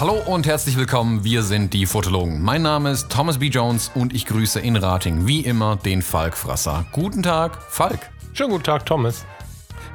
[0.00, 2.40] Hallo und herzlich willkommen, wir sind die Fotologen.
[2.40, 3.48] Mein Name ist Thomas B.
[3.48, 6.86] Jones und ich grüße in Rating wie immer den Falk-Frasser.
[6.92, 7.98] Guten Tag, Falk.
[8.32, 9.26] Schönen guten Tag, Thomas.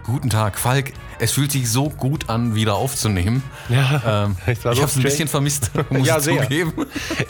[0.03, 0.91] Guten Tag, Falk.
[1.19, 3.41] Es fühlt sich so gut an, wieder aufzunehmen.
[3.69, 6.43] Ja, ähm, ich, so habe es ein bisschen vermisst, muss ja, ich sehr.
[6.43, 6.73] zugeben.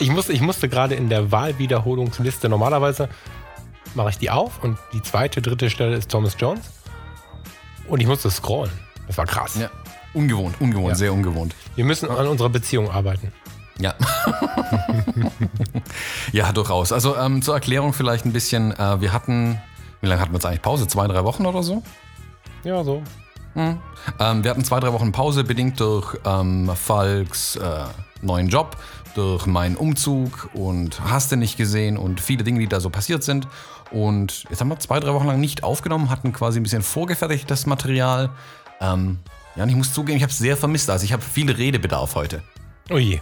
[0.00, 3.08] Ich musste, ich musste gerade in der Wahlwiederholungsliste, normalerweise
[3.94, 6.62] mache ich die auf und die zweite, dritte Stelle ist Thomas Jones.
[7.86, 8.72] Und ich musste scrollen.
[9.06, 9.56] Das war krass.
[9.56, 9.70] Ja.
[10.12, 10.94] Ungewohnt, ungewohnt, ja.
[10.94, 11.54] sehr ungewohnt.
[11.76, 13.32] Wir müssen an unserer Beziehung arbeiten.
[13.78, 13.94] Ja.
[16.32, 16.92] ja, durchaus.
[16.92, 18.72] Also ähm, zur Erklärung vielleicht ein bisschen.
[18.72, 19.60] Äh, wir hatten,
[20.00, 20.88] wie lange hatten wir jetzt eigentlich Pause?
[20.88, 21.82] Zwei, drei Wochen oder so?
[22.64, 23.02] Ja, so.
[23.54, 23.78] Mhm.
[24.18, 27.84] Ähm, wir hatten zwei, drei Wochen Pause, bedingt durch ähm, Falks äh,
[28.22, 28.76] neuen Job,
[29.14, 33.22] durch meinen Umzug und hast du nicht gesehen und viele Dinge, die da so passiert
[33.22, 33.46] sind.
[33.90, 37.66] Und jetzt haben wir zwei, drei Wochen lang nicht aufgenommen, hatten quasi ein bisschen vorgefertigtes
[37.66, 38.30] Material.
[38.80, 39.18] Ähm,
[39.54, 40.90] ja, und ich muss zugeben, ich habe es sehr vermisst.
[40.90, 42.42] Also ich habe viel Redebedarf heute.
[42.90, 43.20] Oh je.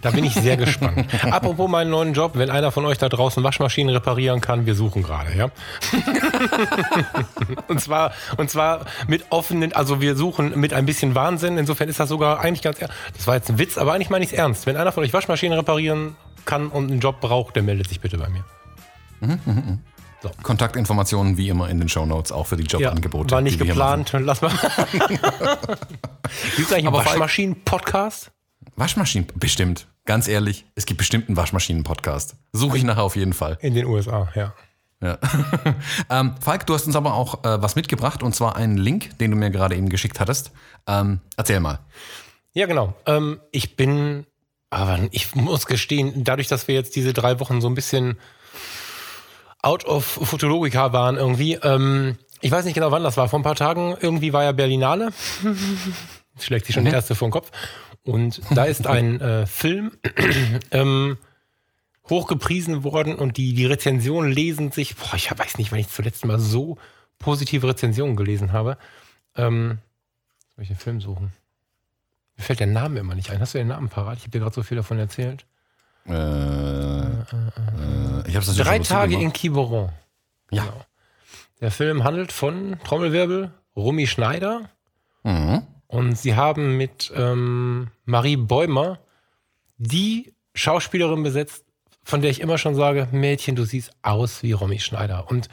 [0.00, 1.06] Da bin ich sehr gespannt.
[1.30, 5.02] Apropos meinen neuen Job, wenn einer von euch da draußen Waschmaschinen reparieren kann, wir suchen
[5.02, 5.50] gerade, ja.
[7.68, 11.58] und zwar und zwar mit offenen, also wir suchen mit ein bisschen Wahnsinn.
[11.58, 14.32] Insofern ist das sogar eigentlich ganz Das war jetzt ein Witz, aber eigentlich meine ich
[14.32, 14.66] es ernst.
[14.66, 18.18] Wenn einer von euch Waschmaschinen reparieren kann und einen Job braucht, der meldet sich bitte
[18.18, 18.44] bei mir.
[19.20, 19.78] Mhm, mh, mh.
[20.22, 20.30] So.
[20.42, 23.28] Kontaktinformationen wie immer in den Show Notes, auch für die Jobangebote.
[23.28, 24.12] Ja, war nicht geplant.
[24.18, 24.50] Lass mal.
[26.56, 28.32] Gibt es eigentlich einen Waschmaschinen-Podcast?
[28.76, 29.86] Waschmaschinen, bestimmt.
[30.04, 32.36] Ganz ehrlich, es gibt bestimmt einen Waschmaschinen-Podcast.
[32.52, 33.58] Suche ich nachher auf jeden Fall.
[33.60, 34.54] In den USA, ja.
[35.02, 35.18] Ja.
[36.10, 39.30] ähm, Falk, du hast uns aber auch äh, was mitgebracht und zwar einen Link, den
[39.30, 40.52] du mir gerade eben geschickt hattest.
[40.86, 41.80] Ähm, erzähl mal.
[42.52, 42.94] Ja, genau.
[43.06, 44.26] Ähm, ich bin,
[44.70, 48.18] aber ich muss gestehen, dadurch, dass wir jetzt diese drei Wochen so ein bisschen
[49.62, 51.54] out of Fotologika waren irgendwie.
[51.54, 53.28] Ähm, ich weiß nicht genau, wann das war.
[53.28, 55.12] Vor ein paar Tagen irgendwie war ja Berlinale.
[56.38, 56.88] Schlägt sich schon mhm.
[56.88, 57.50] der erste vor den Kopf.
[58.06, 59.90] Und da ist ein äh, Film
[60.70, 61.18] ähm,
[62.08, 64.94] hochgepriesen worden und die, die Rezensionen lesen sich.
[64.96, 66.78] Boah, ich weiß nicht, wann ich zuletzt mal so
[67.18, 68.78] positive Rezensionen gelesen habe.
[69.34, 69.78] Ähm,
[70.54, 71.32] soll ich den Film suchen?
[72.36, 73.40] Mir fällt der Name immer nicht ein.
[73.40, 74.18] Hast du den Namen parat?
[74.18, 75.44] Ich habe dir gerade so viel davon erzählt.
[76.06, 79.90] Äh, äh, äh, ich hab's Drei Tage in Quiberon.
[80.52, 80.62] Ja.
[80.62, 80.84] Genau.
[81.60, 84.70] Der Film handelt von Trommelwirbel Rumi Schneider.
[85.24, 85.65] Mhm.
[85.88, 88.98] Und sie haben mit ähm, Marie Bäumer
[89.78, 91.64] die Schauspielerin besetzt,
[92.02, 95.28] von der ich immer schon sage, Mädchen, du siehst aus wie Romy Schneider.
[95.28, 95.48] Und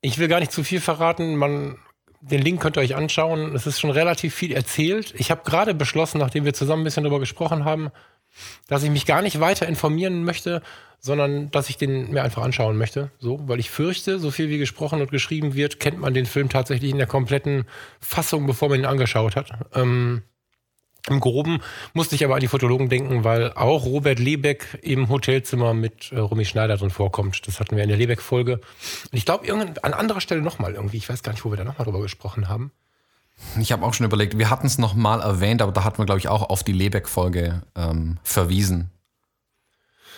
[0.00, 1.36] ich will gar nicht zu viel verraten.
[1.36, 1.78] Man,
[2.20, 3.54] den Link könnt ihr euch anschauen.
[3.54, 5.14] Es ist schon relativ viel erzählt.
[5.16, 7.90] Ich habe gerade beschlossen, nachdem wir zusammen ein bisschen darüber gesprochen haben,
[8.66, 10.62] dass ich mich gar nicht weiter informieren möchte,
[11.02, 13.10] sondern dass ich den mir einfach anschauen möchte.
[13.18, 16.48] So, weil ich fürchte, so viel wie gesprochen und geschrieben wird, kennt man den Film
[16.48, 17.64] tatsächlich in der kompletten
[18.00, 19.50] Fassung, bevor man ihn angeschaut hat.
[19.74, 20.22] Ähm,
[21.08, 21.60] Im Groben
[21.92, 26.20] musste ich aber an die Fotologen denken, weil auch Robert Lebeck im Hotelzimmer mit äh,
[26.20, 27.48] Romy Schneider drin vorkommt.
[27.48, 28.54] Das hatten wir in der Lebeck-Folge.
[28.54, 30.98] Und ich glaube, an anderer Stelle nochmal irgendwie.
[30.98, 32.70] Ich weiß gar nicht, wo wir da nochmal drüber gesprochen haben.
[33.58, 36.20] Ich habe auch schon überlegt, wir hatten es nochmal erwähnt, aber da hatten wir, glaube
[36.20, 38.92] ich, auch auf die Lebeck-Folge ähm, verwiesen.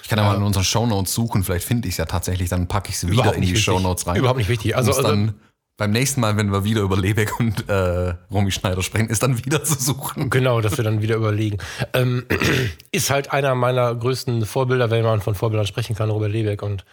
[0.05, 2.69] Ich kann ja mal in unseren Shownotes suchen, vielleicht finde ich es ja tatsächlich, dann
[2.69, 4.17] packe ich es wieder in die Shownotes rein.
[4.17, 4.77] Überhaupt nicht wichtig.
[4.77, 5.33] Also, also dann
[5.79, 9.43] beim nächsten Mal, wenn wir wieder über Lebeck und äh, Romy Schneider sprechen, ist dann
[9.47, 10.29] wieder zu suchen.
[10.29, 11.57] Genau, dass wir dann wieder überlegen.
[11.95, 12.27] Ähm,
[12.93, 16.63] ist halt einer meiner größten Vorbilder, wenn man von Vorbildern sprechen kann, Robert Lebeck.
[16.63, 16.85] Und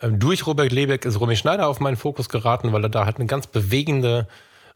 [0.00, 3.16] ähm, durch Robert Lebeck ist Romy Schneider auf meinen Fokus geraten, weil er da halt
[3.16, 4.28] eine ganz bewegende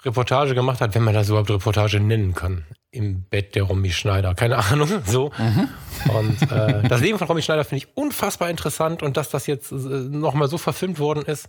[0.04, 2.64] Reportage gemacht hat, wenn man das überhaupt Reportage nennen kann.
[2.92, 4.34] Im Bett der Romy Schneider.
[4.34, 4.88] Keine Ahnung.
[5.06, 5.30] So.
[5.38, 5.68] Mhm.
[6.14, 9.70] Und äh, das Leben von Romy Schneider finde ich unfassbar interessant und dass das jetzt
[9.70, 11.48] äh, nochmal so verfilmt worden ist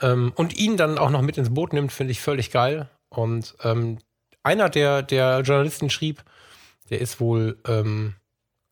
[0.00, 2.88] ähm, und ihn dann auch noch mit ins Boot nimmt, finde ich völlig geil.
[3.08, 3.98] Und ähm,
[4.42, 6.22] einer der, der Journalisten schrieb,
[6.90, 8.14] der ist wohl ähm,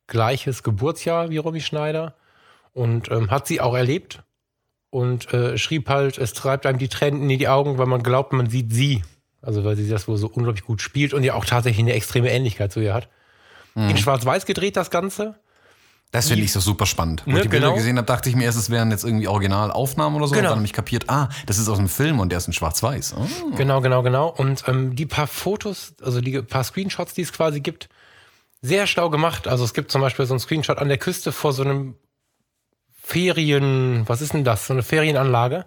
[0.07, 2.15] gleiches Geburtsjahr wie Romy Schneider
[2.72, 4.22] und ähm, hat sie auch erlebt
[4.91, 8.33] und äh, schrieb halt, es treibt einem die Tränen in die Augen, weil man glaubt,
[8.33, 9.03] man sieht sie.
[9.42, 12.30] Also weil sie das wohl so unglaublich gut spielt und ja auch tatsächlich eine extreme
[12.30, 13.09] Ähnlichkeit zu ihr hat.
[13.74, 13.91] Mhm.
[13.91, 15.36] In Schwarz-Weiß gedreht das Ganze.
[16.12, 17.22] Das finde ich so super spannend.
[17.27, 17.77] Wo ne, ich die Bilder genau.
[17.77, 20.34] gesehen habe, dachte ich mir erst, es wären jetzt irgendwie Originalaufnahmen oder so.
[20.34, 20.48] Genau.
[20.48, 22.53] Und dann habe ich kapiert, ah, das ist aus einem Film und der ist in
[22.53, 23.16] Schwarz-Weiß.
[23.18, 23.56] Oh.
[23.56, 24.28] Genau, genau, genau.
[24.28, 27.89] Und ähm, die paar Fotos, also die paar Screenshots, die es quasi gibt,
[28.62, 29.47] sehr schlau gemacht.
[29.48, 31.97] Also es gibt zum Beispiel so einen Screenshot an der Küste vor so einem
[33.03, 34.66] Ferien, was ist denn das?
[34.66, 35.66] So eine Ferienanlage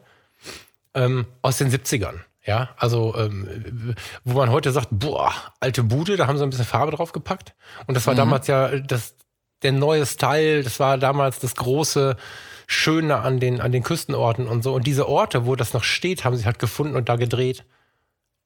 [0.94, 2.16] ähm, aus den 70ern.
[2.50, 3.94] Ja, also ähm,
[4.24, 7.54] wo man heute sagt, boah, alte Bude, da haben sie ein bisschen Farbe drauf gepackt.
[7.86, 8.18] Und das war Mhm.
[8.18, 9.14] damals ja das,
[9.62, 12.18] der neue Style, das war damals das große
[12.66, 14.74] Schöne an den, an den Küstenorten und so.
[14.74, 17.66] Und diese Orte, wo das noch steht, haben sie halt gefunden und da gedreht.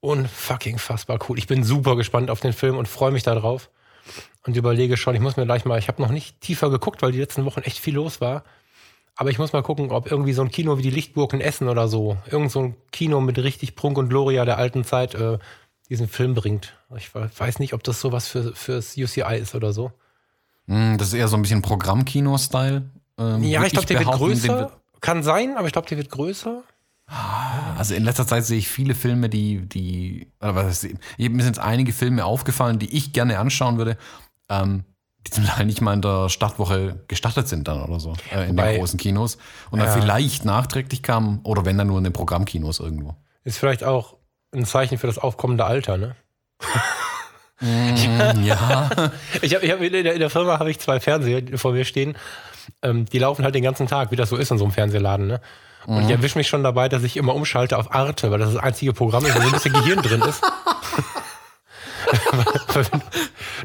[0.02, 1.38] Unfucking fassbar cool.
[1.38, 3.70] Ich bin super gespannt auf den Film und freue mich darauf.
[4.46, 7.14] Und überlege schon, ich muss mir gleich mal, ich habe noch nicht tiefer geguckt, weil
[7.14, 8.44] die letzten Wochen echt viel los war.
[9.16, 11.70] Aber ich muss mal gucken, ob irgendwie so ein Kino wie die Lichtburg in Essen
[11.70, 15.38] oder so, irgend so ein Kino mit richtig Prunk und Gloria der alten Zeit äh,
[15.90, 16.74] diesen Film bringt.
[16.98, 19.92] Ich we- weiß nicht, ob das sowas für, fürs UCI ist oder so.
[20.68, 22.90] Hm, Das ist eher so ein bisschen Programmkino-Style.
[23.20, 24.72] Ähm, Ja, ich glaube, der wird größer.
[25.02, 26.64] Kann sein, aber ich glaube, der wird größer.
[27.78, 31.40] Also in letzter Zeit sehe ich viele Filme, die, die, oder was heißt, mir sind
[31.42, 33.98] jetzt einige Filme aufgefallen, die ich gerne anschauen würde,
[34.50, 34.86] ähm,
[35.28, 38.58] die zum Teil nicht mal in der Startwoche gestartet sind dann oder so, äh, in
[38.58, 39.38] Wobei- den großen Kinos.
[39.72, 39.94] Und dann Ja.
[39.94, 43.16] vielleicht nachträglich kamen, oder wenn dann nur in den Programmkinos irgendwo.
[43.44, 44.16] Ist vielleicht auch
[44.54, 46.16] ein Zeichen für das aufkommende Alter, ne?
[48.44, 48.90] ja.
[49.42, 51.86] Ich habe ich hab in, der, in der Firma habe ich zwei Fernseher vor mir
[51.86, 52.16] stehen.
[52.82, 55.28] Ähm, die laufen halt den ganzen Tag, wie das so ist in so einem Fernsehladen.
[55.28, 55.42] Ne?
[55.86, 58.64] Und ich erwische mich schon dabei, dass ich immer umschalte auf Arte, weil das das
[58.64, 60.42] einzige Programm ist, wo so ein bisschen Gehirn drin ist.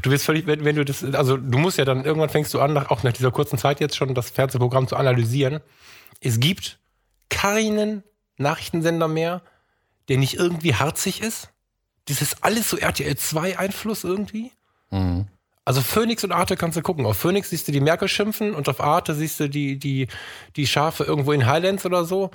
[0.02, 2.60] Du bist völlig, wenn, wenn du das, also du musst ja dann irgendwann fängst du
[2.60, 5.60] an, nach, auch nach dieser kurzen Zeit jetzt schon das Fernsehprogramm zu analysieren.
[6.20, 6.78] Es gibt
[7.28, 8.04] keinen
[8.36, 9.42] Nachrichtensender mehr,
[10.08, 11.50] der nicht irgendwie harzig ist.
[12.06, 14.52] Das ist alles so RTL 2 Einfluss irgendwie.
[15.64, 17.04] Also Phoenix und Arte kannst du gucken.
[17.04, 20.08] Auf Phoenix siehst du die Merkel schimpfen und auf Arte siehst du die, die,
[20.56, 22.30] die Schafe irgendwo in Highlands oder so.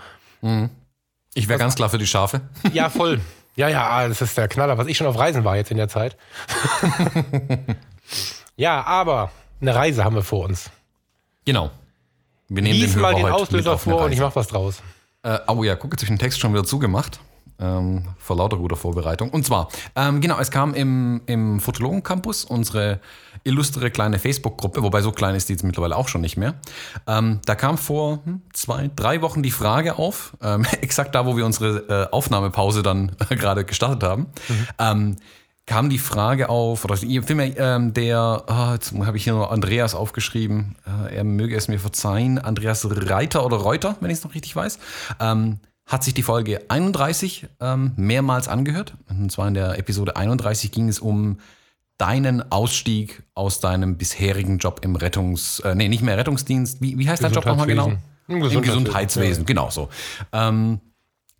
[1.33, 2.41] Ich wäre ganz klar für die Schafe.
[2.73, 3.19] Ja, voll.
[3.55, 5.87] Ja, ja, das ist der Knaller, was ich schon auf Reisen war jetzt in der
[5.87, 6.17] Zeit.
[8.55, 10.71] ja, aber eine Reise haben wir vor uns.
[11.45, 11.69] Genau.
[12.49, 14.81] Wir nehmen Lies den mal den Auslöser vor und ich mach was draus.
[15.21, 17.19] Äh, oh ja, guck, jetzt habe ich den Text schon wieder zugemacht.
[17.59, 19.29] Ähm, vor lauter guter Vorbereitung.
[19.29, 22.99] Und zwar, ähm, genau, es kam im, im Fotologen Campus unsere
[23.43, 26.55] illustre kleine Facebook-Gruppe, wobei so klein ist die jetzt mittlerweile auch schon nicht mehr.
[27.07, 31.37] Ähm, da kam vor hm, zwei, drei Wochen die Frage auf, ähm, exakt da, wo
[31.37, 34.27] wir unsere äh, Aufnahmepause dann gerade gestartet haben.
[34.79, 35.17] Ähm,
[35.65, 39.95] kam die Frage auf, oder vielmehr ähm, der, ah, jetzt habe ich hier nur Andreas
[39.95, 44.35] aufgeschrieben, äh, er möge es mir verzeihen, Andreas Reiter oder Reuter, wenn ich es noch
[44.35, 44.79] richtig weiß,
[45.21, 48.95] ähm, hat sich die Folge 31 ähm, mehrmals angehört.
[49.09, 51.37] Und zwar in der Episode 31 ging es um
[51.97, 56.81] deinen Ausstieg aus deinem bisherigen Job im Rettungs-, äh, nee, nicht mehr Rettungsdienst.
[56.81, 57.85] Wie, wie heißt dein Job nochmal genau?
[57.85, 58.27] Gesundheitswesen.
[58.27, 59.89] Im Im Gesundheitswesen, Gesundheitswesen, genau so.
[60.31, 60.79] Ähm,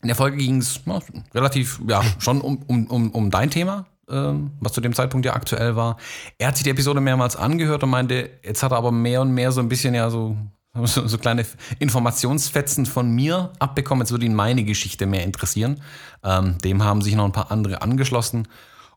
[0.01, 0.99] in der Folge ging es ja,
[1.33, 5.33] relativ, ja, schon um, um, um, um dein Thema, ähm, was zu dem Zeitpunkt ja
[5.33, 5.97] aktuell war.
[6.37, 9.31] Er hat sich die Episode mehrmals angehört und meinte, jetzt hat er aber mehr und
[9.31, 10.35] mehr so ein bisschen ja so,
[10.83, 11.45] so, so kleine
[11.79, 14.01] Informationsfetzen von mir abbekommen.
[14.01, 15.81] Jetzt würde ihn meine Geschichte mehr interessieren.
[16.21, 18.47] Ähm, dem haben sich noch ein paar andere angeschlossen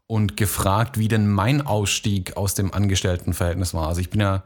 [0.07, 3.89] und gefragt, wie denn mein Ausstieg aus dem Angestelltenverhältnis war.
[3.89, 4.45] Also ich bin ja,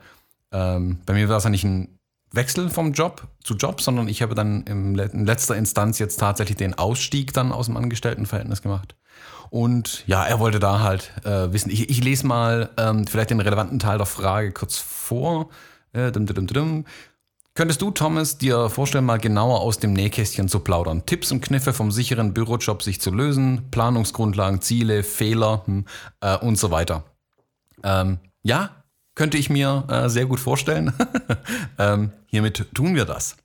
[0.52, 1.98] ähm, bei mir war es ja nicht ein
[2.32, 6.78] Wechsel vom Job zu Job, sondern ich habe dann in letzter Instanz jetzt tatsächlich den
[6.78, 8.94] Ausstieg dann aus dem Angestelltenverhältnis gemacht.
[9.50, 11.70] Und ja, er wollte da halt äh, wissen.
[11.70, 15.50] Ich, ich lese mal ähm, vielleicht den relevanten Teil der Frage kurz vor.
[15.92, 16.84] Äh, dum, dum, dum.
[17.54, 21.04] Könntest du, Thomas, dir vorstellen, mal genauer aus dem Nähkästchen zu plaudern?
[21.04, 25.84] Tipps und Kniffe vom sicheren Bürojob sich zu lösen, Planungsgrundlagen, Ziele, Fehler hm,
[26.20, 27.04] äh, und so weiter.
[27.82, 28.70] Ähm, ja,
[29.14, 30.92] könnte ich mir äh, sehr gut vorstellen.
[31.78, 33.36] ähm, hiermit tun wir das.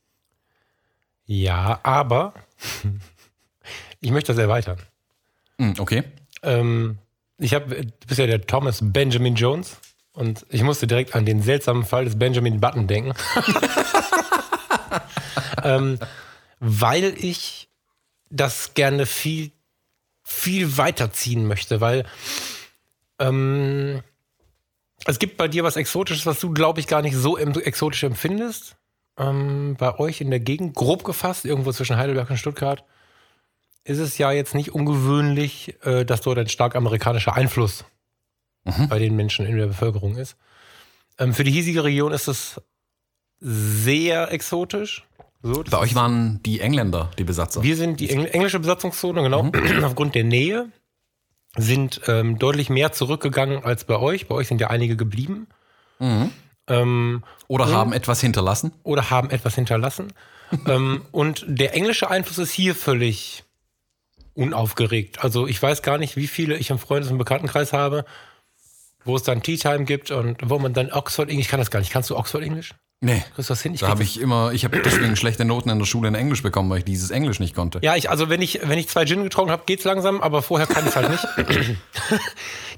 [1.25, 2.33] Ja, aber
[3.99, 4.77] ich möchte das erweitern.
[5.57, 6.03] Hm, okay.
[6.43, 6.99] Ähm,
[7.39, 9.77] ich habe, du bist ja der Thomas Benjamin Jones
[10.13, 13.13] und ich musste direkt an den seltsamen Fall des Benjamin Button denken.
[15.63, 15.99] ähm,
[16.59, 17.69] weil ich
[18.29, 19.51] das gerne viel,
[20.23, 22.05] viel weiterziehen möchte, weil
[23.19, 24.01] ähm,
[25.05, 28.75] es gibt bei dir was Exotisches, was du, glaube ich, gar nicht so exotisch empfindest.
[29.17, 32.83] Ähm, bei euch in der Gegend, grob gefasst, irgendwo zwischen Heidelberg und Stuttgart,
[33.85, 37.85] ist es ja jetzt nicht ungewöhnlich, äh, dass dort ein stark amerikanischer Einfluss
[38.89, 40.35] bei den Menschen in der Bevölkerung ist.
[41.19, 42.59] Ähm, für die hiesige Region ist es
[43.39, 45.05] sehr exotisch.
[45.43, 47.61] So, Bei euch waren die Engländer die Besatzer.
[47.61, 49.51] wir sind die Engl englische Besatzungszone, genau,
[49.83, 50.71] aufgrund der Nähe,
[51.55, 54.27] sind ähm, deutlich mehr zurückgegangen als bei euch.
[54.27, 55.47] Bei euch sind ja einige geblieben.
[56.67, 58.73] Ähm, Oder haben etwas hinterlassen.
[58.83, 60.11] oder haben etwas hinterlassen.
[60.67, 63.43] ähm, und der englische Einfluss ist hier völlig
[64.33, 65.23] unaufgeregt.
[65.23, 68.03] Also ich weiß gar nicht, wie viele ich im Freundes- und Bekanntenkreis habe,
[69.05, 71.71] wo es dann Tea Time gibt und wo man dann Oxford English, ich kann das
[71.71, 71.91] gar nicht.
[71.91, 72.73] Kannst du Oxford English?
[73.01, 73.23] Nee.
[73.35, 73.73] Kriegst du das hin?
[73.73, 76.41] Ich Da habe ich immer, ich habe deswegen schlechte Noten in der Schule in Englisch
[76.41, 77.79] bekommen, weil ich dieses Englisch nicht konnte.
[77.83, 80.65] Ja, ich, also wenn ich, wenn ich zwei Gin getrunken habe, geht's langsam, aber vorher
[80.67, 81.27] kann ich halt nicht.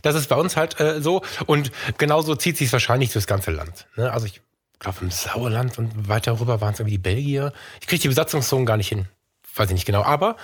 [0.02, 1.22] das ist bei uns halt äh, so.
[1.46, 3.88] Und genauso zieht sich wahrscheinlich durchs ganze Land.
[3.96, 4.12] Ne?
[4.12, 4.42] Also ich
[4.80, 7.54] glaube im Sauerland und weiter rüber waren es irgendwie die Belgier.
[7.80, 9.08] Ich kriege die Besatzungszonen gar nicht hin.
[9.56, 10.04] Weiß ich nicht genau.
[10.04, 10.36] Aber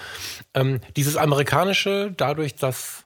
[0.53, 3.02] ähm, dieses amerikanische, dadurch, dass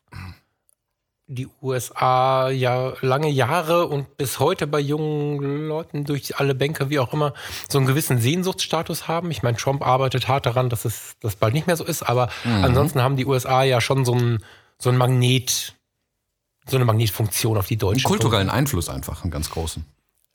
[1.27, 6.99] die USA ja lange Jahre und bis heute bei jungen Leuten durch alle Bänke, wie
[6.99, 7.33] auch immer,
[7.69, 9.29] so einen gewissen Sehnsuchtsstatus haben.
[9.29, 12.29] Ich meine, Trump arbeitet hart daran, dass es das bald nicht mehr so ist, aber
[12.45, 14.43] ansonsten haben die USA ja schon so ein,
[14.79, 15.75] so ein Magnet,
[16.65, 18.07] so eine Magnetfunktion auf die Einen Deutschen.
[18.07, 19.85] kulturellen Einfluss einfach, einen ganz großen.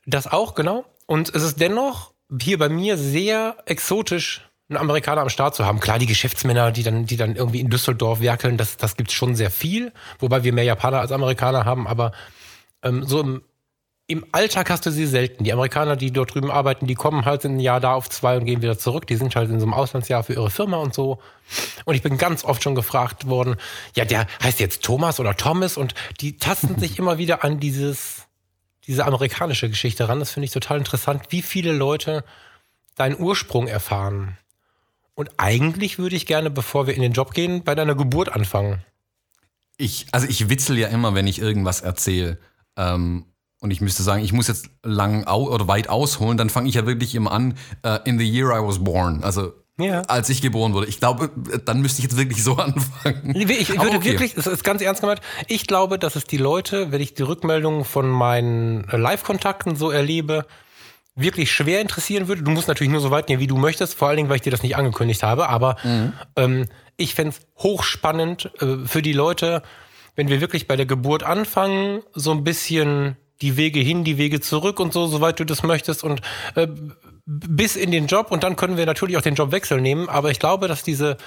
[0.05, 0.85] Das auch, genau.
[1.07, 5.79] Und es ist dennoch hier bei mir sehr exotisch, einen Amerikaner am Start zu haben.
[5.79, 9.35] Klar, die Geschäftsmänner, die dann, die dann irgendwie in Düsseldorf werkeln, das, das gibt's schon
[9.35, 12.11] sehr viel, wobei wir mehr Japaner als Amerikaner haben, aber
[12.83, 13.41] ähm, so im,
[14.07, 15.43] im Alltag hast du sie selten.
[15.43, 18.37] Die Amerikaner, die dort drüben arbeiten, die kommen halt in ein Jahr da auf zwei
[18.37, 19.07] und gehen wieder zurück.
[19.07, 21.19] Die sind halt in so einem Auslandsjahr für ihre Firma und so.
[21.85, 23.55] Und ich bin ganz oft schon gefragt worden,
[23.95, 28.27] ja, der heißt jetzt Thomas oder Thomas und die tasten sich immer wieder an dieses,
[28.87, 30.19] diese amerikanische Geschichte ran.
[30.19, 32.25] Das finde ich total interessant, wie viele Leute
[32.95, 34.37] deinen Ursprung erfahren.
[35.15, 38.83] Und eigentlich würde ich gerne, bevor wir in den Job gehen, bei deiner Geburt anfangen.
[39.77, 42.37] Ich, also ich witzel ja immer, wenn ich irgendwas erzähle.
[42.77, 43.25] Ähm,
[43.59, 46.75] und ich müsste sagen, ich muss jetzt lang au oder weit ausholen, dann fange ich
[46.75, 49.23] ja wirklich immer an, äh, in the year I was born.
[49.23, 50.01] Also Ja.
[50.01, 50.87] als ich geboren wurde.
[50.87, 51.29] Ich glaube,
[51.63, 53.33] dann müsste ich jetzt wirklich so anfangen.
[53.35, 54.11] Ich, ich würde okay.
[54.11, 57.23] wirklich, das ist ganz ernst gemeint, ich glaube, dass es die Leute, wenn ich die
[57.23, 60.45] Rückmeldungen von meinen äh, Live-Kontakten so erlebe,
[61.15, 62.43] wirklich schwer interessieren würde.
[62.43, 64.41] Du musst natürlich nur so weit gehen, wie du möchtest, vor allen Dingen, weil ich
[64.41, 65.75] dir das nicht angekündigt habe, aber
[66.35, 66.67] ähm,
[66.97, 69.61] ich fänd's hochspannend äh, für die Leute,
[70.15, 74.39] wenn wir wirklich bei der Geburt anfangen, so ein bisschen die Wege hin, die Wege
[74.41, 76.21] zurück und so, soweit du das möchtest und
[76.55, 76.67] äh,
[77.25, 78.31] bis in den Job.
[78.31, 81.17] Und dann können wir natürlich auch den Jobwechsel nehmen, aber ich glaube, dass diese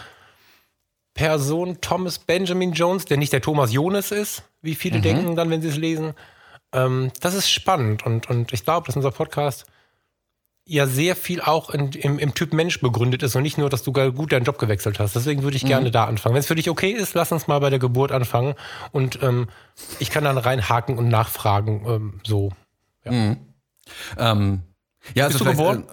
[1.15, 5.63] Person Thomas Benjamin Jones, der nicht der Thomas Jonas ist, wie viele denken dann, wenn
[5.63, 6.13] sie es lesen.
[6.73, 8.05] Ähm, das ist spannend.
[8.05, 9.65] Und, und ich glaube, dass unser Podcast
[10.67, 13.85] ja sehr viel auch in, im, im Typ Mensch begründet ist und nicht nur, dass
[13.85, 15.15] du gut deinen Job gewechselt hast.
[15.15, 16.35] Deswegen würde ich gerne da anfangen.
[16.35, 18.55] Wenn es für dich okay ist, lass uns mal bei der Geburt anfangen
[18.91, 19.49] und ähm,
[20.01, 21.85] ich kann dann reinhaken und nachfragen.
[21.87, 22.51] Ähm, so.
[24.19, 24.63] Ähm,
[25.15, 25.85] ja, also du geboren?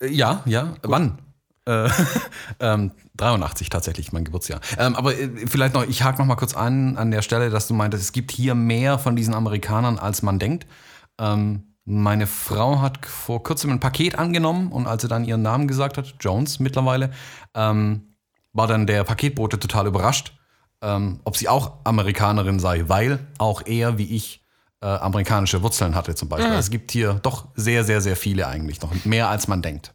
[0.00, 0.74] Äh, ja, ja.
[0.82, 1.18] Wann?
[1.64, 1.88] Äh,
[2.60, 4.60] ähm, 83 tatsächlich, mein Geburtsjahr.
[4.78, 7.66] Ähm, aber äh, vielleicht noch, ich hake noch mal kurz an, an der Stelle, dass
[7.66, 10.66] du meintest, es gibt hier mehr von diesen Amerikanern, als man denkt.
[11.18, 15.66] Ähm, meine Frau hat vor kurzem ein Paket angenommen und als sie dann ihren Namen
[15.66, 17.10] gesagt hat, Jones mittlerweile,
[17.54, 18.14] ähm,
[18.52, 20.32] war dann der Paketbote total überrascht,
[20.80, 24.42] ähm, ob sie auch Amerikanerin sei, weil auch er wie ich
[24.80, 26.52] äh, amerikanische Wurzeln hatte zum Beispiel.
[26.52, 29.94] Es gibt hier doch sehr, sehr, sehr viele eigentlich noch, mehr als man denkt.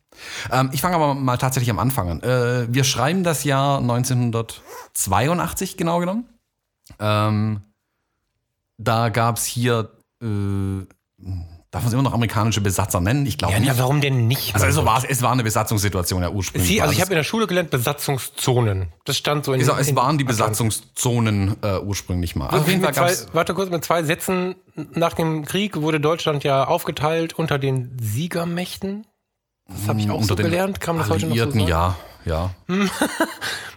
[0.51, 2.21] Ähm, ich fange aber mal tatsächlich am Anfang an.
[2.23, 6.25] Äh, wir schreiben das Jahr 1982 genau genommen.
[6.99, 7.61] Ähm,
[8.77, 9.91] da gab es hier,
[10.21, 10.85] äh,
[11.77, 13.25] darf man es immer noch amerikanische Besatzer nennen?
[13.25, 13.67] Ich glaube Ja, nicht.
[13.69, 14.53] ja, warum denn nicht?
[14.53, 16.67] Also, also war, es- es war eine Besatzungssituation ja ursprünglich.
[16.69, 18.87] Sie, also ich habe in der Schule gelernt, Besatzungszonen.
[19.05, 22.47] Das stand so in Genau, es in- waren die Besatzungszonen äh, ursprünglich mal.
[22.47, 24.55] Also Auf jeden Fall zwei, warte kurz, mit zwei Sätzen
[24.93, 29.05] nach dem Krieg wurde Deutschland ja aufgeteilt unter den Siegermächten.
[29.67, 30.79] Das habe ich auch unter so gelernt.
[30.87, 31.59] Man das heute noch so sagen?
[31.67, 32.51] ja, ja.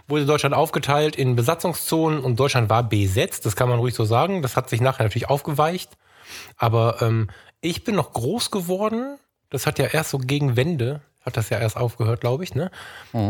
[0.07, 3.45] Wurde Deutschland aufgeteilt in Besatzungszonen und Deutschland war besetzt.
[3.45, 4.41] Das kann man ruhig so sagen.
[4.41, 5.91] Das hat sich nachher natürlich aufgeweicht.
[6.57, 7.29] Aber ähm,
[7.61, 9.17] ich bin noch groß geworden.
[9.49, 12.71] Das hat ja erst so gegen Wende, hat das ja erst aufgehört, glaube ich, ne?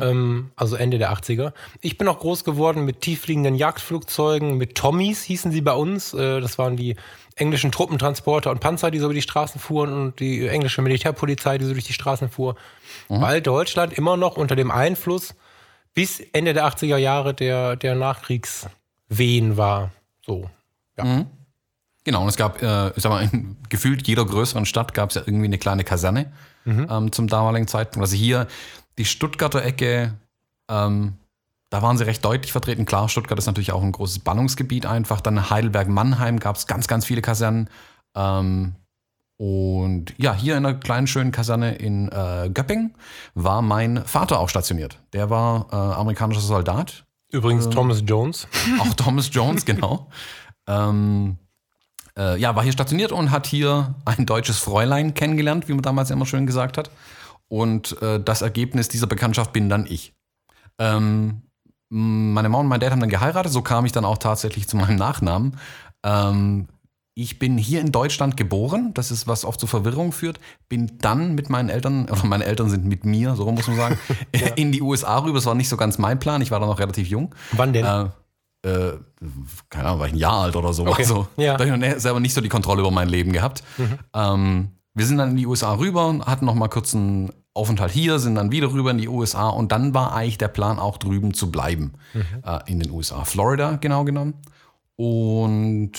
[0.03, 1.51] Ähm, also Ende der 80er.
[1.81, 6.13] Ich bin noch groß geworden mit tieffliegenden Jagdflugzeugen, mit Tommys hießen sie bei uns.
[6.13, 6.95] Äh, das waren die
[7.35, 11.65] englischen Truppentransporter und Panzer, die so über die Straßen fuhren und die englische Militärpolizei, die
[11.65, 12.55] so durch die Straßen fuhr.
[13.09, 15.33] Weil Deutschland immer noch unter dem Einfluss
[15.93, 19.91] bis Ende der 80er Jahre der, der Nachkriegswehen war.
[20.25, 20.49] So.
[20.97, 21.25] Ja.
[22.03, 25.15] Genau, und es gab, äh, ich sag mal, in gefühlt jeder größeren Stadt gab es
[25.15, 26.31] ja irgendwie eine kleine Kaserne
[26.65, 28.03] ähm, zum damaligen Zeitpunkt.
[28.03, 28.47] Also hier
[28.97, 30.13] die Stuttgarter Ecke,
[30.69, 31.15] ähm,
[31.69, 32.85] da waren sie recht deutlich vertreten.
[32.85, 35.21] Klar, Stuttgart ist natürlich auch ein großes Ballungsgebiet einfach.
[35.21, 37.69] Dann Heidelberg-Mannheim gab es ganz, ganz viele Kasernen.
[38.15, 38.75] Ähm,
[39.37, 42.93] und ja, hier in einer kleinen, schönen Kaserne in äh, Göppingen
[43.33, 44.99] war mein Vater auch stationiert.
[45.13, 48.47] Der war äh, amerikanischer Soldat Übrigens Thomas Jones.
[48.79, 50.09] auch Thomas Jones, genau.
[50.67, 51.37] Ähm,
[52.17, 56.11] äh, ja, war hier stationiert und hat hier ein deutsches Fräulein kennengelernt, wie man damals
[56.11, 56.91] immer schön gesagt hat.
[57.47, 60.13] Und äh, das Ergebnis dieser Bekanntschaft bin dann ich.
[60.79, 61.41] Ähm,
[61.89, 64.77] meine Mama und mein Dad haben dann geheiratet, so kam ich dann auch tatsächlich zu
[64.77, 65.57] meinem Nachnamen.
[66.03, 66.67] Ähm,
[67.13, 70.39] ich bin hier in Deutschland geboren, das ist was oft zu Verwirrung führt,
[70.69, 73.99] bin dann mit meinen Eltern, oder meine Eltern sind mit mir, so muss man sagen,
[74.35, 74.47] ja.
[74.55, 75.35] in die USA rüber.
[75.35, 77.35] Das war nicht so ganz mein Plan, ich war da noch relativ jung.
[77.51, 77.85] Wann denn?
[77.85, 78.09] Äh,
[78.63, 78.93] äh,
[79.69, 80.85] keine Ahnung, war ich ein Jahr alt oder so.
[80.85, 81.01] Okay.
[81.01, 81.57] Also, Ja.
[81.57, 83.63] Da habe ich noch selber nicht so die Kontrolle über mein Leben gehabt.
[84.13, 88.19] Ähm, wir sind dann in die USA rüber, hatten noch mal kurz einen Aufenthalt hier,
[88.19, 91.33] sind dann wieder rüber in die USA und dann war eigentlich der Plan auch drüben
[91.33, 91.93] zu bleiben
[92.45, 93.25] äh, in den USA.
[93.25, 94.35] Florida genau genommen.
[94.95, 95.93] Und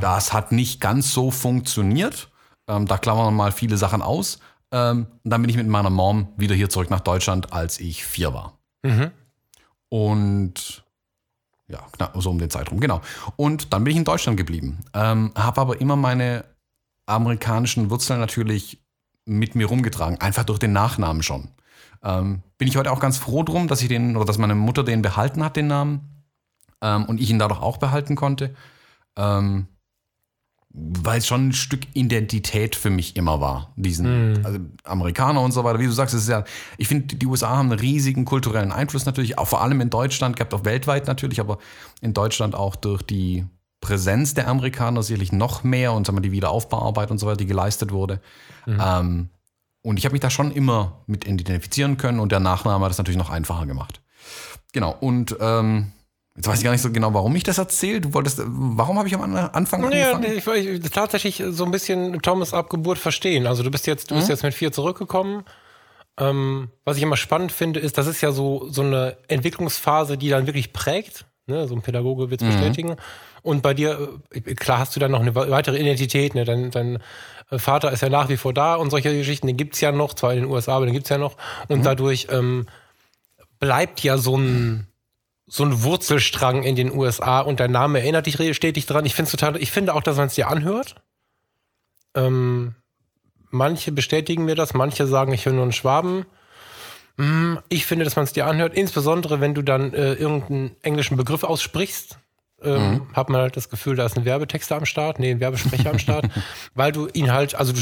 [0.00, 2.30] das hat nicht ganz so funktioniert.
[2.68, 4.38] Ähm, da klammern wir mal viele Sachen aus.
[4.72, 8.04] Ähm, und dann bin ich mit meiner Mom wieder hier zurück nach Deutschland, als ich
[8.04, 8.58] vier war.
[8.82, 9.12] Mhm.
[9.88, 10.84] Und
[11.68, 13.00] ja, knapp so um den Zeitraum, genau.
[13.36, 14.80] Und dann bin ich in Deutschland geblieben.
[14.94, 16.44] Ähm, habe aber immer meine
[17.06, 18.82] amerikanischen Wurzeln natürlich
[19.24, 21.48] mit mir rumgetragen, einfach durch den Nachnamen schon.
[22.02, 24.84] Ähm, bin ich heute auch ganz froh drum, dass ich den, oder dass meine Mutter
[24.84, 26.22] den behalten hat, den Namen.
[26.80, 28.54] Ähm, und ich ihn dadurch auch behalten konnte.
[29.16, 29.66] Ähm,
[30.78, 33.72] weil es schon ein Stück Identität für mich immer war.
[33.76, 35.78] Diesen also Amerikaner und so weiter.
[35.78, 36.44] Wie du sagst, es ist ja,
[36.76, 40.36] ich finde, die USA haben einen riesigen kulturellen Einfluss natürlich, auch vor allem in Deutschland,
[40.36, 41.58] gehabt auch weltweit natürlich, aber
[42.02, 43.46] in Deutschland auch durch die
[43.80, 47.46] Präsenz der Amerikaner sicherlich noch mehr und sagen wir, die Wiederaufbauarbeit und so weiter, die
[47.46, 48.20] geleistet wurde.
[48.66, 49.30] Ähm,
[49.82, 52.98] und ich habe mich da schon immer mit identifizieren können und der Nachname hat es
[52.98, 54.02] natürlich noch einfacher gemacht.
[54.72, 55.92] Genau, und ähm,
[56.36, 58.00] jetzt weiß ich gar nicht so genau, warum ich das erzähle.
[58.00, 60.24] Du wolltest, warum habe ich am An- Anfang angefangen?
[60.24, 63.46] ich, ich tatsächlich so ein bisschen Thomas Abgeburt verstehen.
[63.46, 65.44] Also du bist jetzt, du bist jetzt mit vier zurückgekommen.
[66.18, 70.28] Ähm, was ich immer spannend finde, ist, das ist ja so, so eine Entwicklungsphase, die
[70.30, 71.26] dann wirklich prägt.
[71.46, 71.68] Ne?
[71.68, 72.96] So ein Pädagoge wird es bestätigen.
[73.42, 76.34] Und bei dir, äh, klar hast du dann noch eine weitere Identität.
[76.34, 76.44] Ne?
[76.44, 76.98] Dein, dein
[77.52, 80.32] Vater ist ja nach wie vor da und solche Geschichten, den gibt's ja noch, zwar
[80.32, 81.36] in den USA, aber den gibt's ja noch.
[81.68, 82.66] Und dadurch ähm,
[83.60, 84.86] bleibt ja so ein,
[85.46, 89.06] so ein Wurzelstrang in den USA und dein Name erinnert dich stetig dran.
[89.06, 90.96] Ich finde total, ich finde auch, dass man es dir anhört.
[92.14, 92.74] Ähm,
[93.50, 96.26] manche bestätigen mir das, manche sagen, ich höre nur einen Schwaben.
[97.16, 101.16] Mm, Ich finde, dass man es dir anhört, insbesondere wenn du dann äh, irgendeinen englischen
[101.16, 102.18] Begriff aussprichst.
[102.62, 105.90] Ähm, Hat man halt das Gefühl, da ist ein Werbetexter am Start, nee, ein Werbesprecher
[105.90, 106.26] am Start,
[106.74, 107.80] weil du ihn halt, also du,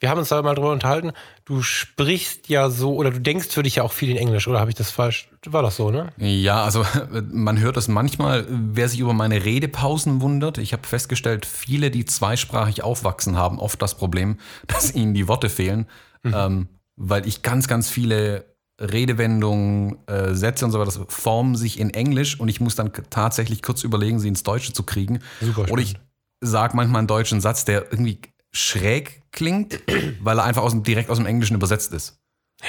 [0.00, 1.12] wir haben uns da mal drüber unterhalten,
[1.44, 4.60] du sprichst ja so oder du denkst für dich ja auch viel in Englisch, oder
[4.60, 5.28] habe ich das falsch?
[5.46, 6.10] War das so, ne?
[6.16, 6.86] Ja, also
[7.30, 10.56] man hört das manchmal, wer sich über meine Redepausen wundert.
[10.56, 15.50] Ich habe festgestellt, viele, die zweisprachig aufwachsen, haben oft das Problem, dass ihnen die Worte
[15.50, 15.86] fehlen,
[16.24, 21.78] ähm, weil ich ganz, ganz viele Redewendungen, äh, Sätze und so weiter, das formen sich
[21.78, 25.20] in Englisch und ich muss dann tatsächlich kurz überlegen, sie ins Deutsche zu kriegen.
[25.40, 25.96] Super Oder ich
[26.40, 28.20] sage manchmal einen deutschen Satz, der irgendwie
[28.52, 29.80] schräg klingt,
[30.20, 32.18] weil er einfach aus dem, direkt aus dem Englischen übersetzt ist.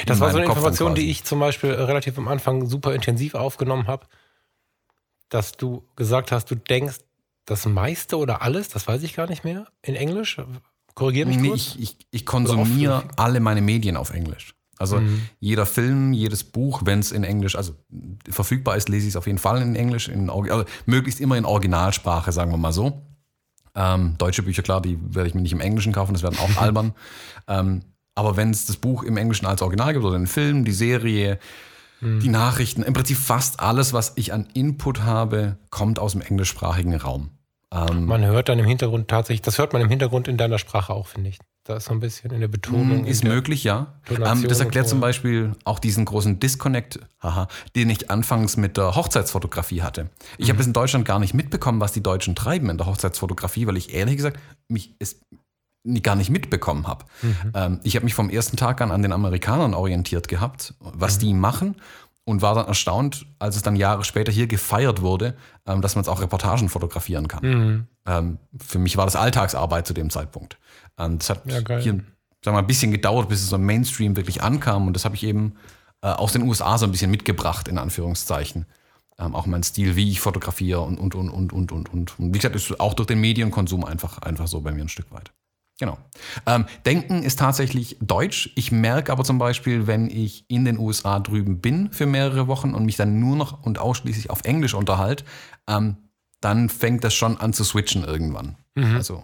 [0.05, 2.67] Das In war so eine Kopf Information, die ich zum Beispiel äh, relativ am Anfang
[2.67, 4.07] super intensiv aufgenommen habe,
[5.29, 6.97] dass du gesagt hast, du denkst
[7.45, 10.41] das meiste oder alles, das weiß ich gar nicht mehr, in Englisch.
[10.95, 11.75] Korrigier mich Nee, kurz.
[11.77, 14.55] ich, ich, ich konsumiere alle meine Medien auf Englisch.
[14.77, 15.21] Also Mhm.
[15.39, 17.73] jeder Film, jedes Buch, wenn es in Englisch, also
[18.29, 21.45] verfügbar ist, lese ich es auf jeden Fall in Englisch, in, also möglichst immer in
[21.45, 23.01] Originalsprache, sagen wir mal so.
[23.75, 26.55] Ähm, deutsche Bücher, klar, die werde ich mir nicht im Englischen kaufen, das werden auch
[26.61, 26.93] albern.
[27.47, 27.81] Ähm,
[28.15, 31.39] aber wenn es das Buch im Englischen als Original gibt oder den Film, die Serie,
[32.01, 32.19] Mhm.
[32.19, 36.93] die Nachrichten, im Prinzip fast alles, was ich an Input habe, kommt aus dem englischsprachigen
[36.95, 37.29] Raum.
[37.71, 40.93] Ähm, Man hört dann im Hintergrund tatsächlich, das hört man im Hintergrund in deiner Sprache
[40.93, 41.39] auch, finde ich.
[41.67, 43.01] Da ist so ein bisschen in der Betonung.
[43.03, 43.87] Mm, Ist der, möglich, ja.
[44.09, 44.99] Ähm, das erklärt zum.
[44.99, 50.11] Beispiel auch diesen großen Disconnect, haha, den ich anfangs mit der Hochzeitsfotografie hatte.
[50.37, 50.51] Ich Mhm.
[50.51, 53.77] habe es in Deutschland gar nicht mitbekommen, was die Deutschen treiben in der Hochzeitsfotografie, weil
[53.77, 55.19] ich ehrlich gesagt mich es
[56.03, 57.05] gar nicht mitbekommen habe.
[57.23, 57.35] Mhm.
[57.55, 60.91] Ähm, ich habe mich vom ersten Tag an an den Amerikanern orientiert gehabt, Mhm.
[60.93, 61.75] was die machen.
[62.27, 65.35] Und war dann erstaunt, als es dann Jahre später hier gefeiert wurde,
[65.67, 67.43] ähm, dass man jetzt auch Reportagen fotografieren kann.
[67.43, 67.87] Mhm.
[68.07, 70.57] Ähm, für mich war das Alltagsarbeit zu dem Zeitpunkt.
[70.97, 72.03] Ähm, das hat Ja, hier
[72.45, 74.87] sagen wir mal, ein bisschen gedauert, bis es so im Mainstream wirklich ankam.
[74.87, 75.55] Und das habe ich eben
[76.01, 78.65] äh, aus den USA so ein bisschen mitgebracht, in Anführungszeichen.
[79.17, 82.19] Ähm, auch mein Stil, wie ich fotografiere und, und, und, und, und, und, und.
[82.19, 85.11] Und wie gesagt, ist auch durch den Medienkonsum einfach, einfach so bei mir ein Stück
[85.11, 85.31] weit.
[85.79, 85.97] Genau.
[86.45, 88.51] Ähm, Denken ist tatsächlich Deutsch.
[88.55, 92.73] Ich merke aber zum Beispiel, wenn ich in den USA drüben bin für mehrere Wochen
[92.73, 95.25] und mich dann nur noch und ausschließlich auf Englisch unterhalte,
[95.67, 95.97] ähm,
[96.39, 98.55] dann fängt das schon an zu switchen irgendwann.
[98.95, 99.23] Also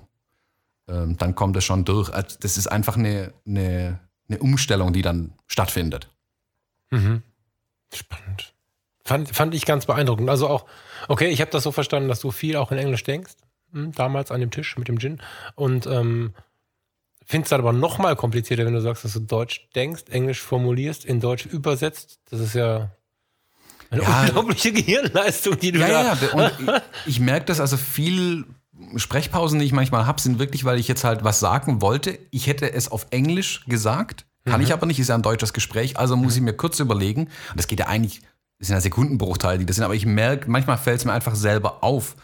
[0.88, 2.10] ähm, dann kommt es schon durch.
[2.14, 6.10] Also Das ist einfach eine, eine, eine Umstellung, die dann stattfindet.
[6.90, 7.22] Mhm.
[7.94, 8.54] Spannend.
[9.04, 10.30] Fand, fand ich ganz beeindruckend.
[10.30, 10.66] Also auch,
[11.08, 13.34] okay, ich habe das so verstanden, dass du viel auch in Englisch denkst.
[13.74, 15.22] hm, Damals an dem Tisch mit dem Gin.
[15.56, 16.34] Und ähm,
[17.26, 20.42] finde es dann aber noch mal komplizierter, wenn du sagst, dass du Deutsch denkst, Englisch
[20.42, 22.20] formulierst, in Deutsch übersetzt.
[22.30, 22.92] Das ist ja
[23.90, 24.22] eine Ja.
[24.24, 26.04] unglaubliche Gehirnleistung, die du Ja, da.
[26.04, 26.30] ja, ja.
[26.34, 26.52] Und
[27.06, 28.46] ich, ich merke das also viel
[28.96, 32.18] Sprechpausen, die ich manchmal habe, sind wirklich, weil ich jetzt halt was sagen wollte.
[32.32, 34.66] Ich hätte es auf Englisch gesagt, kann Mhm.
[34.68, 37.22] ich aber nicht, ist ja ein deutsches Gespräch, also muss ich mir kurz überlegen.
[37.52, 38.22] Und das geht ja eigentlich,
[38.60, 41.36] das sind ja Sekundenbruchteile, die das sind, aber ich merke, manchmal fällt es mir einfach
[41.36, 42.16] selber auf,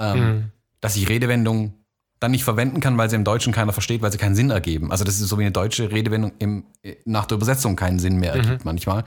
[0.00, 0.44] ähm, Mhm.
[0.80, 1.74] dass ich Redewendungen
[2.18, 4.90] dann nicht verwenden kann, weil sie im Deutschen keiner versteht, weil sie keinen Sinn ergeben.
[4.90, 6.64] Also das ist so wie eine deutsche Redewendung im,
[7.04, 9.04] nach der Übersetzung keinen Sinn mehr ergibt manchmal.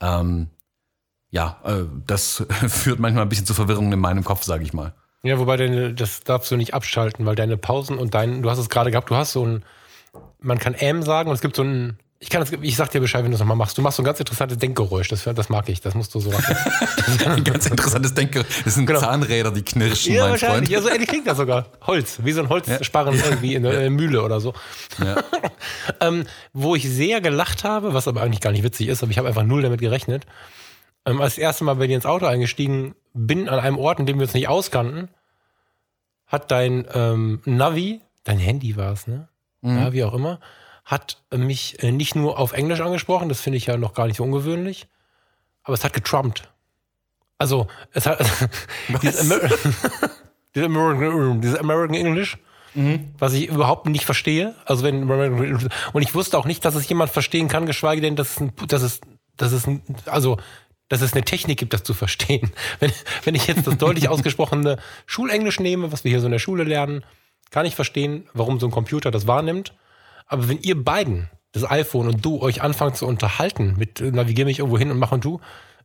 [0.00, 0.46] Ähm,
[1.30, 4.94] ja, äh, das führt manchmal ein bisschen zu Verwirrung in meinem Kopf, sage ich mal.
[5.24, 8.58] Ja, wobei deine, das darfst du nicht abschalten, weil deine Pausen und dein, du hast
[8.58, 9.64] es gerade gehabt, du hast so ein,
[10.40, 13.00] man kann M sagen und es gibt so ein, ich kann das, ich sag dir
[13.00, 13.76] Bescheid, wenn du es nochmal machst.
[13.76, 16.30] Du machst so ein ganz interessantes Denkgeräusch, das, das mag ich, das musst du so
[16.30, 16.56] machen.
[17.26, 18.44] Ein ganz interessantes Denke.
[18.64, 19.00] Das sind Genau.
[19.00, 20.70] Zahnräder, die knirschen, ja, mein wahrscheinlich.
[20.70, 20.70] Freund.
[20.70, 21.66] Ja, so ähnlich klingt das sogar.
[21.84, 24.54] Holz, wie so ein Holzsparren irgendwie in der Mühle oder so.
[25.04, 25.16] Ja.
[26.00, 29.18] ähm, wo ich sehr gelacht habe, was aber eigentlich gar nicht witzig ist, aber ich
[29.18, 30.24] habe einfach null damit gerechnet.
[31.04, 34.00] Ähm, als ich das erste Mal bei dir ins Auto eingestiegen bin, an einem Ort,
[34.00, 35.08] in dem wir uns nicht auskannten,
[36.26, 39.28] hat dein ähm, Navi, dein Handy war es, ne?
[39.64, 40.40] Ja, wie auch immer,
[40.84, 44.16] hat mich äh, nicht nur auf Englisch angesprochen, das finde ich ja noch gar nicht
[44.16, 44.88] so ungewöhnlich,
[45.62, 46.52] aber es hat getrumpt.
[47.38, 48.18] Also, es hat
[49.02, 49.40] dieses, Amer
[50.54, 52.38] dieses, American, dieses American English,
[53.18, 54.54] was ich überhaupt nicht verstehe.
[54.64, 58.30] Also wenn und ich wusste auch nicht, dass es jemand verstehen kann, geschweige denn, dass
[58.30, 59.00] es, ein, dass es,
[59.36, 60.38] dass es, ein, also
[60.92, 62.50] dass es eine Technik gibt, das zu verstehen.
[62.80, 62.92] Wenn,
[63.24, 64.76] wenn ich jetzt das deutlich ausgesprochene
[65.06, 67.02] Schulenglisch nehme, was wir hier so in der Schule lernen,
[67.50, 69.72] kann ich verstehen, warum so ein Computer das wahrnimmt.
[70.26, 74.44] Aber wenn ihr beiden, das iPhone und du, euch anfangt zu unterhalten mit äh, navigier
[74.44, 75.40] mich irgendwo hin und mach und tu,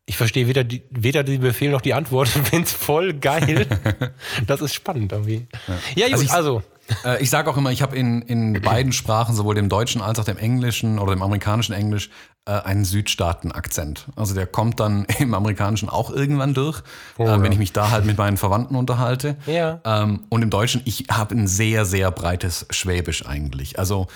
[0.05, 2.27] ich verstehe weder die, weder die Befehl noch die Antwort.
[2.35, 3.65] Ich find's voll geil.
[4.47, 5.47] das ist spannend irgendwie.
[5.95, 6.63] Ja, gut, ich- also.
[7.03, 10.19] Äh, ich sage auch immer, ich habe in, in beiden Sprachen, sowohl dem Deutschen als
[10.19, 12.09] auch dem Englischen oder dem amerikanischen Englisch,
[12.45, 14.07] äh, einen Südstaaten-Akzent.
[14.15, 16.81] Also der kommt dann im Amerikanischen auch irgendwann durch,
[17.17, 17.41] äh, ja.
[17.41, 19.37] wenn ich mich da halt mit meinen Verwandten unterhalte.
[19.45, 19.81] Ja.
[19.83, 23.79] Ähm, und im Deutschen, ich habe ein sehr, sehr breites Schwäbisch eigentlich.
[23.79, 24.07] Also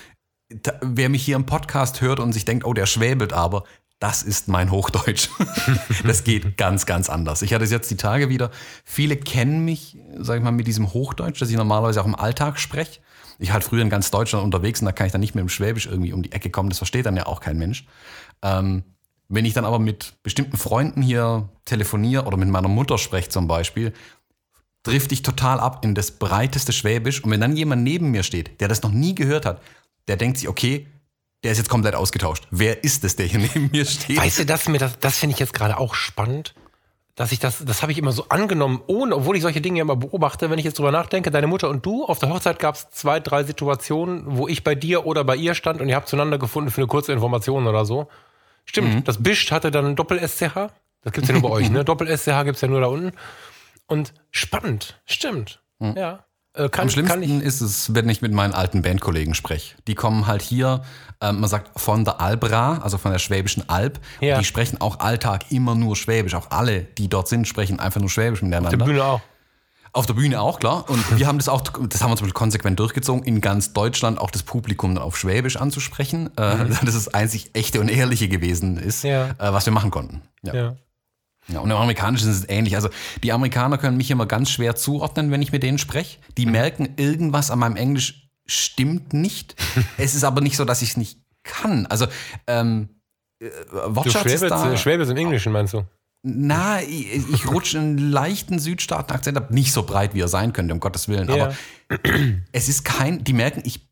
[0.50, 3.64] da, wer mich hier im Podcast hört und sich denkt, oh, der schwäbelt aber,
[4.02, 5.30] das ist mein Hochdeutsch.
[6.04, 7.44] das geht ganz, ganz anders.
[7.44, 8.50] Ich hatte es jetzt die Tage wieder.
[8.84, 12.60] Viele kennen mich, sag ich mal, mit diesem Hochdeutsch, das ich normalerweise auch im Alltag
[12.60, 13.00] spreche.
[13.38, 15.50] Ich halt früher in ganz Deutschland unterwegs und da kann ich dann nicht mit dem
[15.50, 16.70] Schwäbisch irgendwie um die Ecke kommen.
[16.70, 17.86] Das versteht dann ja auch kein Mensch.
[18.42, 18.84] Ähm,
[19.30, 23.48] wenn ich dann aber mit bestimmten Freunden hier telefoniere oder mit meiner Mutter spreche zum
[23.48, 23.94] Beispiel,
[24.82, 27.24] trifft ich total ab in das breiteste Schwäbisch.
[27.24, 29.62] Und wenn dann jemand neben mir steht, der das noch nie gehört hat,
[30.08, 30.88] der denkt sich, okay,
[31.44, 32.48] der ist jetzt komplett ausgetauscht.
[32.52, 34.18] Wer ist es, der hier neben mir steht?
[34.18, 36.54] Weißt du, das, mir das, das finde ich jetzt gerade auch spannend,
[37.16, 39.96] dass ich das, das habe ich immer so angenommen, ohne, obwohl ich solche Dinge immer
[39.96, 42.90] beobachte, wenn ich jetzt drüber nachdenke, deine Mutter und du, auf der Hochzeit gab es
[42.92, 46.38] zwei, drei Situationen, wo ich bei dir oder bei ihr stand und ihr habt zueinander
[46.38, 48.08] gefunden für eine kurze Information oder so.
[48.66, 50.70] Stimmt, das Bischt hatte dann ein Doppel-SCH.
[51.04, 51.84] Das gibt's ja nur bei euch, ne?
[51.84, 53.12] Doppel-SCH gibt's ja nur da unten.
[53.88, 55.62] Und spannend, stimmt.
[55.80, 56.26] Ja.
[56.54, 59.76] Äh, kann, Am schlimmsten kann ist es, wenn ich mit meinen alten Bandkollegen spreche.
[59.88, 60.82] Die kommen halt hier,
[61.22, 64.00] ähm, man sagt von der Albra, also von der Schwäbischen Alb.
[64.20, 64.38] Ja.
[64.38, 66.36] Die sprechen auch Alltag immer nur Schwäbisch.
[66.36, 68.72] Auch alle, die dort sind, sprechen einfach nur Schwäbisch miteinander.
[68.72, 69.22] die Bühne auch.
[69.94, 70.90] Auf der Bühne auch, klar.
[70.90, 74.20] Und wir haben das auch, das haben wir zum Beispiel konsequent durchgezogen, in ganz Deutschland
[74.20, 76.28] auch das Publikum dann auf Schwäbisch anzusprechen.
[76.38, 79.10] Äh, dass es einzig echte und ehrliche gewesen ist, Mhm.
[79.10, 79.26] Ja.
[79.32, 80.22] äh, was wir machen konnten.
[80.44, 80.54] Ja.
[80.54, 80.76] Ja.
[81.48, 82.76] Ja, und im Amerikanischen ist es ähnlich.
[82.76, 82.90] Also
[83.24, 86.20] die Amerikaner können mich immer ganz schwer zuordnen, wenn ich mit denen spreche.
[86.38, 86.52] Die Mhm.
[86.52, 89.56] merken, irgendwas an meinem Englisch stimmt nicht.
[89.98, 91.86] es ist aber nicht so, dass ich es nicht kann.
[91.88, 92.08] Also
[92.48, 92.90] ähm,
[93.42, 94.78] äh, Du Wortschatz ist da.
[94.78, 95.84] schwäbelst im Englischen, meinst du?
[96.24, 99.50] Na, ich, ich rutsche einen leichten Südstaaten-Akzent ab.
[99.50, 101.28] Nicht so breit, wie er sein könnte, um Gottes Willen.
[101.28, 101.46] Ja.
[101.46, 101.56] Aber
[102.52, 103.90] es ist kein, die merken, ich,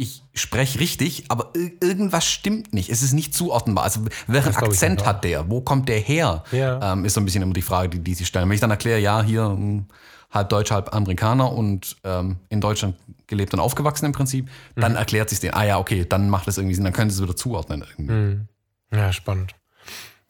[0.00, 2.88] ich spreche richtig, aber ir- irgendwas stimmt nicht.
[2.88, 3.82] Es ist nicht zuordnenbar.
[3.84, 5.50] Also, welchen ich Akzent hat der?
[5.50, 6.44] Wo kommt der her?
[6.52, 6.92] Ja.
[6.92, 8.48] Ähm, ist so ein bisschen immer die Frage, die, die sie stellen.
[8.48, 9.86] Wenn ich dann erkläre, ja, hier hm,
[10.30, 12.94] halb Deutsch, halb Amerikaner und ähm, in Deutschland
[13.26, 14.98] gelebt und aufgewachsen im Prinzip, dann Mhm.
[14.98, 17.22] erklärt sich denen, ah ja, okay, dann macht das irgendwie Sinn, dann können sie es
[17.22, 17.82] wieder zuordnen.
[17.90, 18.12] Irgendwie.
[18.12, 18.48] Mhm.
[18.92, 19.54] Ja, spannend.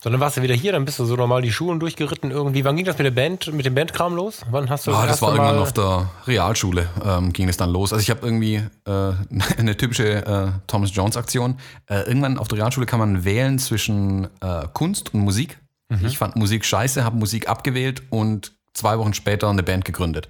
[0.00, 2.64] So, dann warst du wieder hier, dann bist du so normal die Schulen durchgeritten irgendwie.
[2.64, 4.42] Wann ging das mit der Band, mit dem Bandkram los?
[4.48, 7.56] Wann hast du Ah, das erste war irgendwann Mal- auf der Realschule, ähm, ging es
[7.56, 7.92] dann los.
[7.92, 9.12] Also ich habe irgendwie äh,
[9.58, 11.58] eine typische äh, Thomas Jones Aktion.
[11.86, 15.58] Äh, irgendwann auf der Realschule kann man wählen zwischen äh, Kunst und Musik.
[15.88, 16.06] Mhm.
[16.06, 20.28] Ich fand Musik scheiße, habe Musik abgewählt und zwei Wochen später eine Band gegründet.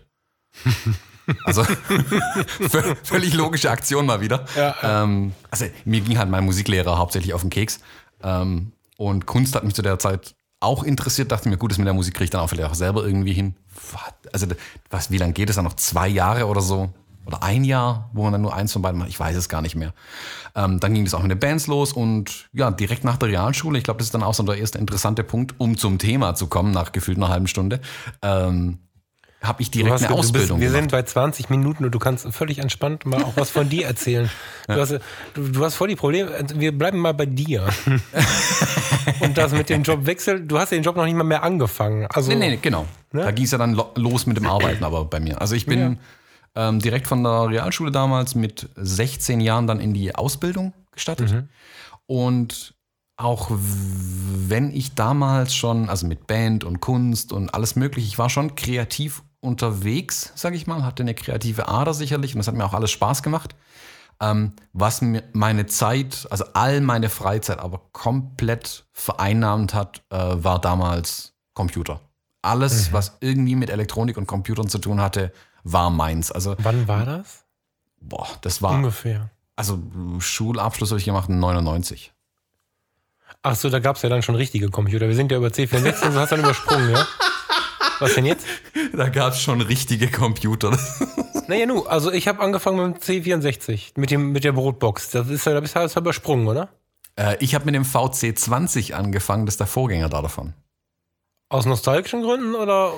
[1.44, 1.60] Also
[2.58, 4.46] vö- völlig logische Aktion mal wieder.
[4.56, 7.80] Ja, Ähm, also mir ging halt mein Musiklehrer hauptsächlich auf den Keks.
[8.22, 11.30] Ähm, und Kunst hat mich zu der Zeit auch interessiert.
[11.30, 13.32] Dachte mir, gut, das mit der Musik kriege ich dann auch vielleicht auch selber irgendwie
[13.32, 13.54] hin.
[14.32, 14.46] Also
[14.90, 15.76] was, wie lange geht es dann noch?
[15.76, 16.90] Zwei Jahre oder so?
[17.24, 19.10] Oder ein Jahr, wo man dann nur eins von beiden macht?
[19.10, 19.92] Ich weiß es gar nicht mehr.
[20.56, 23.78] Ähm, dann ging das auch mit den Bands los und ja, direkt nach der Realschule,
[23.78, 26.46] ich glaube, das ist dann auch so der erste interessante Punkt, um zum Thema zu
[26.46, 27.80] kommen, nach gefühlt einer halben Stunde.
[28.22, 28.78] Ähm,
[29.40, 31.98] habe ich direkt hast, eine du bist, Ausbildung wir sind bei 20 Minuten und du
[31.98, 34.30] kannst völlig entspannt mal auch was von dir erzählen.
[34.68, 34.98] Du, hast,
[35.32, 36.30] du, du hast voll die Probleme.
[36.30, 37.66] Also Wir bleiben mal bei dir.
[39.20, 42.06] und das mit dem Jobwechsel, du hast den Job noch nicht mal mehr angefangen.
[42.12, 42.86] Also, Nee, nee, genau.
[43.10, 45.40] Da ging es ja dann lo los mit dem Arbeiten aber bei mir.
[45.40, 45.98] Also ich bin
[46.54, 51.44] ähm, direkt von der Realschule damals mit 16 Jahren dann in die Ausbildung gestattet.
[52.06, 52.74] Und
[53.16, 58.30] auch wenn ich damals schon, also mit Band und Kunst und alles mögliche, ich war
[58.30, 62.64] schon kreativ unterwegs, sage ich mal, hatte eine kreative Ader sicherlich und das hat mir
[62.64, 63.54] auch alles Spaß gemacht.
[64.20, 70.60] Ähm, was mir meine Zeit, also all meine Freizeit aber komplett vereinnahmt hat, äh, war
[70.60, 72.00] damals Computer.
[72.42, 75.32] Alles, was irgendwie mit Elektronik und Computern zu tun hatte,
[75.64, 76.32] war meins.
[76.32, 77.44] Also, Wann war das?
[78.00, 79.30] boah, das war, Ungefähr.
[79.56, 79.78] also
[80.18, 82.12] Schulabschluss habe ich gemacht in 99.
[83.42, 85.06] Ach so, da gab es ja dann schon richtige Computer.
[85.08, 87.06] Wir sind ja über C64 und so hast du dann übersprungen, ja?
[87.98, 88.46] Was denn jetzt?
[88.92, 90.76] Da gab es schon richtige Computer.
[91.48, 95.08] Naja, nu, also ich habe angefangen mit dem C64, mit, dem, mit der Brotbox.
[95.12, 96.68] Das ist ja, da bist du alles übersprungen, oder?
[97.18, 100.54] äh, ich habe mit dem VC20 angefangen, das ist der Vorgänger da davon.
[101.48, 102.92] Aus nostalgischen Gründen oder?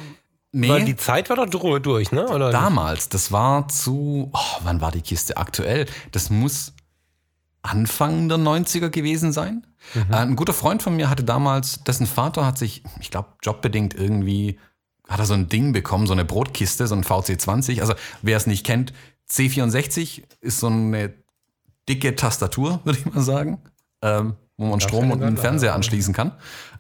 [0.53, 2.27] Nee, Weil die Zeit war doch durch, ne?
[2.29, 2.51] Oder?
[2.51, 5.87] damals, das war zu, oh, wann war die Kiste aktuell?
[6.11, 6.75] Das muss
[7.63, 9.65] Anfang der 90er gewesen sein.
[9.95, 13.95] Äh, ein guter Freund von mir hatte damals, dessen Vater hat sich, ich glaube, jobbedingt
[13.95, 14.59] irgendwie,
[15.11, 17.81] hat er so ein Ding bekommen, so eine Brotkiste, so ein VC20.
[17.81, 18.92] Also wer es nicht kennt,
[19.29, 21.12] C64 ist so eine
[21.88, 23.61] dicke Tastatur, würde ich mal sagen,
[24.03, 26.33] ähm, wo man Strom ja und einen Fernseher anschließen kann.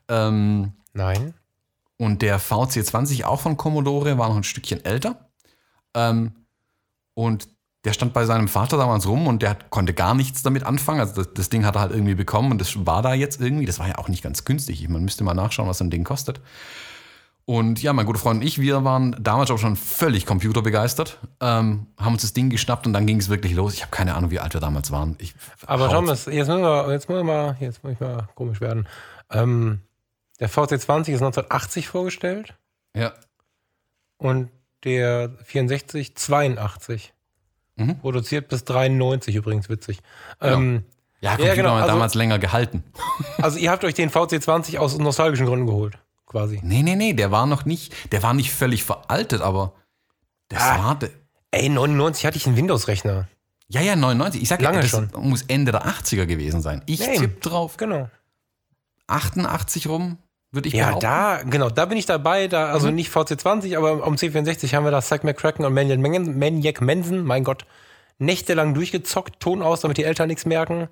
[0.08, 1.34] Ähm, Nein.
[1.98, 5.28] und der VC20 auch von Commodore war noch ein Stückchen älter.
[5.94, 6.32] Ähm,
[7.14, 7.48] und
[7.84, 11.00] der stand bei seinem Vater damals rum und der hat, konnte gar nichts damit anfangen.
[11.00, 13.64] Also das, das Ding hat er halt irgendwie bekommen und das war da jetzt irgendwie.
[13.64, 14.86] Das war ja auch nicht ganz günstig.
[14.88, 16.40] Man müsste mal nachschauen, was so ein Ding kostet.
[17.50, 21.88] Und ja, mein guter Freund und ich, wir waren damals auch schon völlig computerbegeistert, ähm,
[21.98, 23.74] haben uns das Ding geschnappt und dann ging es wirklich los.
[23.74, 25.16] Ich habe keine Ahnung, wie alt wir damals waren.
[25.18, 25.34] Ich,
[25.66, 28.86] Aber Thomas, jetzt müssen wir, jetzt müssen wir mal, jetzt muss ich mal komisch werden.
[29.32, 29.80] Ähm,
[30.38, 32.54] der VC20 ist 1980 vorgestellt
[32.94, 33.14] Ja,
[34.16, 34.50] und
[34.84, 37.12] der 64 82.
[37.74, 37.98] Mhm.
[37.98, 39.98] Produziert bis 93 übrigens, witzig.
[40.40, 40.84] Ähm,
[41.20, 42.84] ja Computer genau, haben also- damals länger gehalten.
[43.38, 45.98] also ihr habt euch den VC20 aus nostalgischen Gründen geholt,
[46.30, 46.60] quasi.
[46.62, 49.74] Nee, nee, nee, der war noch nicht, der war nicht völlig veraltet, aber
[50.48, 50.84] das Ah.
[50.84, 51.10] war, de-
[51.50, 53.28] Ey, 99 hatte ich einen Windows-Rechner.
[53.68, 54.40] ja, ja, 99.
[54.40, 55.10] Ich sag ja, Lange das schon.
[55.18, 56.82] muss Ende der 80er gewesen sein.
[56.86, 57.18] Ich Nee.
[57.18, 58.08] tipp drauf, Genau.
[59.08, 60.18] 88 rum,
[60.52, 61.06] würde ich Ja, behaupten.
[61.06, 62.46] da, genau, da bin ich dabei.
[62.48, 66.38] Da, also nicht VC20, aber am C64 haben wir da Zack McCracken und Maniac Manson,
[66.38, 67.66] Maniac Manson, mein Gott,
[68.18, 70.88] nächtelang durchgezockt, Ton aus, damit die Eltern nichts merken.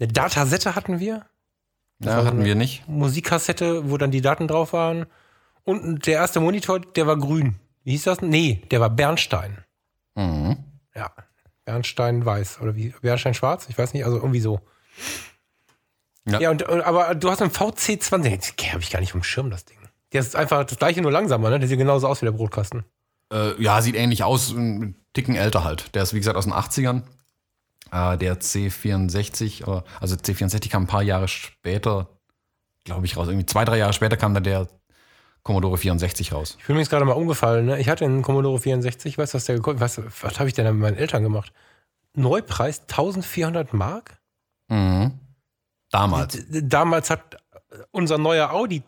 [0.00, 1.26] Eine Datasette hatten wir,
[2.04, 2.86] ja, hatten wir nicht.
[2.88, 5.06] Musikkassette, wo dann die Daten drauf waren.
[5.64, 7.56] Und der erste Monitor, der war grün.
[7.84, 8.22] Wie hieß das?
[8.22, 9.58] Nee, der war Bernstein.
[10.14, 10.56] Mhm.
[10.94, 11.10] Ja,
[11.64, 12.60] Bernstein weiß.
[12.60, 12.94] Oder wie?
[13.00, 13.66] Bernstein schwarz?
[13.68, 14.60] Ich weiß nicht, also irgendwie so.
[16.26, 16.40] Ja.
[16.40, 19.50] Ja, und, und, aber du hast einen VC20, den habe ich gar nicht vom Schirm,
[19.50, 19.78] das Ding.
[20.12, 21.58] Der ist einfach das gleiche, nur langsamer, ne?
[21.58, 22.84] Der sieht genauso aus wie der Brotkasten.
[23.32, 25.94] Äh, ja, sieht ähnlich aus, ein Ticken älter halt.
[25.94, 27.02] Der ist, wie gesagt, aus den 80ern.
[27.94, 32.08] Äh, der C64, äh, also C64 kam ein paar Jahre später,
[32.84, 33.28] glaube ich, raus.
[33.28, 34.66] Irgendwie zwei, drei Jahre später kam dann der
[35.44, 36.56] Commodore 64 raus.
[36.58, 37.78] Ich bin mir jetzt gerade mal umgefallen, ne?
[37.78, 40.64] Ich hatte einen Commodore 64, weißt du, was der gekostet was, was habe ich denn
[40.64, 41.52] da mit meinen Eltern gemacht?
[42.16, 44.18] Neupreis 1400 Mark?
[44.68, 45.12] Mhm.
[45.90, 46.32] Damals.
[46.48, 47.36] D- Damals hat
[47.92, 48.82] unser neuer Audi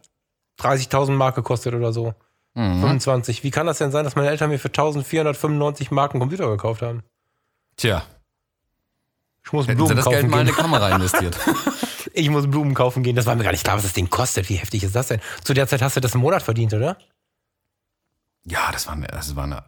[0.58, 2.14] 30.000 Mark gekostet oder so.
[2.54, 2.80] Mhm.
[2.80, 3.44] 25.
[3.44, 6.82] Wie kann das denn sein, dass meine Eltern mir für 1495 Mark einen Computer gekauft
[6.82, 7.02] haben?
[7.76, 8.02] Tja,
[9.46, 10.54] Ich muss hätten sie Blumen das Geld kaufen mal in gehen.
[10.54, 11.38] eine Kamera investiert.
[12.18, 13.14] Ich muss Blumen kaufen gehen.
[13.14, 14.48] Das war mir gar nicht klar, was das Ding kostet.
[14.48, 15.20] Wie heftig ist das denn?
[15.44, 16.96] Zu der Zeit hast du das im Monat verdient, oder?
[18.46, 19.60] Ja, das waren, das waren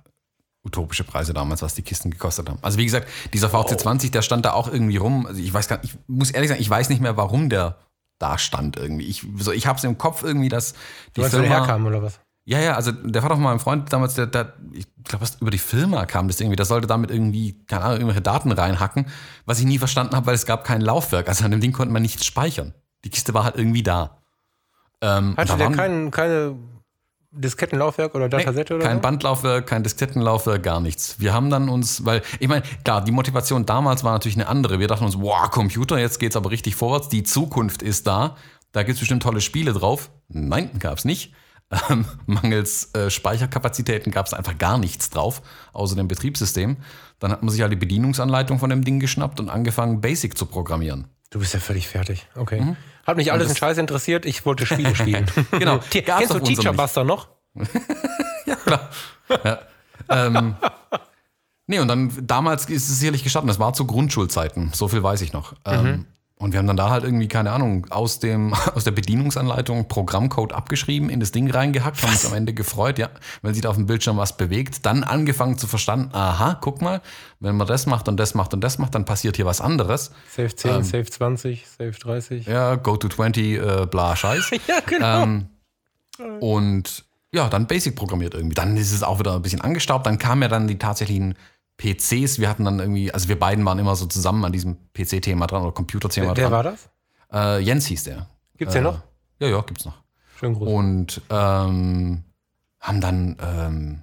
[0.64, 2.58] utopische Preise damals, was die Kisten gekostet haben.
[2.62, 5.26] Also wie gesagt, dieser VC20, der stand da auch irgendwie rum.
[5.26, 7.76] Also ich weiß gar nicht, ich muss ehrlich sagen, ich weiß nicht mehr, warum der
[8.18, 9.04] da stand irgendwie.
[9.06, 10.76] Ich, so, ich habe es im Kopf irgendwie, dass die
[11.16, 11.66] Du weißt, wo der Firma...
[11.66, 12.18] herkam oder was?
[12.48, 15.58] Ja, ja, also der Vater von meinem Freund damals, der, der ich glaube, über die
[15.58, 19.04] Firma kam das irgendwie, der sollte damit irgendwie, keine Ahnung, irgendwelche Daten reinhacken,
[19.44, 21.28] was ich nie verstanden habe, weil es gab kein Laufwerk.
[21.28, 22.72] Also an dem Ding konnte man nichts speichern.
[23.04, 24.22] Die Kiste war halt irgendwie da.
[25.02, 26.56] Ähm, Hatte da der kein, keine
[27.32, 29.02] Diskettenlaufwerk oder Datasette oder kein so?
[29.02, 31.20] Bandlaufwerk, kein Diskettenlaufwerk, gar nichts.
[31.20, 34.80] Wir haben dann uns, weil, ich meine, klar, die Motivation damals war natürlich eine andere.
[34.80, 38.36] Wir dachten uns, wow, Computer, jetzt geht's aber richtig vorwärts, die Zukunft ist da,
[38.72, 40.10] da gibt's bestimmt tolle Spiele drauf.
[40.28, 41.34] Nein, gab's nicht.
[41.90, 45.42] Ähm, mangels äh, Speicherkapazitäten gab's einfach gar nichts drauf,
[45.74, 46.78] außer dem Betriebssystem.
[47.18, 50.46] Dann hat man sich halt die Bedienungsanleitung von dem Ding geschnappt und angefangen, Basic zu
[50.46, 51.08] programmieren.
[51.30, 52.26] Du bist ja völlig fertig.
[52.36, 52.74] Okay.
[53.06, 53.50] Hat mich alles Mhm.
[53.50, 54.24] in Scheiß interessiert.
[54.24, 55.26] Ich wollte Spiele spielen.
[55.50, 55.78] Genau.
[55.90, 57.28] Ti- Gab's Kennst du Teacher Buster noch?
[58.46, 58.88] ja, klar.
[59.44, 59.58] Ja.
[60.08, 60.56] Ähm,
[61.66, 63.50] nee, und dann damals ist es sicherlich gestartet.
[63.50, 64.72] Das war zu Grundschulzeiten.
[64.72, 65.52] So viel weiß ich noch.
[65.66, 66.06] Ähm,
[66.38, 70.52] und wir haben dann da halt irgendwie, keine Ahnung, aus, dem, aus der Bedienungsanleitung Programmcode
[70.52, 73.10] abgeschrieben, in das Ding reingehackt, haben uns am Ende gefreut, ja,
[73.42, 74.86] wenn sich da auf dem Bildschirm was bewegt.
[74.86, 77.02] Dann angefangen zu verstanden, aha, guck mal,
[77.40, 80.12] wenn man das macht und das macht und das macht, dann passiert hier was anderes.
[80.28, 82.46] Safe 10, Safe 20, Safe 30.
[82.46, 84.50] Ja, go to 20, äh, bla, Scheiß.
[84.68, 85.22] Ja, genau.
[85.22, 85.46] Ähm,
[86.40, 88.54] und ja, dann Basic programmiert irgendwie.
[88.54, 90.06] Dann ist es auch wieder ein bisschen angestaubt.
[90.06, 91.34] Dann kamen ja dann die tatsächlichen
[91.78, 92.38] PCs.
[92.38, 95.62] Wir hatten dann irgendwie, also wir beiden waren immer so zusammen an diesem PC-Thema dran
[95.62, 96.52] oder Computerthema wer, wer dran.
[96.52, 96.90] war das?
[97.32, 98.28] Äh, Jens hieß der.
[98.56, 99.00] Gibt's den noch?
[99.38, 100.02] Ja, ja, gibt's noch.
[100.38, 100.68] Schön groß.
[100.68, 102.24] Und ähm,
[102.80, 104.02] haben dann ähm,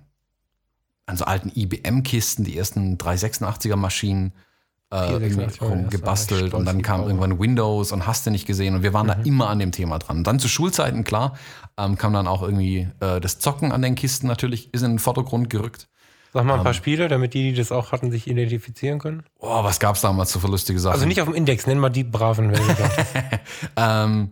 [1.05, 4.33] an so alten IBM-Kisten die ersten 386er Maschinen
[4.91, 8.31] äh, 486er, irgendwie ja, das war rumgebastelt und dann kam irgendwann Windows und hast du
[8.31, 10.23] nicht gesehen und wir waren da immer an dem Thema dran.
[10.23, 11.37] Dann zu Schulzeiten, klar,
[11.77, 14.99] ähm, kam dann auch irgendwie äh, das Zocken an den Kisten natürlich, ist in den
[14.99, 15.89] Vordergrund gerückt.
[16.35, 19.23] Sag mal ein paar Spiele, damit die, die das auch hatten, sich identifizieren können.
[19.39, 20.95] Oh, was gab's damals so für lustige Sachen?
[20.95, 22.51] Also nicht auf dem Index, nenn mal die braven.
[22.51, 22.59] Wenn
[23.77, 24.31] ähm,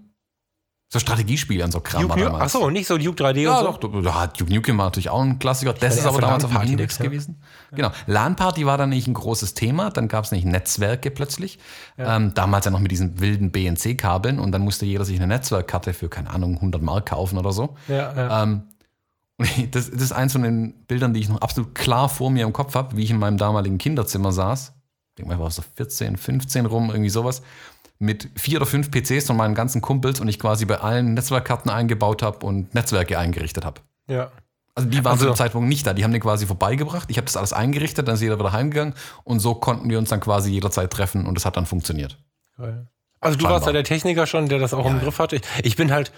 [0.89, 2.53] so Strategiespiele und so Kram war Duke, damals.
[2.53, 3.87] Achso, nicht so Duke 3D Ja, und so.
[3.87, 5.71] doch, da hat Duke Nukem war natürlich auch ein Klassiker.
[5.71, 7.05] Das ist aber damals auf dem Index ne?
[7.05, 7.41] gewesen.
[7.71, 7.91] Genau.
[8.05, 9.89] LAN-Party war dann nicht ein großes Thema.
[9.89, 11.57] Dann gab es nicht Netzwerke plötzlich.
[11.97, 14.39] Ähm, damals ja noch mit diesen wilden BNC-Kabeln.
[14.39, 17.77] Und dann musste jeder sich eine Netzwerkkarte für, keine Ahnung, 100 Mark kaufen oder so.
[17.87, 18.43] Ja, ja.
[18.43, 18.63] Ähm,
[19.71, 22.53] das, das ist eins von den Bildern, die ich noch absolut klar vor mir im
[22.53, 24.73] Kopf habe, wie ich in meinem damaligen Kinderzimmer saß.
[25.09, 27.41] Ich denke mal, ich war so 14, 15 rum, irgendwie sowas.
[27.99, 31.69] Mit vier oder fünf PCs von meinen ganzen Kumpels und ich quasi bei allen Netzwerkkarten
[31.71, 33.81] eingebaut habe und Netzwerke eingerichtet habe.
[34.07, 34.31] ja.
[34.75, 35.93] Also die waren Also- zu dem Zeitpunkt nicht da.
[35.93, 37.07] Die haben den quasi vorbeigebracht.
[37.11, 40.09] Ich habe das alles eingerichtet, dann ist jeder wieder heimgegangen und so konnten wir uns
[40.09, 42.17] dann quasi jederzeit treffen und es hat dann funktioniert.
[42.57, 42.87] Geil.
[43.19, 43.57] Also du Scheinbar.
[43.59, 45.03] warst ja der Techniker schon, der das auch im Ja.
[45.03, 45.35] Griff hatte.
[45.35, 46.11] Ich, ich bin halt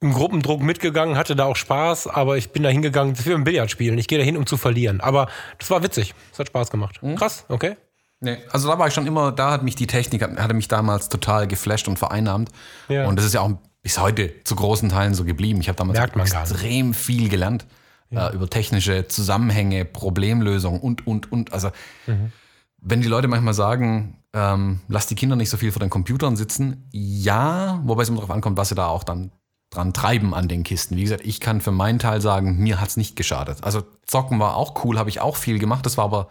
[0.00, 3.70] im Gruppendruck mitgegangen, hatte da auch Spaß, aber ich bin da hingegangen für ein Billard
[3.70, 3.98] spielen.
[3.98, 5.00] Ich gehe da hin, um zu verlieren.
[5.00, 6.14] Aber das war witzig.
[6.30, 7.02] Das hat Spaß gemacht.
[7.02, 7.16] Hm?
[7.16, 7.76] Krass, okay.
[8.20, 10.68] Nee, also da war ich schon immer, da hat mich die Technik, hat- hatte mich
[10.68, 12.50] damals total geflasht und vereinnahmt.
[12.88, 13.06] Ja.
[13.06, 13.50] Und das ist ja auch
[13.82, 15.60] bis heute zu großen Teilen so geblieben.
[15.60, 17.66] Ich habe damals extrem viel gelernt
[18.10, 21.52] äh, über technische Zusammenhänge, Problemlösung und, und, und.
[21.52, 21.70] Also
[22.06, 22.32] Mhm.
[22.78, 26.36] wenn die Leute manchmal sagen, ähm, lass die Kinder nicht so viel vor den Computern
[26.36, 29.30] sitzen, ja, wobei es immer darauf ankommt, was sie da auch dann
[29.70, 30.96] dran treiben an den Kisten.
[30.96, 33.62] Wie gesagt, ich kann für meinen Teil sagen, mir hat's nicht geschadet.
[33.62, 35.86] Also Zocken war auch cool, habe ich auch viel gemacht.
[35.86, 36.28] Das war aber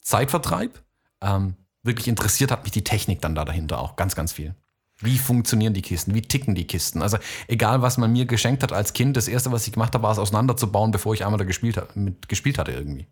[0.00, 0.82] Zeitvertreib.
[1.20, 4.54] Ähm, wirklich interessiert hat mich die Technik dann da dahinter auch ganz, ganz viel.
[5.00, 6.14] Wie funktionieren die Kisten?
[6.14, 7.02] Wie ticken die Kisten?
[7.02, 10.02] Also egal, was man mir geschenkt hat als Kind, das erste, was ich gemacht habe,
[10.02, 13.06] war es auseinanderzubauen, bevor ich einmal da gespielt, mit, gespielt hatte irgendwie.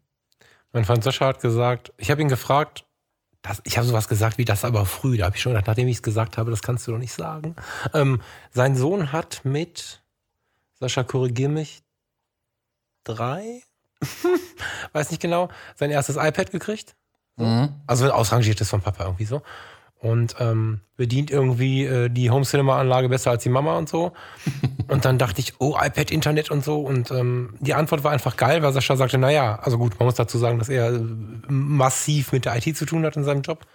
[0.73, 2.85] Mein Freund Sascha hat gesagt, ich habe ihn gefragt,
[3.47, 5.17] das, ich habe sowas gesagt wie das aber früh.
[5.17, 7.13] Da habe ich schon gedacht, nachdem ich es gesagt habe, das kannst du doch nicht
[7.13, 7.57] sagen.
[7.95, 8.21] Ähm,
[8.53, 10.03] sein Sohn hat mit,
[10.79, 11.83] Sascha, korrigier mich,
[13.05, 13.63] drei,
[14.93, 16.97] weiß nicht genau, sein erstes iPad gekriegt.
[17.37, 17.75] Mhm.
[17.87, 19.43] Also ein ausrangiertes von Papa irgendwie so.
[19.99, 24.13] Und ähm, bedient irgendwie äh, die Home Cinema Anlage besser als die Mama und so.
[24.89, 26.81] Und dann dachte ich, oh, iPad, Internet und so.
[26.81, 30.15] Und ähm, die Antwort war einfach geil, weil Sascha sagte, naja, also gut, man muss
[30.15, 31.01] dazu sagen, dass er äh,
[31.49, 33.67] massiv mit der IT zu tun hat in seinem Job.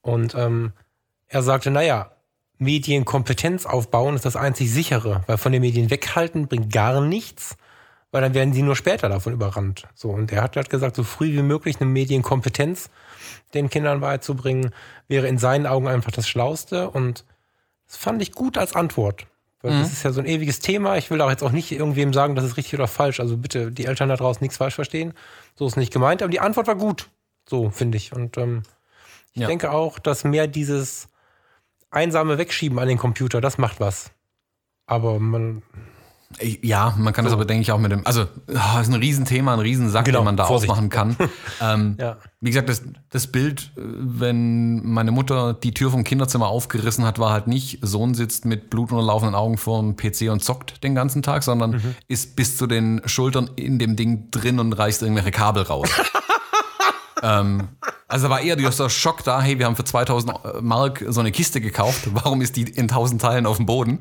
[0.00, 0.72] Und ähm,
[1.26, 2.12] er sagte, naja,
[2.58, 7.56] Medienkompetenz aufbauen ist das einzig sichere, weil von den Medien weghalten bringt gar nichts,
[8.10, 9.84] weil dann werden sie nur später davon überrannt.
[9.94, 12.90] So, und er hat halt gesagt, so früh wie möglich eine Medienkompetenz
[13.54, 14.72] den Kindern beizubringen,
[15.08, 16.90] wäre in seinen Augen einfach das Schlauste.
[16.90, 17.24] Und
[17.86, 19.26] das fand ich gut als Antwort.
[19.60, 20.96] Weil das ist ja so ein ewiges Thema.
[20.98, 23.18] Ich will auch jetzt auch nicht irgendwem sagen, das ist richtig oder falsch.
[23.18, 25.14] Also bitte, die Eltern da draußen nichts falsch verstehen.
[25.56, 27.08] So ist nicht gemeint, aber die Antwort war gut.
[27.48, 28.12] So, finde ich.
[28.12, 28.62] Und ähm,
[29.34, 29.48] ich Ja.
[29.48, 31.08] denke auch, dass mehr dieses
[31.90, 34.10] einsame Wegschieben an den Computer, das macht was.
[34.86, 35.62] Aber man,
[36.62, 39.54] Ja, man kann das aber, denke ich, auch mit dem, also, ah, ist ein Riesenthema,
[39.54, 40.70] ein Riesensack, Genau, den man da Vorsicht.
[40.70, 41.16] aufmachen kann.
[41.62, 42.18] ähm, ja.
[42.40, 47.18] Wie gesagt, das, das Bild, äh, wenn meine Mutter die Tür vom Kinderzimmer aufgerissen hat,
[47.18, 51.22] war halt nicht, Sohn sitzt mit blutunterlaufenden Augen vor dem PC und zockt den ganzen
[51.22, 51.94] Tag, sondern Mhm.
[52.08, 55.88] ist bis zu den Schultern in dem Ding drin und reißt irgendwelche Kabel raus.
[57.22, 57.68] ähm,
[58.06, 61.32] also da war eher dieser Schock da, hey, wir haben für 2000 Mark so eine
[61.32, 64.00] Kiste gekauft, warum ist die in 1000 Teilen auf dem Boden?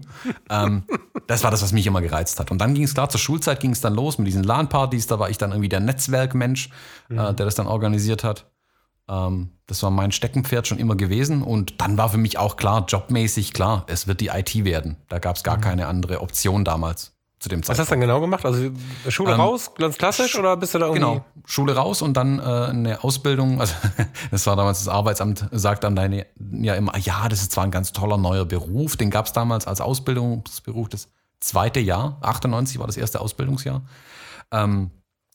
[0.50, 0.84] Ähm,
[1.28, 2.52] das war das, was mich immer gereizt hat.
[2.52, 5.20] Und dann ging es klar, zur Schulzeit ging es dann los mit diesen LAN-Partys, da
[5.20, 6.70] war ich dann irgendwie der Netzwerkmensch,
[7.10, 8.50] äh, der das dann organisiert hat.
[9.10, 11.42] Ähm, das war mein Steckenpferd schon immer gewesen.
[11.42, 14.98] Und dann war für mich auch klar, jobmäßig klar, es wird die IT werden.
[15.10, 17.90] Da gab es gar keine andere Option damals zu dem Was hast Zeitpunkt.
[17.90, 18.46] du dann genau gemacht?
[18.46, 18.72] Also
[19.10, 21.02] Schule Ähm, raus, ganz klassisch, oder bist du da irgendwie?
[21.02, 23.60] Genau, Schule raus und dann äh, eine Ausbildung.
[23.60, 23.76] Also
[24.32, 27.72] das war damals das Arbeitsamt, sagt dann deine ja immer, ja, das ist zwar ein
[27.72, 31.10] ganz toller neuer Beruf, den gab es damals als Ausbildungsberuf, das
[31.40, 33.84] zweite Jahr, 98 war das erste Ausbildungsjahr.
[34.52, 34.92] Ähm,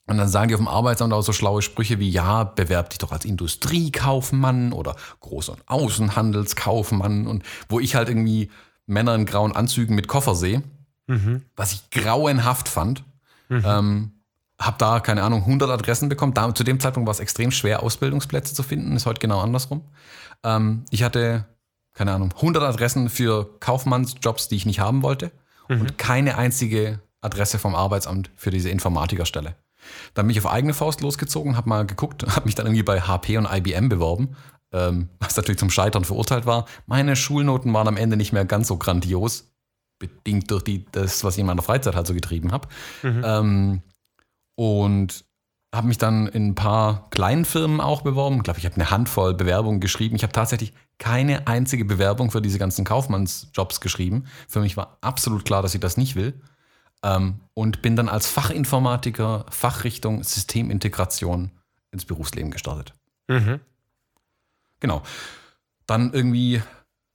[0.09, 2.99] und dann sagen die auf dem Arbeitsamt auch so schlaue Sprüche wie, ja, bewerb dich
[2.99, 7.29] doch als Industriekaufmann oder Groß- und Außenhandelskaufmann.
[7.29, 8.51] Und wo ich halt irgendwie
[8.87, 10.63] Männer in grauen Anzügen mit Koffer sehe,
[11.07, 11.43] mhm.
[11.57, 13.05] was ich grauenhaft fand.
[13.49, 13.63] Mhm.
[13.65, 14.13] Ähm,
[14.59, 16.35] hab da, keine Ahnung, 100 Adressen bekommen.
[16.35, 18.95] Da, zu dem Zeitpunkt war es extrem schwer, Ausbildungsplätze zu finden.
[18.95, 19.83] Ist heute genau andersrum.
[20.45, 21.47] Ähm, ich hatte,
[21.95, 25.33] keine Ahnung, 100 Adressen für Kaufmannsjobs, die ich nicht haben wollte.
[25.69, 25.81] Mhm.
[25.81, 29.57] Und keine einzige Adresse vom Arbeitsamt für diese Informatikerstelle.
[30.15, 33.01] Dann bin ich auf eigene Faust losgezogen, habe mal geguckt, habe mich dann irgendwie bei
[33.01, 34.37] HP und IBM beworben,
[34.73, 36.67] ähm, was natürlich zum Scheitern verurteilt war.
[36.87, 39.52] Meine Schulnoten waren am Ende nicht mehr ganz so grandios,
[40.03, 42.69] bedingt durch die, das, was ich in meiner Freizeit halt so getrieben habe.
[43.03, 43.23] Mhm.
[43.25, 43.83] Ähm,
[44.57, 45.25] und
[45.75, 48.37] habe mich dann in ein paar kleinen Firmen auch beworben.
[48.37, 50.17] Ich glaube, ich habe eine Handvoll Bewerbungen geschrieben.
[50.17, 54.25] Ich habe tatsächlich keine einzige Bewerbung für diese ganzen Kaufmannsjobs geschrieben.
[54.49, 56.41] Für mich war absolut klar, dass ich das nicht will.
[57.03, 61.51] Ähm, und bin dann als Fachinformatiker Fachrichtung Systemintegration
[61.91, 62.93] ins Berufsleben gestartet.
[63.29, 63.61] Mhm.
[64.81, 65.03] Genau.
[65.87, 66.63] Dann irgendwie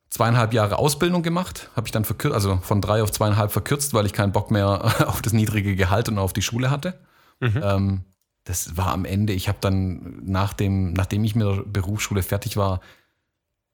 [0.09, 4.05] zweieinhalb Jahre Ausbildung gemacht, habe ich dann verkürzt, also von drei auf zweieinhalb verkürzt, weil
[4.05, 4.67] ich keinen Bock mehr
[5.07, 6.99] auf das niedrige Gehalt und auf die Schule hatte.
[7.39, 7.61] Mhm.
[7.63, 8.03] Ähm,
[8.43, 12.55] das war am Ende, ich habe dann, nach dem, nachdem ich mit der Berufsschule fertig
[12.55, 12.79] war,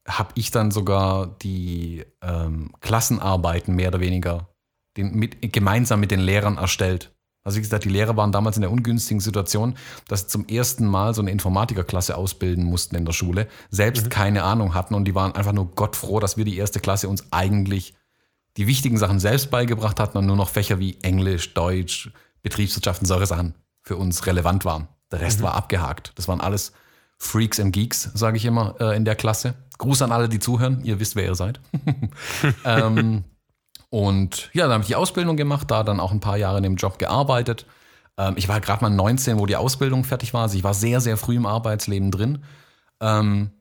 [0.08, 4.50] habe ich dann sogar die ähm, Klassenarbeiten mehr oder weniger
[4.98, 7.13] den, mit, gemeinsam mit den Lehrern erstellt.
[7.44, 9.76] Also wie gesagt, die Lehrer waren damals in der ungünstigen Situation,
[10.08, 14.10] dass sie zum ersten Mal so eine Informatikerklasse ausbilden mussten in der Schule, selbst mhm.
[14.10, 17.26] keine Ahnung hatten und die waren einfach nur gottfroh, dass wir die erste Klasse uns
[17.32, 17.96] eigentlich
[18.58, 22.12] die wichtigen Sachen selbst beigebracht hatten und nur noch Fächer wie Englisch, Deutsch,
[22.44, 24.88] Betriebswirtschaft und solche Sachen für uns relevant waren.
[25.12, 25.44] Der Rest mhm.
[25.44, 26.14] war abgehakt.
[26.16, 26.72] Das waren alles
[27.18, 29.56] Freaks and Geeks, sage ich immer, äh, in der Klasse.
[29.78, 30.84] Gruß an alle, die zuhören.
[30.84, 31.60] Ihr wisst, wer ihr seid.
[32.66, 33.24] ähm,
[33.94, 36.64] und ja, dann habe ich die Ausbildung gemacht, da dann auch ein paar Jahre in
[36.64, 37.68] dem Job gearbeitet.
[38.18, 40.42] Ähm, ich war gerade mal 19, wo die Ausbildung fertig war.
[40.42, 42.44] Also ich war sehr, sehr früh im Arbeitsleben drin.
[43.00, 43.52] Ähm,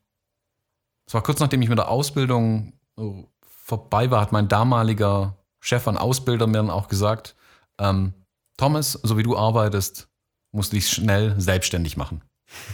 [1.06, 5.86] es war kurz nachdem ich mit der Ausbildung äh, vorbei war, hat mein damaliger Chef
[5.86, 7.36] an Ausbilder mir dann auch gesagt,
[7.78, 8.14] ähm,
[8.56, 10.08] Thomas, so wie du arbeitest,
[10.50, 12.22] musst du dich schnell selbstständig machen.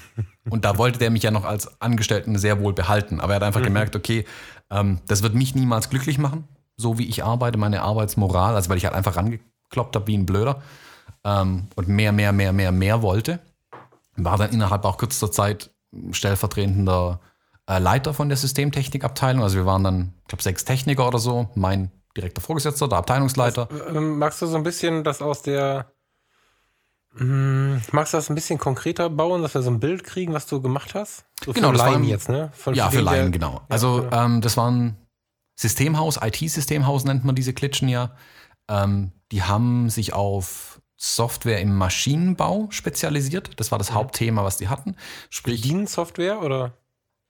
[0.49, 3.21] Und da wollte der mich ja noch als Angestellten sehr wohl behalten.
[3.21, 3.65] Aber er hat einfach mhm.
[3.75, 4.27] gemerkt, okay,
[4.71, 6.47] ähm, das wird mich niemals glücklich machen
[6.79, 10.25] so wie ich arbeite, meine Arbeitsmoral, also weil ich halt einfach rangekloppt habe wie ein
[10.25, 10.63] Blöder
[11.25, 13.41] ähm, und mehr, mehr, mehr, mehr, mehr wollte.
[14.17, 15.71] War dann innerhalb auch kürzester Zeit
[16.13, 17.21] stellvertretender
[17.69, 19.43] äh, Leiter von der Systemtechnikabteilung.
[19.43, 21.49] Also wir waren dann, ich glaube, sechs Techniker oder so.
[21.55, 23.69] Mein direkter Vorgesetzter, der Abteilungsleiter.
[23.71, 25.93] Was, äh, magst du so ein bisschen das aus der
[27.17, 30.47] hm, Magst du das ein bisschen konkreter bauen, dass wir so ein Bild kriegen, was
[30.47, 31.25] du gemacht hast?
[31.45, 32.51] So genau, für Laien jetzt, ne?
[32.55, 33.63] Von ja, für Laien, genau.
[33.69, 34.97] Also ja, ähm, das waren
[35.59, 38.13] Systemhaus, IT-Systemhaus nennt man diese Klitschen ja.
[38.69, 43.51] Ähm, die haben sich auf Software im Maschinenbau spezialisiert.
[43.57, 43.97] Das war das mhm.
[43.97, 44.95] Hauptthema, was die hatten.
[45.31, 46.75] Sprich, Bediensoftware oder?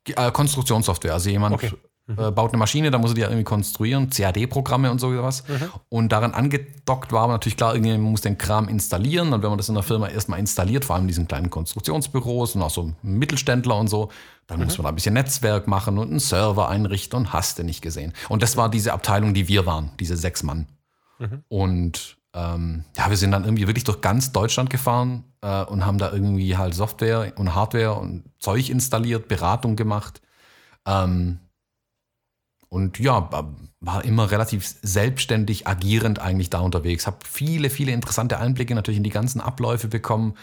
[0.06, 1.14] Äh, Konstruktionssoftware.
[1.14, 1.72] Also jemand okay.
[2.08, 2.34] Mhm.
[2.34, 5.46] baut eine Maschine, da muss er die ja irgendwie konstruieren, CAD-Programme und so was.
[5.48, 5.70] Mhm.
[5.88, 9.32] Und daran angedockt war natürlich klar, irgendjemand muss den Kram installieren.
[9.32, 12.56] Und wenn man das in der Firma erstmal installiert, vor allem in diesen kleinen Konstruktionsbüros
[12.56, 14.10] und auch so Mittelständler und so,
[14.46, 14.64] dann mhm.
[14.64, 17.82] muss man da ein bisschen Netzwerk machen und einen Server einrichten und hast du nicht
[17.82, 18.12] gesehen.
[18.28, 20.66] Und das war diese Abteilung, die wir waren, diese sechs Mann.
[21.48, 25.98] Und ähm, ja, wir sind dann irgendwie wirklich durch ganz Deutschland gefahren äh, und haben
[25.98, 30.20] da irgendwie halt Software und Hardware und Zeug installiert, Beratung gemacht.
[30.86, 31.40] Ähm,
[32.68, 33.30] und ja,
[33.80, 37.06] war immer relativ selbstständig agierend eigentlich da unterwegs.
[37.06, 40.34] Habe viele, viele interessante Einblicke natürlich in die ganzen Abläufe bekommen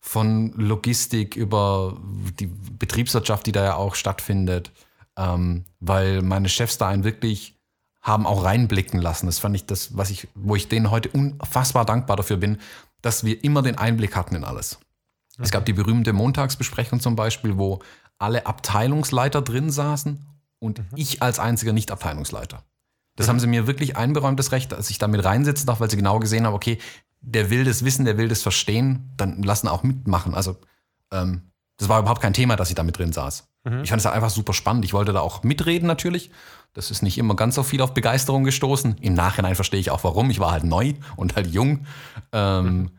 [0.00, 1.96] von Logistik über
[2.38, 4.72] die Betriebswirtschaft, die da ja auch stattfindet,
[5.16, 7.56] ähm, weil meine Chefs da einen wirklich
[8.02, 9.26] haben auch reinblicken lassen.
[9.26, 12.58] Das fand ich das, was ich, wo ich denen heute unfassbar dankbar dafür bin,
[13.02, 14.78] dass wir immer den Einblick hatten in alles.
[15.34, 15.42] Okay.
[15.44, 17.80] Es gab die berühmte Montagsbesprechung zum Beispiel, wo
[18.18, 20.26] alle Abteilungsleiter drin saßen
[20.60, 20.86] und mhm.
[20.94, 22.62] ich als einziger Nicht-Abteilungsleiter.
[23.16, 23.30] Das mhm.
[23.30, 25.96] haben sie mir wirklich einberäumt, das Recht, dass ich da mit reinsitzen darf, weil sie
[25.96, 26.78] genau gesehen haben, okay,
[27.20, 30.34] der will das wissen, der will das verstehen, dann lassen auch mitmachen.
[30.34, 30.56] Also
[31.12, 33.48] ähm, das war überhaupt kein Thema, dass ich da mit drin saß.
[33.64, 33.82] Mhm.
[33.82, 34.84] Ich fand es halt einfach super spannend.
[34.84, 36.30] Ich wollte da auch mitreden natürlich.
[36.72, 38.98] Das ist nicht immer ganz so viel auf Begeisterung gestoßen.
[39.00, 40.30] Im Nachhinein verstehe ich auch warum.
[40.30, 41.86] Ich war halt neu und halt jung.
[42.32, 42.90] Ähm, mhm.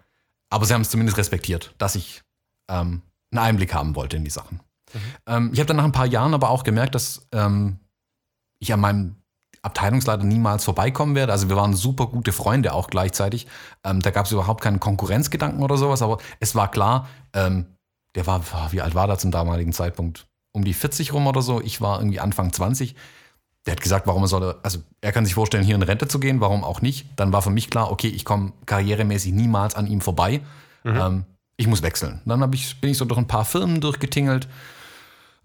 [0.49, 2.21] Aber sie haben es zumindest respektiert, dass ich
[2.69, 3.01] ähm,
[3.31, 4.59] einen Einblick haben wollte in die Sachen.
[4.93, 4.99] Mhm.
[5.27, 7.79] Ähm, ich habe dann nach ein paar Jahren aber auch gemerkt, dass ähm,
[8.59, 9.15] ich an meinem
[9.63, 11.31] Abteilungsleiter niemals vorbeikommen werde.
[11.31, 13.47] Also wir waren super gute Freunde auch gleichzeitig.
[13.83, 17.65] Ähm, da gab es überhaupt keinen Konkurrenzgedanken oder sowas, aber es war klar, ähm,
[18.15, 20.27] der war, wie alt war der zum damaligen Zeitpunkt?
[20.53, 21.61] Um die 40 rum oder so.
[21.61, 22.95] Ich war irgendwie Anfang 20.
[23.65, 26.19] der hat gesagt, warum er soll, also er kann sich vorstellen, hier in Rente zu
[26.19, 27.07] gehen, warum auch nicht.
[27.15, 30.41] Dann war für mich klar, okay, ich komme karrieremäßig niemals an ihm vorbei.
[30.83, 31.25] Ähm,
[31.57, 32.21] ich muss wechseln.
[32.25, 34.47] Dann ich, bin ich so durch ein paar Firmen durchgetingelt,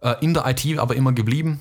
[0.00, 1.60] äh, in der IT aber immer geblieben.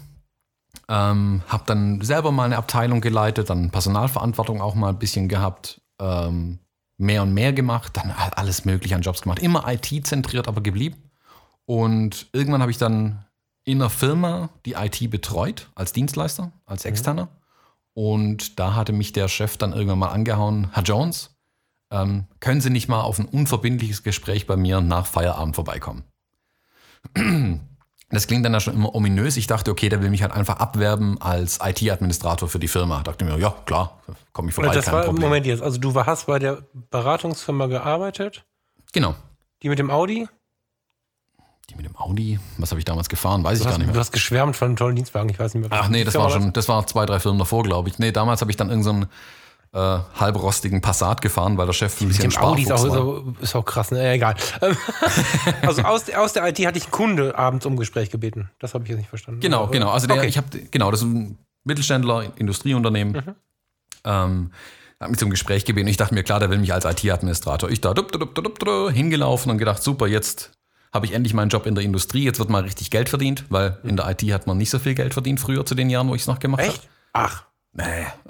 [0.89, 5.81] Ähm, habe dann selber mal eine Abteilung geleitet, dann Personalverantwortung auch mal ein bisschen gehabt,
[5.99, 6.59] ähm,
[6.97, 9.39] mehr und mehr gemacht, dann alles mögliche an Jobs gemacht.
[9.39, 10.97] Immer IT-zentriert, aber geblieben.
[11.65, 13.25] Und irgendwann habe ich dann
[13.63, 17.29] in einer Firma die IT betreut, als Dienstleister, als Externer.
[17.93, 21.35] Und da hatte mich der Chef dann irgendwann mal angehauen, Herr Jones,
[21.91, 26.03] ähm, können Sie nicht mal auf ein unverbindliches Gespräch bei mir nach Feierabend vorbeikommen?
[28.09, 29.35] Das klingt dann ja schon immer ominös.
[29.35, 33.01] Ich dachte, okay, der will mich halt einfach abwerben als IT-Administrator für die Firma.
[33.01, 33.99] Dachte mir, ja, klar,
[34.31, 35.23] komme ich vorbei, das kein war, Problem.
[35.23, 38.45] Moment jetzt, also du hast bei der Beratungsfirma gearbeitet,
[38.93, 39.15] Genau.
[39.63, 40.27] die mit dem Audi.
[41.71, 43.43] Die mit dem Audi, was habe ich damals gefahren?
[43.43, 43.99] Weiß ich Du gar hast, nicht du mehr.
[43.99, 45.79] hast geschwärmt von einem tollen Dienstwagen, ich weiß nicht mehr.
[45.81, 47.97] Ach nee, das war schon, das war zwei, drei Firmen davor, glaube ich.
[47.97, 49.07] Nee, damals habe ich dann irgendeinen so
[49.75, 53.55] äh, halbrostigen Passat gefahren, weil der Chef ein bisschen Audi ist auch, ist, auch, ist
[53.55, 54.13] auch krass, ne?
[54.13, 54.35] Egal.
[55.61, 58.49] Also aus, aus der IT hatte ich einen Kunde abends um Gespräch gebeten.
[58.59, 59.41] Das habe ich jetzt nicht verstanden.
[59.41, 59.89] Genau, Aber- genau.
[59.89, 60.27] Also der, okay.
[60.27, 63.13] ich habe, genau, das ist ein Mittelständler, Industrieunternehmen.
[63.13, 63.35] Mhm.
[64.05, 64.51] Ähm,
[64.99, 65.87] hat mich zum Gespräch gebeten.
[65.87, 67.69] Ich dachte mir, klar, der will mich als IT-Administrator.
[67.69, 70.51] Ich da dup, dup, dup, dup, dup, hingelaufen und gedacht, super, jetzt
[70.93, 72.23] habe ich endlich meinen Job in der Industrie.
[72.23, 74.95] Jetzt wird mal richtig Geld verdient, weil in der IT hat man nicht so viel
[74.95, 76.71] Geld verdient früher zu den Jahren, wo ich es noch gemacht habe.
[76.71, 76.87] Echt?
[77.11, 77.43] Ach,
[77.77, 77.83] Nee,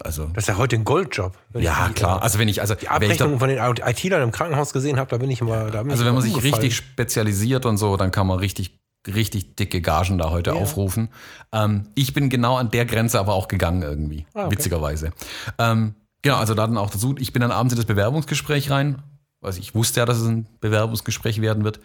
[0.04, 0.26] also.
[0.34, 1.38] das ist ja heute ein Goldjob.
[1.54, 2.24] Ja, klar.
[2.24, 4.98] Also wenn ich, also Die wenn ich da, Abrechnung von den IT-Lern im Krankenhaus gesehen
[4.98, 5.70] habe, da bin ich immer.
[5.70, 8.80] Da bin Also ich wenn man sich richtig spezialisiert und so, dann kann man richtig,
[9.08, 10.56] richtig dicke Gagen da heute Ja.
[10.56, 11.10] aufrufen.
[11.52, 14.52] Ähm, ich bin genau an der Grenze aber auch gegangen irgendwie, Ah, okay.
[14.56, 15.12] witzigerweise.
[15.60, 15.94] Ähm,
[16.24, 19.04] genau, also da dann auch dazu, ich bin dann abends in das Bewerbungsgespräch rein,
[19.44, 21.80] also ich wusste ja, dass es ein Bewerbungsgespräch werden wird.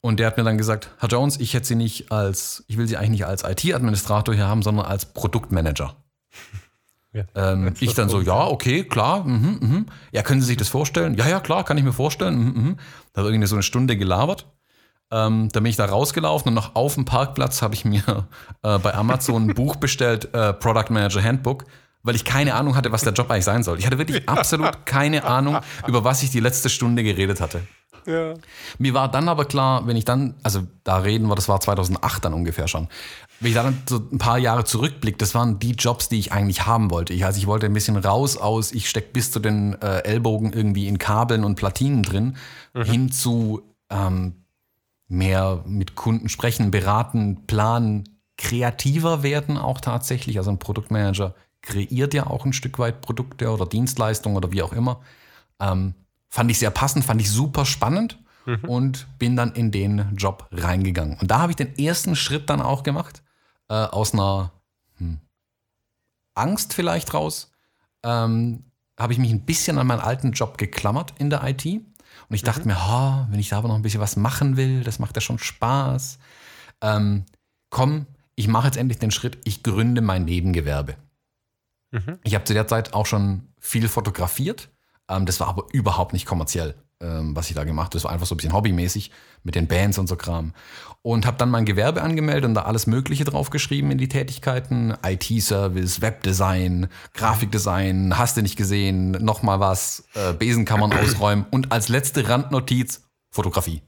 [0.00, 2.86] Und der hat mir dann gesagt, Herr Jones, ich hätte Sie nicht als, ich will
[2.86, 5.96] Sie eigentlich nicht als IT-Administrator hier haben, sondern als Produktmanager.
[7.12, 7.24] Ja.
[7.34, 9.24] Ähm, ich dann so, ja, okay, klar.
[9.24, 9.86] Mhm, mhm.
[10.12, 11.14] Ja, können Sie sich das vorstellen?
[11.14, 12.38] Ja, ja, klar, kann ich mir vorstellen.
[12.38, 12.76] Mhm, mhm.
[13.12, 14.46] Da hat irgendwie so eine Stunde gelabert.
[15.12, 18.02] Ähm, dann bin ich da rausgelaufen und noch auf dem Parkplatz habe ich mir
[18.62, 21.64] äh, bei Amazon ein Buch bestellt, äh, Product Manager Handbook,
[22.04, 23.78] weil ich keine Ahnung hatte, was der Job eigentlich sein soll.
[23.80, 25.58] Ich hatte wirklich absolut keine Ahnung,
[25.88, 27.62] über was ich die letzte Stunde geredet hatte.
[28.06, 28.34] Ja.
[28.78, 32.24] Mir war dann aber klar, wenn ich dann, also da reden wir, das war 2008
[32.24, 32.88] dann ungefähr schon,
[33.40, 36.66] wenn ich dann so ein paar Jahre zurückblicke, das waren die Jobs, die ich eigentlich
[36.66, 37.14] haben wollte.
[37.14, 40.52] Ich, also ich wollte ein bisschen raus aus, ich stecke bis zu den äh, Ellbogen
[40.52, 42.36] irgendwie in Kabeln und Platinen drin,
[42.74, 44.44] hin zu ähm,
[45.08, 48.04] mehr mit Kunden sprechen, beraten, planen,
[48.36, 50.38] kreativer werden auch tatsächlich.
[50.38, 54.72] Also ein Produktmanager kreiert ja auch ein Stück weit Produkte oder Dienstleistungen oder wie auch
[54.72, 55.00] immer.
[55.60, 55.94] Ähm,
[56.30, 58.18] fand ich sehr passend, fand ich super spannend
[58.62, 61.18] und bin dann in den Job reingegangen.
[61.18, 63.22] Und da habe ich den ersten Schritt dann auch gemacht,
[63.68, 64.52] äh, aus einer
[64.96, 65.20] hm,
[66.34, 67.50] Angst vielleicht raus,
[68.02, 68.64] ähm,
[68.98, 71.64] habe ich mich ein bisschen an meinen alten Job geklammert in der IT.
[71.64, 74.84] Und ich dachte mir, ha, wenn ich da aber noch ein bisschen was machen will,
[74.84, 76.18] das macht ja schon Spaß.
[76.82, 77.24] Ähm,
[77.70, 80.96] komm, ich mache jetzt endlich den Schritt, ich gründe mein Nebengewerbe.
[82.22, 84.70] Ich habe zu der Zeit auch schon viel fotografiert.
[85.10, 87.94] Ähm, das war aber überhaupt nicht kommerziell, ähm, was ich da gemacht habe.
[87.94, 89.10] Das war einfach so ein bisschen hobbymäßig
[89.42, 90.54] mit den Bands und so Kram.
[91.02, 94.94] Und habe dann mein Gewerbe angemeldet und da alles Mögliche draufgeschrieben in die Tätigkeiten.
[95.04, 102.28] IT-Service, Webdesign, Grafikdesign, hast du nicht gesehen, nochmal was, äh, Besenkammern ausräumen und als letzte
[102.28, 103.02] Randnotiz
[103.32, 103.82] Fotografie.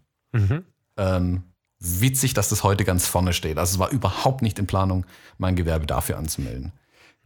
[0.97, 1.43] Ähm,
[1.79, 3.59] witzig, dass das heute ganz vorne steht.
[3.59, 5.05] Also es war überhaupt nicht in Planung,
[5.39, 6.73] mein Gewerbe dafür anzumelden.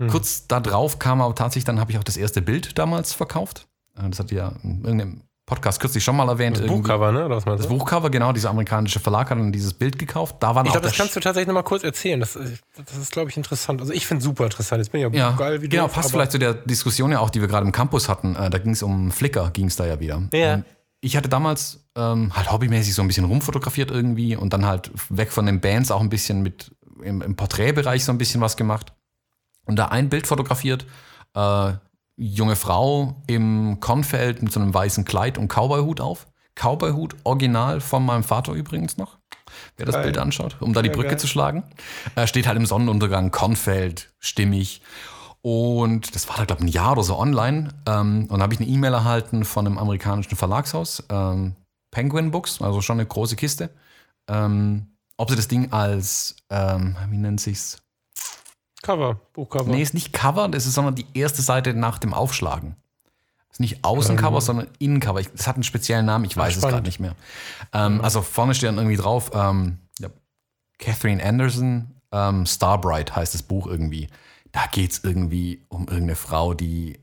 [0.09, 3.67] Kurz darauf kam aber tatsächlich, dann habe ich auch das erste Bild damals verkauft.
[3.97, 6.59] Äh, Das hat ja in irgendeinem Podcast kürzlich schon mal erwähnt.
[6.59, 6.67] Das.
[6.67, 7.25] Buchcover, ne?
[7.25, 7.79] Oder was meinst Das du?
[7.79, 10.37] Buchcover, genau, dieser amerikanische Verlag hat dann dieses Bild gekauft.
[10.41, 12.19] Da waren Ich glaube, das kannst du tatsächlich noch mal kurz erzählen.
[12.19, 13.81] Das, das ist, glaube ich, interessant.
[13.81, 14.81] Also ich finde es super interessant.
[14.81, 17.21] Jetzt bin ich ja, ja, geil wie genau, doof, passt vielleicht zu der Diskussion ja
[17.21, 18.35] auch, die wir gerade im Campus hatten.
[18.35, 20.21] Äh, da ging es um Flickr, ging es da ja wieder.
[20.33, 20.55] Ja.
[20.55, 20.65] Und
[21.01, 25.31] ich hatte damals ähm, halt hobbymäßig so ein bisschen rumfotografiert irgendwie und dann halt weg
[25.31, 26.73] von den Bands auch ein bisschen mit
[27.03, 28.93] im, im Porträtbereich so ein bisschen was gemacht.
[29.65, 30.87] Und da ein Bild fotografiert,
[31.35, 31.73] äh,
[32.17, 36.27] junge Frau im Kornfeld mit so einem weißen Kleid und Cowboyhut auf.
[36.55, 39.19] Cowboyhut, original von meinem Vater übrigens noch.
[39.77, 40.05] Wer das Geil.
[40.05, 41.19] Bild anschaut, um da die Ja, Brücke geil.
[41.19, 41.65] zu schlagen.
[42.15, 44.81] Äh, steht halt im Sonnenuntergang, Kornfeld, stimmig.
[45.43, 47.69] Und das war da, glaube ich, ein Jahr oder so online.
[47.87, 51.55] Ähm, und da habe ich eine E-Mail erhalten von einem amerikanischen Verlagshaus, ähm,
[51.91, 53.71] Penguin Books, also schon eine große Kiste.
[54.29, 54.89] Ähm,
[55.19, 57.79] ob sie das Ding als, ähm, wie nennt sich's?
[58.87, 59.71] Cover, Buchcover.
[59.71, 62.77] Nee, ist nicht Cover, das ist sondern die erste Seite nach dem Aufschlagen.
[63.51, 65.23] Ist nicht Außencover, sondern Innencover.
[65.23, 66.75] Das hat einen speziellen Namen, ich weiß es spannend.
[66.75, 67.15] gerade nicht mehr.
[67.73, 70.09] Ähm, Also vorne steht dann irgendwie drauf, ähm, ja,
[70.79, 74.09] Catherine Anderson, ähm, Starbright heißt das Buch irgendwie.
[74.53, 77.01] da geht es irgendwie um irgendeine Frau, die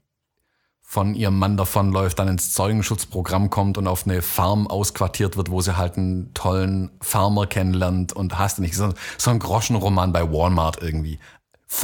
[0.81, 5.59] von ihrem Mann davonläuft, dann ins Zeugenschutzprogramm kommt und auf eine Farm ausquartiert wird, wo
[5.61, 8.75] sie halt einen tollen Farmer kennenlernt und hast nicht.
[8.75, 11.17] So, so ein Groschenroman bei Walmart irgendwie.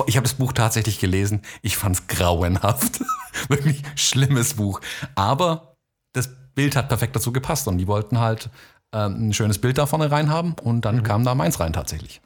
[0.08, 1.42] Ich habe das Buch tatsächlich gelesen.
[1.62, 3.02] Ich fand es grauenhaft.
[3.48, 4.82] Wirklich schlimmes Buch.
[5.16, 5.76] Aber
[6.14, 8.50] das Bild hat perfekt dazu gepasst und die wollten halt
[8.94, 11.04] ähm, ein schönes Bild da vorne reinhaben und dann mhm.
[11.04, 12.22] kam da meins rein tatsächlich.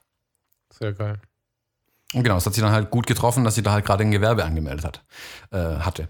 [0.72, 1.20] Sehr geil.
[2.14, 4.12] Und genau, es hat sich dann halt gut getroffen, dass sie da halt gerade ein
[4.12, 5.04] Gewerbe angemeldet hat,
[5.52, 6.10] äh, hatte.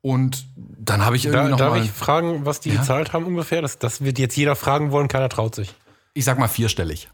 [0.00, 2.80] Und dann habe ich irgendwie da, noch Darf mal, ich fragen, was die ja?
[2.80, 3.60] gezahlt haben ungefähr?
[3.60, 5.74] Das, das wird jetzt jeder fragen wollen, keiner traut sich.
[6.14, 7.10] Ich sag mal vierstellig.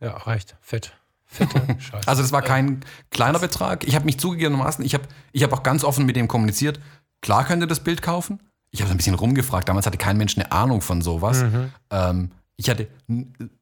[0.00, 0.56] Ja, reicht.
[0.60, 0.92] Fett.
[1.28, 2.08] Fette Scheiße.
[2.08, 3.86] also das war kein kleiner Betrag.
[3.86, 6.80] Ich habe mich zugegebenermaßen, ich habe ich hab auch ganz offen mit dem kommuniziert,
[7.20, 8.40] klar könnt ihr das Bild kaufen.
[8.70, 9.68] Ich habe ein bisschen rumgefragt.
[9.68, 11.42] Damals hatte kein Mensch eine Ahnung von sowas.
[11.42, 11.72] Mhm.
[11.90, 12.88] Ähm, ich hatte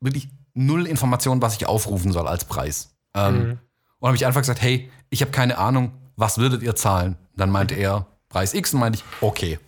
[0.00, 2.96] wirklich null Informationen, was ich aufrufen soll als Preis.
[3.14, 3.58] Ähm, mhm.
[3.98, 7.16] Und habe ich einfach gesagt, hey, ich habe keine Ahnung, was würdet ihr zahlen?
[7.36, 9.58] Dann meinte er, Preis X und meinte ich, okay.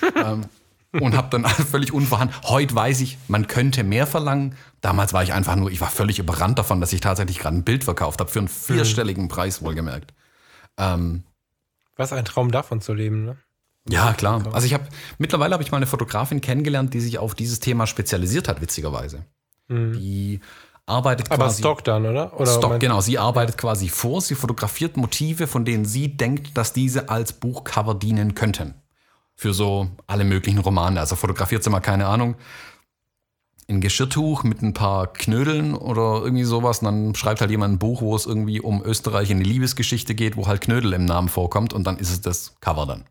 [0.16, 0.44] ähm,
[0.92, 2.40] und habe dann völlig unverhandelt.
[2.44, 4.56] Heute weiß ich, man könnte mehr verlangen.
[4.80, 7.64] Damals war ich einfach nur, ich war völlig überrannt davon, dass ich tatsächlich gerade ein
[7.64, 9.28] Bild verkauft habe für einen vierstelligen mhm.
[9.28, 10.14] Preis, wohlgemerkt.
[10.78, 11.24] Ähm,
[11.96, 13.36] Was ein Traum davon zu leben, ne?
[13.90, 14.42] Ja, klar.
[14.52, 14.86] Also ich habe
[15.16, 19.24] mittlerweile habe ich mal eine Fotografin kennengelernt, die sich auf dieses Thema spezialisiert hat, witzigerweise.
[19.68, 19.94] Mhm.
[19.94, 20.40] Die
[20.84, 21.42] arbeitet quasi.
[21.42, 22.38] Aber Stock dann, oder?
[22.38, 23.00] oder Stock, genau.
[23.00, 24.20] Sie arbeitet quasi vor.
[24.20, 28.74] Sie fotografiert Motive, von denen sie denkt, dass diese als Buchcover dienen könnten.
[29.40, 30.98] Für so alle möglichen Romane.
[30.98, 32.34] Also fotografiert sie mal, keine Ahnung,
[33.68, 36.80] ein Geschirrtuch mit ein paar Knödeln oder irgendwie sowas.
[36.80, 40.16] Und dann schreibt halt jemand ein Buch, wo es irgendwie um Österreich in die Liebesgeschichte
[40.16, 41.72] geht, wo halt Knödel im Namen vorkommt.
[41.72, 43.04] Und dann ist es das Cover dann.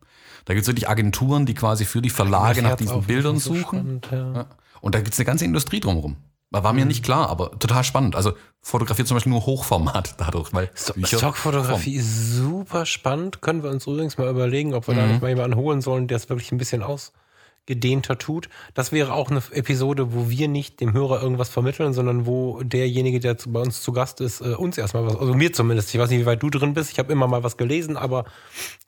[0.44, 4.02] Da gibt es wirklich Agenturen, die quasi für die Verlage nach diesen Bildern suchen.
[4.04, 4.46] Spannend, ja.
[4.82, 6.16] Und da gibt es eine ganze Industrie drumherum.
[6.50, 6.88] War mir mhm.
[6.88, 8.16] nicht klar, aber total spannend.
[8.16, 8.32] Also
[8.62, 13.42] fotografiert zum Beispiel nur Hochformat dadurch, weil Stockfotografie ist super spannend.
[13.42, 14.98] Können wir uns übrigens mal überlegen, ob wir mhm.
[14.98, 18.48] da nicht mal jemanden holen sollen, der es wirklich ein bisschen ausgedehnter tut.
[18.72, 23.20] Das wäre auch eine Episode, wo wir nicht dem Hörer irgendwas vermitteln, sondern wo derjenige,
[23.20, 25.94] der bei uns zu Gast ist, äh, uns erstmal was, also mir zumindest.
[25.94, 26.90] Ich weiß nicht, wie weit du drin bist.
[26.90, 28.24] Ich habe immer mal was gelesen, aber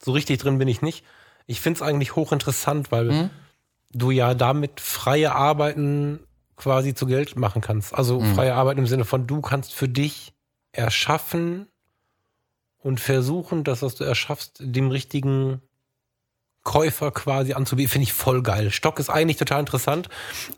[0.02, 1.04] so richtig drin bin ich nicht.
[1.46, 3.30] Ich finde es eigentlich hochinteressant, weil mhm.
[3.92, 6.20] du ja damit freie Arbeiten
[6.60, 7.94] quasi zu Geld machen kannst.
[7.94, 8.34] Also mhm.
[8.34, 10.32] freie Arbeit im Sinne von, du kannst für dich
[10.72, 11.66] erschaffen
[12.78, 15.62] und versuchen, das, was du erschaffst, dem richtigen
[16.62, 18.70] Käufer quasi anzubieten, finde ich voll geil.
[18.70, 20.08] Stock ist eigentlich total interessant.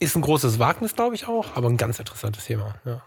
[0.01, 2.75] Ist ein großes Wagnis, glaube ich auch, aber ein ganz interessantes Thema.
[2.85, 3.03] Ja.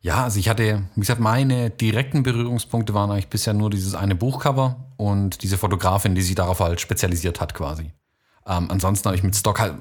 [0.00, 4.14] Ja, also ich hatte, wie gesagt, meine direkten Berührungspunkte waren eigentlich bisher nur dieses eine
[4.14, 7.92] Buchcover und diese Fotografin, die sich darauf halt spezialisiert hat quasi.
[8.46, 9.74] Ähm, ansonsten habe ich mit Stock halt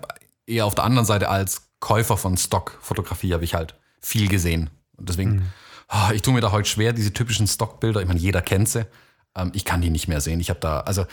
[0.48, 4.70] eher auf der anderen Seite als Käufer von Stockfotografie habe ich halt viel gesehen.
[4.98, 5.44] Und deswegen, mhm.
[5.90, 8.88] oh, ich tue mir da heute schwer, diese typischen Stockbilder, ich meine, jeder kennt sie.
[9.36, 10.40] Ähm, ich kann die nicht mehr sehen.
[10.40, 11.06] Ich habe da, also,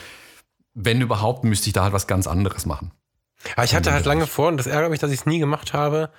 [0.75, 2.93] wenn überhaupt, müsste ich da halt was ganz anderes machen.
[3.57, 5.73] Ja, ich hatte halt lange vor, und das ärgert mich, dass ich es nie gemacht
[5.73, 6.11] habe,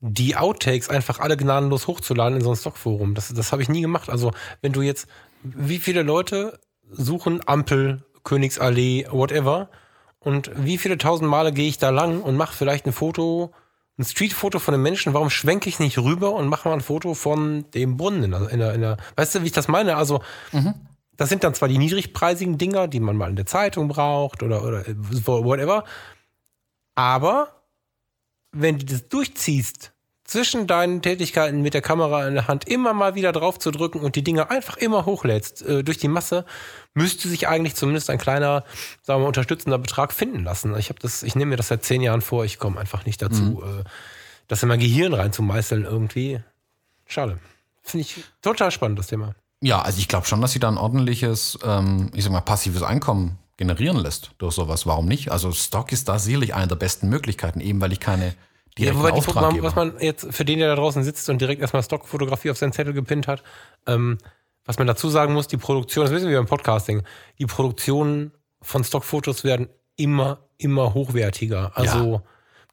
[0.00, 3.14] die Outtakes einfach alle gnadenlos hochzuladen in so ein Stockforum.
[3.14, 4.08] Das, das habe ich nie gemacht.
[4.08, 4.32] Also,
[4.62, 5.06] wenn du jetzt,
[5.42, 6.58] wie viele Leute
[6.90, 9.68] suchen Ampel, Königsallee, whatever,
[10.18, 13.52] und wie viele tausend Male gehe ich da lang und mache vielleicht ein Foto
[13.98, 17.14] ein Streetfoto von einem Menschen, warum schwenke ich nicht rüber und mache mal ein Foto
[17.14, 18.34] von dem Brunnen?
[18.34, 19.96] Also in der, in der, weißt du, wie ich das meine?
[19.96, 20.22] Also,
[20.52, 20.74] mhm.
[21.16, 24.64] das sind dann zwar die niedrigpreisigen Dinger, die man mal in der Zeitung braucht oder,
[24.64, 25.84] oder whatever,
[26.96, 27.62] aber
[28.52, 29.93] wenn du das durchziehst,
[30.24, 34.00] zwischen deinen Tätigkeiten mit der Kamera in der Hand immer mal wieder drauf zu drücken
[34.00, 36.46] und die Dinge einfach immer hochlädst äh, durch die Masse,
[36.94, 38.64] müsste sich eigentlich zumindest ein kleiner,
[39.02, 40.76] sagen wir, unterstützender Betrag finden lassen.
[40.78, 43.20] Ich habe das, ich nehme mir das seit zehn Jahren vor, ich komme einfach nicht
[43.20, 43.80] dazu, mhm.
[43.80, 43.84] äh,
[44.48, 46.40] das in mein Gehirn reinzumeißeln irgendwie.
[47.06, 47.38] Schade.
[47.82, 49.34] Finde ich total spannend, das Thema.
[49.60, 52.82] Ja, also ich glaube schon, dass sie da ein ordentliches, ähm, ich sag mal, passives
[52.82, 54.86] Einkommen generieren lässt durch sowas.
[54.86, 55.30] Warum nicht?
[55.30, 58.34] Also Stock ist da sicherlich eine der besten Möglichkeiten, eben weil ich keine
[58.78, 61.60] ja, wobei die mal, was man jetzt für den, der da draußen sitzt und direkt
[61.60, 63.42] erstmal Stockfotografie auf seinen Zettel gepinnt hat,
[63.86, 64.18] ähm,
[64.64, 67.02] was man dazu sagen muss, die Produktion, das wissen wir beim Podcasting,
[67.38, 71.72] die Produktionen von Stockfotos werden immer, immer hochwertiger.
[71.74, 72.22] Also,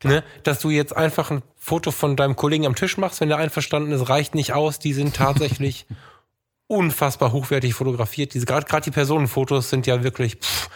[0.04, 0.10] ja.
[0.10, 3.38] ne, dass du jetzt einfach ein Foto von deinem Kollegen am Tisch machst, wenn der
[3.38, 4.80] einverstanden ist, reicht nicht aus.
[4.80, 5.86] Die sind tatsächlich
[6.68, 8.34] unfassbar hochwertig fotografiert.
[8.34, 10.70] Diese gerade die Personenfotos sind ja wirklich pff,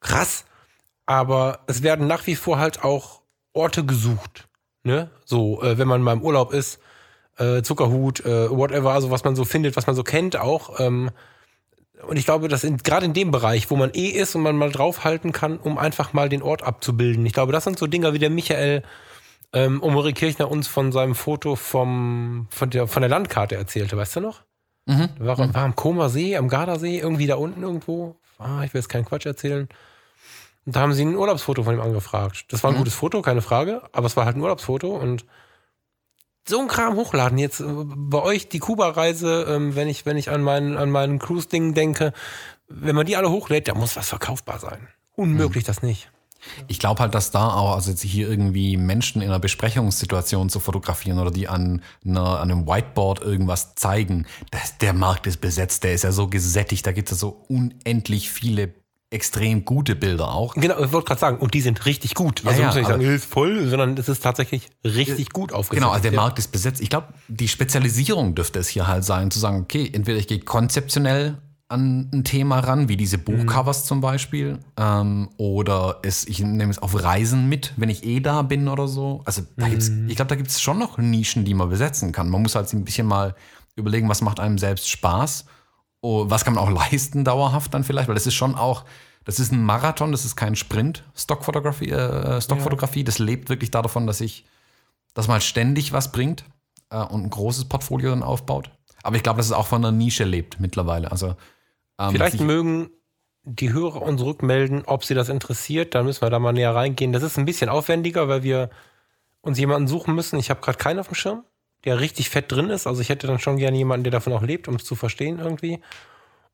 [0.00, 0.44] krass.
[1.06, 3.21] Aber es werden nach wie vor halt auch
[3.52, 4.48] Orte gesucht.
[4.84, 5.10] Ne?
[5.24, 6.80] So, äh, wenn man mal im Urlaub ist,
[7.38, 10.80] äh, Zuckerhut, äh, whatever, also was man so findet, was man so kennt auch.
[10.80, 11.10] Ähm,
[12.06, 14.72] und ich glaube, dass gerade in dem Bereich, wo man eh ist und man mal
[14.72, 17.24] draufhalten kann, um einfach mal den Ort abzubilden.
[17.26, 18.82] Ich glaube, das sind so Dinger, wie der Michael
[19.52, 24.16] ähm, Omori Kirchner uns von seinem Foto vom, von, der, von der Landkarte erzählte, weißt
[24.16, 24.42] du noch?
[24.86, 25.10] Mhm.
[25.18, 28.16] War, war am Koma See, am Gardasee, irgendwie da unten irgendwo.
[28.38, 29.68] Ah, ich will jetzt keinen Quatsch erzählen.
[30.64, 32.46] Und da haben sie ein Urlaubsfoto von ihm angefragt.
[32.50, 32.78] Das war ein mhm.
[32.78, 35.24] gutes Foto, keine Frage, aber es war halt ein Urlaubsfoto und
[36.46, 37.38] so ein Kram hochladen.
[37.38, 41.18] Jetzt äh, bei euch die Kuba-Reise, ähm, wenn ich, wenn ich an meinen, an meinen
[41.18, 42.12] Cruise-Ding denke,
[42.68, 44.88] wenn man die alle hochlädt, da muss was verkaufbar sein.
[45.14, 45.66] Unmöglich mhm.
[45.66, 46.10] das nicht.
[46.66, 50.58] Ich glaube halt, dass da auch, also jetzt hier irgendwie Menschen in einer Besprechungssituation zu
[50.58, 55.84] fotografieren oder die an, einer, an einem Whiteboard irgendwas zeigen, das, der Markt ist besetzt,
[55.84, 58.74] der ist ja so gesättigt, da gibt es ja so unendlich viele
[59.12, 60.54] extrem gute Bilder auch.
[60.54, 62.42] Genau, ich wollte gerade sagen, und die sind richtig gut.
[62.44, 65.82] Also ja, muss ich sagen, ist voll, sondern es ist tatsächlich richtig gut aufgesetzt.
[65.82, 66.80] Genau, also der Markt ist besetzt.
[66.80, 70.40] Ich glaube, die Spezialisierung dürfte es hier halt sein, zu sagen, okay, entweder ich gehe
[70.40, 71.38] konzeptionell
[71.72, 73.88] an ein Thema ran, wie diese Buchcovers mhm.
[73.88, 74.58] zum Beispiel.
[74.76, 78.86] Ähm, oder es, ich nehme es auf Reisen mit, wenn ich eh da bin oder
[78.86, 79.22] so.
[79.24, 80.08] Also da gibt's, mhm.
[80.08, 82.28] ich glaube, da gibt es schon noch Nischen, die man besetzen kann.
[82.28, 83.34] Man muss halt ein bisschen mal
[83.74, 85.46] überlegen, was macht einem selbst Spaß.
[86.02, 88.84] Oh, was kann man auch leisten dauerhaft dann vielleicht, weil das ist schon auch,
[89.24, 93.00] das ist ein Marathon, das ist kein Sprint, Stockfotografie, äh, Stockfotografie.
[93.00, 93.04] Ja.
[93.04, 94.44] Das lebt wirklich davon, dass ich,
[95.14, 96.44] dass man halt ständig was bringt
[96.90, 98.70] äh, und ein großes Portfolio dann aufbaut.
[99.02, 101.10] Aber ich glaube, dass es auch von einer Nische lebt mittlerweile.
[101.10, 101.36] Also
[101.98, 102.90] ähm, Vielleicht mögen
[103.44, 105.94] die Hörer uns rückmelden, ob sie das interessiert.
[105.94, 107.12] Dann müssen wir da mal näher reingehen.
[107.12, 108.70] Das ist ein bisschen aufwendiger, weil wir
[109.40, 110.38] uns jemanden suchen müssen.
[110.38, 111.44] Ich habe gerade keinen auf dem Schirm,
[111.84, 112.86] der richtig fett drin ist.
[112.86, 115.38] Also ich hätte dann schon gerne jemanden, der davon auch lebt, um es zu verstehen
[115.38, 115.80] irgendwie.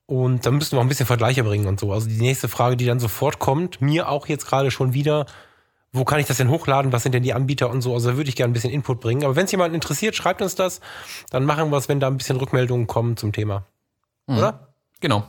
[0.07, 1.93] Und dann müssten wir auch ein bisschen Vergleiche bringen und so.
[1.93, 5.27] Also die nächste Frage, die dann sofort kommt, mir auch jetzt gerade schon wieder,
[5.93, 6.93] wo kann ich das denn hochladen?
[6.93, 7.93] Was sind denn die Anbieter und so?
[7.93, 9.25] Also da würde ich gerne ein bisschen Input bringen.
[9.25, 10.81] Aber wenn es jemanden interessiert, schreibt uns das.
[11.31, 13.67] Dann machen wir es, wenn da ein bisschen Rückmeldungen kommen zum Thema.
[14.27, 14.39] Mhm.
[14.39, 14.69] Oder?
[15.01, 15.25] Genau.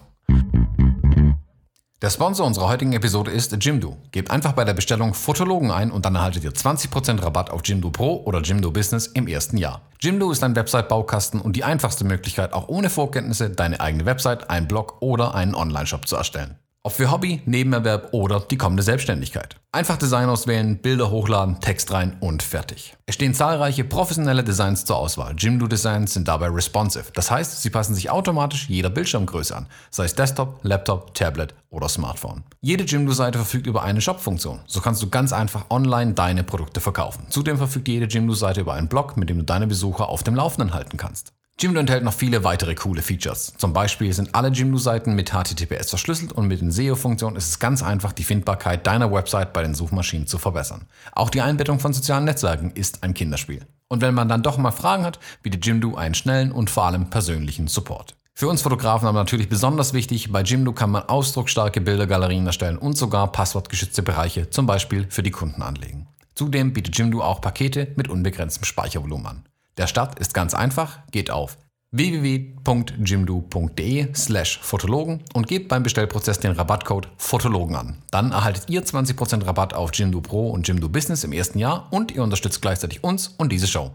[2.02, 3.98] Der Sponsor unserer heutigen Episode ist Jimdo.
[4.14, 7.90] Gebt einfach bei der Bestellung Fotologen ein und dann erhaltet ihr 20% Rabatt auf Jimdo
[7.90, 9.82] Pro oder Jimdo Business im ersten Jahr.
[10.00, 14.70] Jimdo ist ein Website-Baukasten und die einfachste Möglichkeit, auch ohne Vorkenntnisse deine eigene Website, einen
[14.70, 16.58] Blog oder einen Online-Shop zu erstellen.
[16.82, 19.58] Ob für Hobby, Nebenerwerb oder die kommende Selbstständigkeit.
[19.74, 22.96] Einfach Design auswählen, Bilder hochladen, Text rein und fertig.
[23.06, 25.36] Es stehen zahlreiche professionelle Designs zur Auswahl.
[25.38, 27.12] Jimdo Designs sind dabei responsive.
[27.14, 31.90] Das heißt, sie passen sich automatisch jeder Bildschirmgröße an, sei es Desktop, Laptop, Tablet oder
[31.90, 32.46] Smartphone.
[32.62, 34.62] Jede Jimdo-Seite verfügt über eine Shop-Funktion.
[34.66, 37.26] So kannst du ganz einfach online deine Produkte verkaufen.
[37.30, 40.74] Zudem verfügt jede Jimdo-Seite über einen Blog, mit dem du deine Besucher auf dem Laufenden
[40.74, 41.34] halten kannst.
[41.62, 43.54] Jimdo enthält noch viele weitere coole Features.
[43.58, 47.84] Zum Beispiel sind alle Jimdo-Seiten mit HTTPS verschlüsselt und mit den SEO-Funktionen ist es ganz
[47.84, 50.88] einfach, die Findbarkeit deiner Website bei den Suchmaschinen zu verbessern.
[51.12, 53.66] Auch die Einbettung von sozialen Netzwerken ist ein Kinderspiel.
[53.90, 57.10] Und wenn man dann doch mal Fragen hat, bietet Jimdo einen schnellen und vor allem
[57.10, 58.16] persönlichen Support.
[58.36, 62.98] Für uns Fotografen aber natürlich besonders wichtig, bei Jimdo kann man ausdrucksstarke Bildergalerien erstellen und
[62.98, 66.08] sogar passwortgeschützte Bereiche, zum Beispiel für die Kunden anlegen.
[66.36, 69.49] Zudem bietet Jimdo auch Pakete mit unbegrenztem Speichervolumen an.
[69.80, 71.58] Der Start ist ganz einfach, geht auf
[71.92, 78.04] www.jimdo.de slash Fotologen und gebt beim Bestellprozess den Rabattcode Fotologen an.
[78.12, 82.12] Dann erhaltet ihr 20% Rabatt auf Jimdo Pro und Jimdo Business im ersten Jahr und
[82.12, 83.92] ihr unterstützt gleichzeitig uns und diese Show.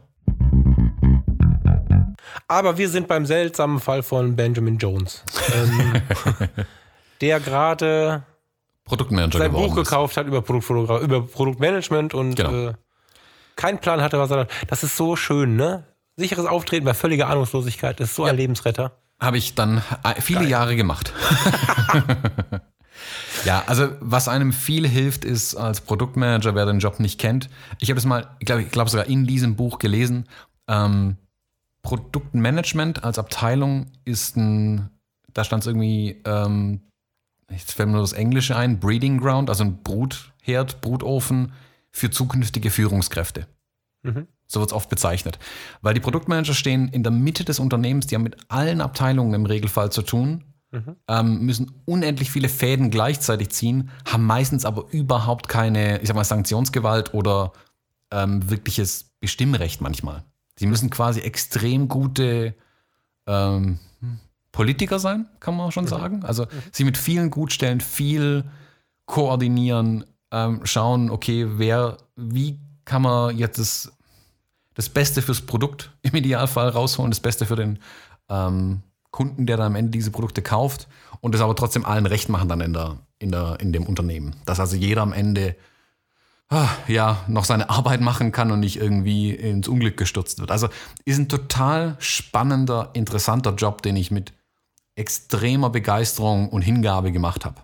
[2.49, 5.23] Aber wir sind beim seltsamen Fall von Benjamin Jones,
[5.55, 6.01] ähm,
[7.21, 8.23] der gerade
[8.87, 10.43] Produktmanager sein Buch gekauft hat über,
[11.01, 12.69] über Produktmanagement und genau.
[12.69, 12.73] äh,
[13.57, 14.47] keinen Plan hatte, was er.
[14.69, 15.85] Das ist so schön, ne?
[16.17, 18.31] Sicheres Auftreten bei völliger Ahnungslosigkeit, das ist so ja.
[18.31, 18.93] ein Lebensretter.
[19.21, 20.51] Habe ich dann äh, viele Geil.
[20.51, 21.13] Jahre gemacht.
[23.45, 27.49] ja, also was einem viel hilft, ist als Produktmanager, wer den Job nicht kennt.
[27.81, 30.29] Ich habe es mal, ich glaube ich glaub sogar in diesem Buch gelesen.
[30.69, 31.17] Ähm,
[31.83, 34.91] Produktmanagement als Abteilung ist ein,
[35.33, 36.81] da stand es irgendwie, ähm,
[37.51, 41.53] jetzt fällt mir nur das Englische ein, Breeding Ground, also ein Brutherd, Brutofen
[41.95, 43.47] für zukünftige Führungskräfte.
[44.03, 44.27] Mhm.
[44.49, 45.39] So wird es oft bezeichnet.
[45.81, 49.47] Weil die Produktmanager stehen in der Mitte des Unternehmens, die haben mit allen Abteilungen im
[49.47, 50.97] Regelfall zu tun, mhm.
[51.07, 56.25] ähm, müssen unendlich viele Fäden gleichzeitig ziehen, haben meistens aber überhaupt keine, ich sag mal,
[56.25, 57.53] Sanktionsgewalt oder
[58.11, 60.25] ähm, wirkliches Bestimmrecht manchmal.
[60.59, 62.55] Sie müssen quasi extrem gute
[63.29, 63.79] ähm,
[64.51, 65.89] Politiker sein, kann man schon mhm.
[65.89, 66.25] sagen.
[66.25, 66.49] Also mhm.
[66.73, 68.45] sie mit vielen Gutstellen viel
[69.07, 73.93] koordinieren, ähm, schauen, okay, wer, wie kann man jetzt das,
[74.75, 77.79] das Beste fürs Produkt im Idealfall rausholen, das Beste für den
[78.29, 78.83] ähm,
[79.13, 80.89] Kunden, der dann am Ende diese Produkte kauft
[81.21, 84.35] und das aber trotzdem allen recht machen dann in, der, in, der, in dem Unternehmen.
[84.45, 85.55] Dass also jeder am Ende
[86.49, 90.51] ah, ja, noch seine Arbeit machen kann und nicht irgendwie ins Unglück gestürzt wird.
[90.51, 90.69] Also
[91.05, 94.33] ist ein total spannender, interessanter Job, den ich mit
[94.97, 97.63] extremer Begeisterung und Hingabe gemacht habe.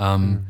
[0.00, 0.49] Ähm, mhm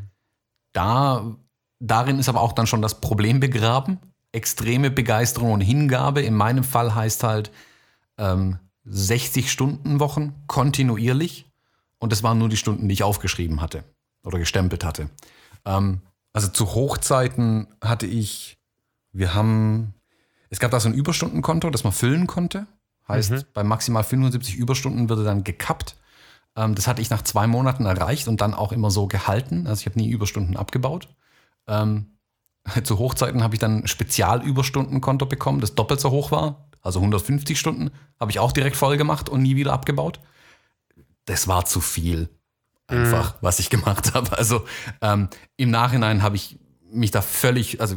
[0.72, 1.36] da,
[1.78, 3.98] darin ist aber auch dann schon das Problem begraben.
[4.32, 6.22] Extreme Begeisterung und Hingabe.
[6.22, 7.50] In meinem Fall heißt halt,
[8.18, 11.50] ähm, 60-Stunden-Wochen kontinuierlich
[11.98, 13.84] und das waren nur die Stunden, die ich aufgeschrieben hatte
[14.24, 15.10] oder gestempelt hatte.
[15.64, 16.00] Ähm,
[16.32, 18.58] also zu Hochzeiten hatte ich,
[19.12, 19.94] wir haben,
[20.48, 22.66] es gab da so ein Überstundenkonto, das man füllen konnte.
[23.08, 23.42] Heißt, mhm.
[23.52, 25.96] bei maximal 75 Überstunden würde dann gekappt.
[26.57, 29.66] Ähm, das hatte ich nach zwei Monaten erreicht und dann auch immer so gehalten.
[29.66, 31.09] Also ich habe nie Überstunden abgebaut.
[31.66, 32.18] Ähm,
[32.84, 36.68] zu Hochzeiten habe ich dann ein Spezialüberstundenkonto bekommen, das doppelt so hoch war.
[36.82, 40.20] Also 150 Stunden habe ich auch direkt voll gemacht und nie wieder abgebaut.
[41.26, 42.30] Das war zu viel
[42.86, 43.38] einfach, mhm.
[43.42, 44.36] was ich gemacht habe.
[44.36, 44.64] Also
[45.01, 46.59] ähm, im Nachhinein habe ich
[46.90, 47.96] mich da völlig, also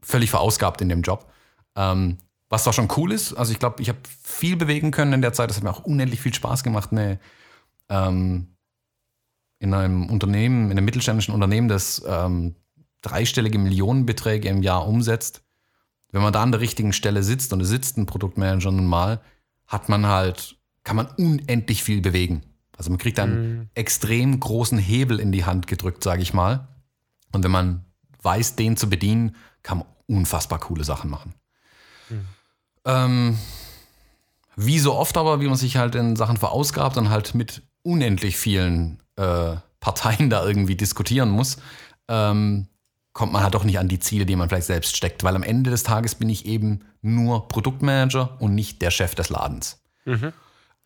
[0.00, 1.30] völlig verausgabt in dem Job.
[1.76, 5.22] Ähm, was zwar schon cool ist, also ich glaube, ich habe viel bewegen können in
[5.22, 5.50] der Zeit.
[5.50, 7.20] Das hat mir auch unendlich viel Spaß gemacht, eine,
[7.90, 8.56] ähm,
[9.58, 12.56] in einem Unternehmen, in einem mittelständischen Unternehmen, das ähm,
[13.02, 15.42] dreistellige Millionenbeträge im Jahr umsetzt.
[16.12, 19.20] Wenn man da an der richtigen Stelle sitzt und es sitzt ein Produktmanager nun mal,
[19.66, 22.42] hat man halt, kann man unendlich viel bewegen.
[22.76, 23.70] Also man kriegt einen mhm.
[23.74, 26.68] extrem großen Hebel in die Hand gedrückt, sage ich mal.
[27.32, 27.84] Und wenn man
[28.22, 31.34] weiß, den zu bedienen, kann man unfassbar coole Sachen machen.
[32.08, 32.26] Mhm.
[32.86, 33.38] Ähm,
[34.56, 38.36] wie so oft aber, wie man sich halt in Sachen verausgabt und halt mit unendlich
[38.36, 41.58] vielen äh, Parteien da irgendwie diskutieren muss,
[42.08, 42.66] ähm,
[43.12, 45.24] kommt man halt doch nicht an die Ziele, die man vielleicht selbst steckt.
[45.24, 49.30] Weil am Ende des Tages bin ich eben nur Produktmanager und nicht der Chef des
[49.30, 49.82] Ladens.
[50.04, 50.32] Mhm.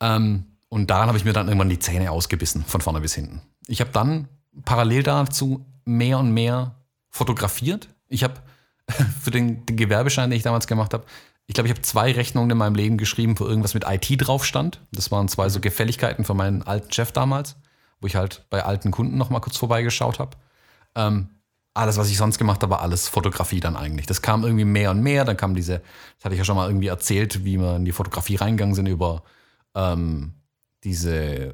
[0.01, 3.43] Ähm, und daran habe ich mir dann irgendwann die Zähne ausgebissen, von vorne bis hinten.
[3.67, 4.29] Ich habe dann
[4.65, 6.75] parallel dazu mehr und mehr
[7.11, 7.89] fotografiert.
[8.09, 8.35] Ich habe
[9.21, 11.05] für den, den, Gewerbeschein, den ich damals gemacht habe,
[11.47, 14.45] ich glaube, ich habe zwei Rechnungen in meinem Leben geschrieben, wo irgendwas mit IT drauf
[14.45, 14.81] stand.
[14.93, 17.57] Das waren zwei so Gefälligkeiten von meinem alten Chef damals,
[18.01, 20.37] wo ich halt bei alten Kunden noch mal kurz vorbeigeschaut habe.
[20.95, 21.29] Ähm,
[21.75, 24.07] alles, was ich sonst gemacht habe, war alles Fotografie dann eigentlich.
[24.07, 25.25] Das kam irgendwie mehr und mehr.
[25.25, 25.81] Dann kam diese,
[26.17, 28.87] das hatte ich ja schon mal irgendwie erzählt, wie wir in die Fotografie reingegangen sind
[28.87, 29.25] über
[29.75, 30.35] ähm,
[30.85, 31.53] diese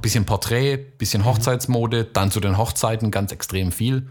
[0.00, 4.08] bisschen Porträt, bisschen Hochzeitsmode, dann zu den Hochzeiten ganz extrem viel.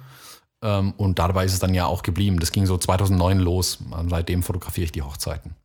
[0.62, 2.40] Ähm, und dabei ist es dann ja auch geblieben.
[2.40, 3.80] Das ging so 2009 los.
[4.08, 5.56] Seitdem fotografiere ich die Hochzeiten.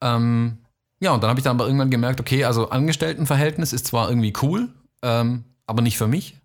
[0.00, 0.58] Ähm,
[1.00, 4.32] ja, und dann habe ich dann aber irgendwann gemerkt, okay, also Angestelltenverhältnis ist zwar irgendwie
[4.42, 4.68] cool,
[5.02, 6.36] ähm, aber nicht für mich.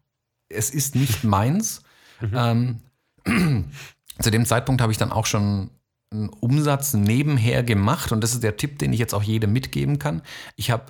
[0.49, 1.82] Es ist nicht meins.
[2.22, 2.80] Mhm.
[3.26, 3.72] Ähm,
[4.20, 5.70] zu dem Zeitpunkt habe ich dann auch schon
[6.11, 9.99] einen Umsatz nebenher gemacht und das ist der Tipp, den ich jetzt auch jedem mitgeben
[9.99, 10.24] kann.
[10.55, 10.86] Ich habe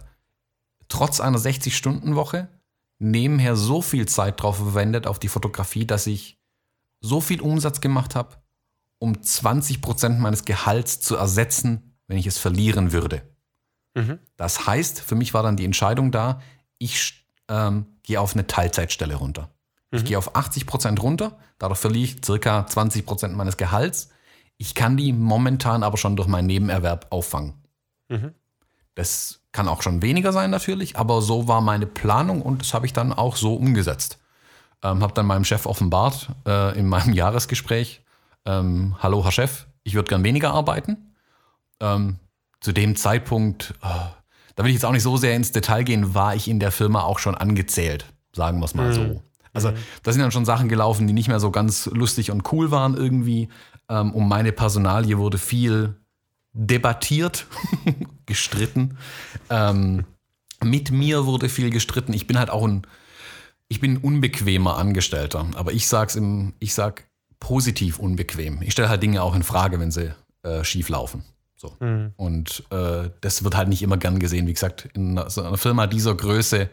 [0.87, 2.47] trotz einer 60-Stunden-Woche
[2.99, 6.39] nebenher so viel Zeit drauf verwendet auf die Fotografie, dass ich
[7.01, 8.37] so viel Umsatz gemacht habe,
[8.99, 13.21] um 20 Prozent meines Gehalts zu ersetzen, wenn ich es verlieren würde.
[13.95, 14.19] Mhm.
[14.35, 16.41] Das heißt, für mich war dann die Entscheidung da,
[16.77, 19.49] ich ähm, gehe auf eine Teilzeitstelle runter.
[19.91, 19.97] Mhm.
[19.97, 24.09] Ich gehe auf 80 Prozent runter, dadurch verliere ich circa 20 Prozent meines Gehalts
[24.59, 27.53] ich kann die momentan aber schon durch meinen Nebenerwerb auffangen.
[28.09, 28.35] Mhm.
[28.93, 32.85] Das kann auch schon weniger sein natürlich, aber so war meine Planung und das habe
[32.85, 34.19] ich dann auch so umgesetzt.
[34.83, 38.01] Ähm, habe dann meinem Chef offenbart äh, in meinem Jahresgespräch,
[38.45, 41.15] ähm, hallo Herr Chef, ich würde gern weniger arbeiten.
[41.79, 42.19] Ähm,
[42.61, 43.87] zu dem Zeitpunkt, äh,
[44.55, 46.71] da will ich jetzt auch nicht so sehr ins Detail gehen, war ich in der
[46.71, 48.93] Firma auch schon angezählt, sagen wir es mal mhm.
[48.93, 49.23] so.
[49.51, 49.73] Also
[50.03, 52.95] da sind dann schon Sachen gelaufen, die nicht mehr so ganz lustig und cool waren
[52.95, 53.49] irgendwie
[53.89, 55.95] ähm, um meine Personalie wurde viel
[56.59, 57.47] debattiert,
[58.25, 58.97] gestritten.
[59.49, 60.05] Ähm,
[60.61, 62.13] mit mir wurde viel gestritten.
[62.13, 62.85] Ich bin halt auch ein,
[63.69, 67.05] ich bin ein unbequemer Angestellter, aber ich sag's im, ich sag
[67.39, 68.61] positiv unbequem.
[68.61, 71.23] Ich stelle halt Dinge auch in Frage, wenn sie äh, schief laufen.
[71.55, 71.75] So.
[71.79, 72.13] Mhm.
[72.17, 74.47] Und äh, das wird halt nicht immer gern gesehen.
[74.47, 76.69] Wie gesagt, in so einer Firma dieser Größe,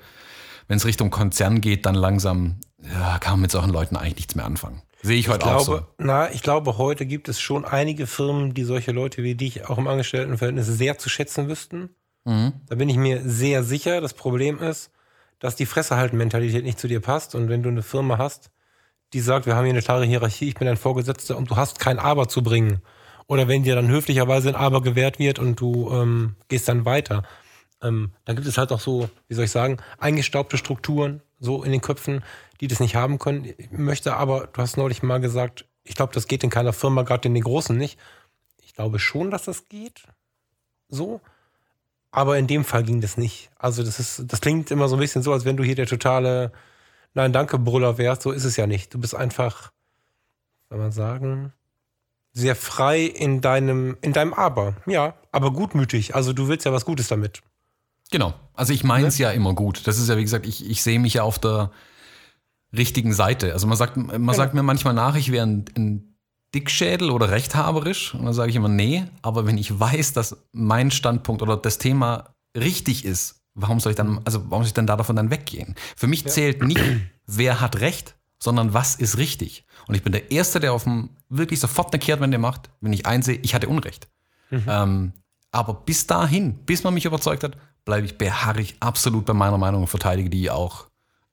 [0.67, 4.35] wenn es Richtung Konzern geht, dann langsam ja, kann man mit solchen Leuten eigentlich nichts
[4.35, 4.83] mehr anfangen.
[5.07, 5.81] Sehe ich heute ich glaube, auch so.
[5.99, 9.79] Na, ich glaube, heute gibt es schon einige Firmen, die solche Leute wie dich auch
[9.79, 11.91] im Angestelltenverhältnis sehr zu schätzen wüssten.
[12.25, 12.55] Mhm.
[12.69, 14.01] Da bin ich mir sehr sicher.
[14.01, 14.91] Das Problem ist,
[15.39, 17.37] dass die Fressehalten-Mentalität nicht zu dir passt.
[17.37, 18.51] Und wenn du eine Firma hast,
[19.13, 21.79] die sagt, wir haben hier eine klare Hierarchie, ich bin dein Vorgesetzter und du hast
[21.79, 22.83] kein Aber zu bringen.
[23.29, 27.23] Oder wenn dir dann höflicherweise ein Aber gewährt wird und du ähm, gehst dann weiter.
[27.81, 31.71] Ähm, dann gibt es halt auch so, wie soll ich sagen, eingestaubte Strukturen so in
[31.71, 32.25] den Köpfen,
[32.61, 33.45] die das nicht haben können.
[33.59, 37.03] Ich möchte aber, du hast neulich mal gesagt, ich glaube, das geht in keiner Firma,
[37.03, 37.99] gerade in den Großen nicht.
[38.59, 40.03] Ich glaube schon, dass das geht.
[40.89, 41.21] So.
[42.11, 43.51] Aber in dem Fall ging das nicht.
[43.57, 45.87] Also, das ist, das klingt immer so ein bisschen so, als wenn du hier der
[45.87, 46.53] totale
[47.17, 48.21] Nein, danke, Brüller wärst.
[48.23, 48.93] So ist es ja nicht.
[48.93, 49.73] Du bist einfach,
[50.69, 51.55] soll man sagen,
[52.35, 54.75] sehr frei in deinem, in deinem Aber.
[54.85, 56.15] Ja, aber gutmütig.
[56.15, 57.41] Also, du willst ja was Gutes damit.
[58.11, 58.35] Genau.
[58.53, 59.25] Also, ich meine es ne?
[59.25, 59.87] ja immer gut.
[59.87, 61.71] Das ist ja, wie gesagt, ich, ich sehe mich ja auf der,
[62.77, 63.53] richtigen Seite.
[63.53, 66.17] Also man sagt, man sagt mir manchmal nach, ich wäre ein, ein
[66.55, 68.15] Dickschädel oder rechthaberisch?
[68.15, 71.79] Und dann sage ich immer, nee, aber wenn ich weiß, dass mein Standpunkt oder das
[71.79, 75.75] Thema richtig ist, warum soll ich dann, also warum soll ich dann davon dann weggehen?
[75.97, 76.83] Für mich zählt nicht,
[77.27, 79.65] wer hat Recht, sondern was ist richtig.
[79.87, 83.07] Und ich bin der Erste, der auf dem wirklich sofort eine Kehrtwende macht, wenn ich
[83.07, 84.09] einsehe, ich hatte Unrecht.
[84.69, 85.13] Ähm,
[85.51, 89.83] aber bis dahin, bis man mich überzeugt hat, bleibe ich beharrig absolut bei meiner Meinung
[89.83, 90.87] und verteidige die auch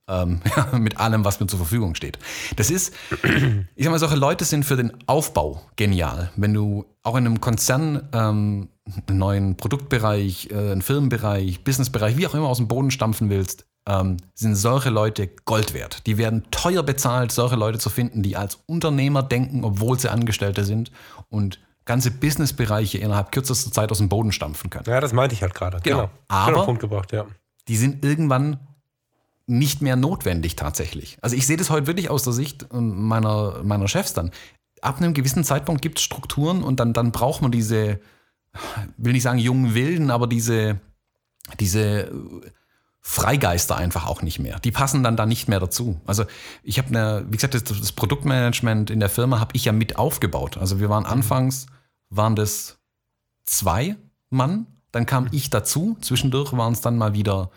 [0.07, 0.41] ähm,
[0.79, 2.19] mit allem, was mir zur Verfügung steht.
[2.55, 2.93] Das ist,
[3.75, 6.31] ich sag mal, solche Leute sind für den Aufbau genial.
[6.35, 8.69] Wenn du auch in einem Konzern ähm,
[9.07, 13.65] einen neuen Produktbereich, äh, einen Firmenbereich, Businessbereich, wie auch immer aus dem Boden stampfen willst,
[13.87, 16.05] ähm, sind solche Leute Gold wert.
[16.07, 20.63] Die werden teuer bezahlt, solche Leute zu finden, die als Unternehmer denken, obwohl sie Angestellte
[20.63, 20.91] sind
[21.29, 24.85] und ganze Businessbereiche innerhalb kürzester Zeit aus dem Boden stampfen können.
[24.87, 25.79] Ja, das meinte ich halt gerade.
[25.83, 25.97] Genau.
[25.97, 26.09] Genau.
[26.29, 27.25] Aber- Punkt gebracht, ja.
[27.67, 28.57] die sind irgendwann
[29.45, 31.17] nicht mehr notwendig tatsächlich.
[31.21, 34.31] Also ich sehe das heute wirklich aus der Sicht ähm, meiner, meiner Chefs dann.
[34.81, 37.99] Ab einem gewissen Zeitpunkt gibt es Strukturen und dann, dann braucht man diese,
[38.97, 40.79] will nicht sagen jungen Wilden, aber diese,
[41.59, 42.11] diese äh,
[43.05, 44.59] Freigeister einfach auch nicht mehr.
[44.59, 45.99] Die passen dann da nicht mehr dazu.
[46.05, 46.23] Also
[46.63, 49.97] ich habe eine, wie gesagt, das, das Produktmanagement in der Firma habe ich ja mit
[49.97, 50.57] aufgebaut.
[50.57, 51.65] Also wir waren anfangs,
[52.09, 52.77] waren das
[53.43, 53.97] zwei
[54.29, 57.51] Mann, dann kam ich dazu, zwischendurch waren es dann mal wieder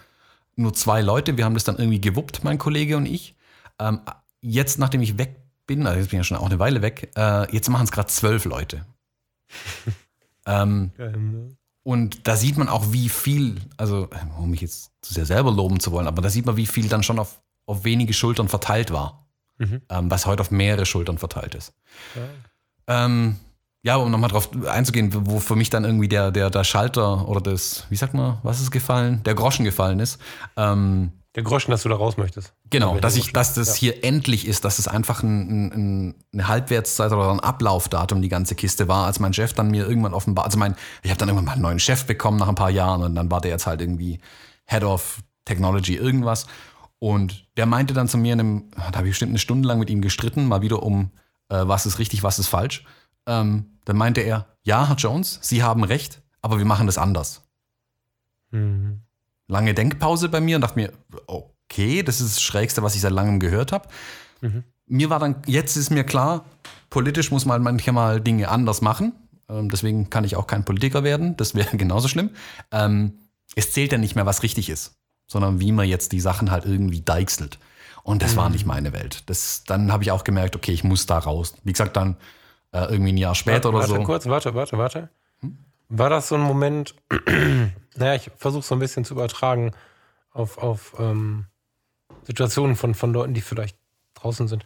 [0.57, 1.37] nur zwei Leute.
[1.37, 3.37] Wir haben das dann irgendwie gewuppt, mein Kollege und ich.
[3.79, 4.01] Ähm,
[4.41, 5.37] jetzt, nachdem ich weg
[5.67, 7.93] bin, also jetzt bin ich ja schon auch eine Weile weg, äh, jetzt machen es
[7.93, 8.87] gerade zwölf Leute.
[10.47, 15.27] ähm, Ähm, und da sieht man auch, wie viel, also um mich jetzt zu sehr
[15.27, 18.13] selber loben zu wollen, aber da sieht man, wie viel dann schon auf, auf wenige
[18.13, 19.29] Schultern verteilt war.
[19.59, 19.83] Mhm.
[19.89, 21.73] Ähm, was heute auf mehrere Schultern verteilt ist.
[22.87, 23.37] Ähm,
[23.87, 27.41] ja, um nochmal drauf einzugehen, wo für mich dann irgendwie der, der, der Schalter oder
[27.41, 29.23] das, wie sagt man, was ist gefallen?
[29.25, 30.19] Der Groschen gefallen ist.
[30.57, 32.53] Ähm, Der Groschen, dass du da raus möchtest.
[32.69, 33.79] Genau, Ja, dass, ich, dass das Groschen.
[33.79, 38.57] hier endlich ist, dass es einfach ein, ein, eine Halbwertszeit oder ein Ablaufdatum die ganze
[38.57, 40.75] Kiste war, als mein Chef dann mir irgendwann offenbar, also mein,
[41.05, 43.31] ich habe dann irgendwann mal einen neuen Chef bekommen nach ein paar Jahren und dann
[43.31, 44.19] war der jetzt halt irgendwie
[44.65, 46.49] Head of Technology irgendwas
[46.99, 49.79] und der meinte dann zu mir, in einem, da habe ich bestimmt eine Stunde lang
[49.79, 51.13] mit ihm gestritten, mal wieder um,
[51.51, 52.85] äh, was ist richtig, was ist falsch.
[53.27, 57.43] Ähm, dann meinte er, ja, Herr Jones, Sie haben recht, aber wir machen das anders
[58.53, 59.01] Mhm.
[59.49, 60.93] lange Denkpause bei mir und dachte mir,
[61.27, 63.89] okay, das ist das Schrägste, was ich seit langem gehört habe.
[64.87, 66.45] Mir war dann, jetzt ist mir klar,
[66.91, 69.13] politisch muss man manchmal Dinge anders machen.
[69.49, 71.37] Ähm, deswegen kann ich auch kein Politiker werden.
[71.37, 72.31] Das wäre genauso schlimm.
[72.71, 73.19] Ähm,
[73.57, 74.95] es zählt ja nicht mehr, was richtig ist,
[75.27, 77.59] sondern wie man jetzt die Sachen halt irgendwie deichselt.
[78.05, 79.25] Und das war nicht meine Welt.
[79.27, 81.55] Das, dann habe ich auch gemerkt, okay, ich muss da raus.
[81.65, 82.17] Wie gesagt, dann
[82.77, 84.03] äh, irgendwie ein Jahr später warte, oder warte so.
[84.03, 85.09] kurz, warte, warte, warte.
[85.89, 86.95] War das so ein Moment,
[87.97, 89.73] naja, ich versuche so ein bisschen zu übertragen
[90.33, 91.47] auf, auf ähm,
[92.25, 93.77] Situationen von, von Leuten, die vielleicht
[94.15, 94.65] draußen sind.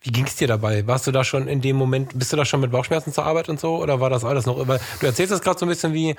[0.00, 0.86] Wie ging es dir dabei?
[0.86, 3.48] Warst du da schon in dem Moment, bist du da schon mit Bauchschmerzen zur Arbeit
[3.48, 3.76] und so?
[3.76, 4.66] Oder war das alles noch?
[4.66, 6.16] Weil du erzählst das gerade so ein bisschen wie,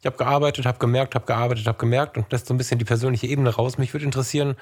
[0.00, 2.84] ich habe gearbeitet, habe gemerkt, habe gearbeitet, habe gemerkt und lässt so ein bisschen die
[2.84, 3.78] persönliche Ebene raus.
[3.78, 4.56] Mich würde interessieren,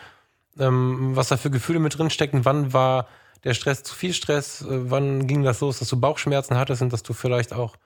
[0.58, 2.44] ähm, was da für Gefühle mit drin stecken.
[2.44, 3.06] Wann war
[3.44, 4.62] der Stress zu viel Stress?
[4.62, 7.76] Äh, wann ging das los, dass du Bauchschmerzen hattest und dass du vielleicht auch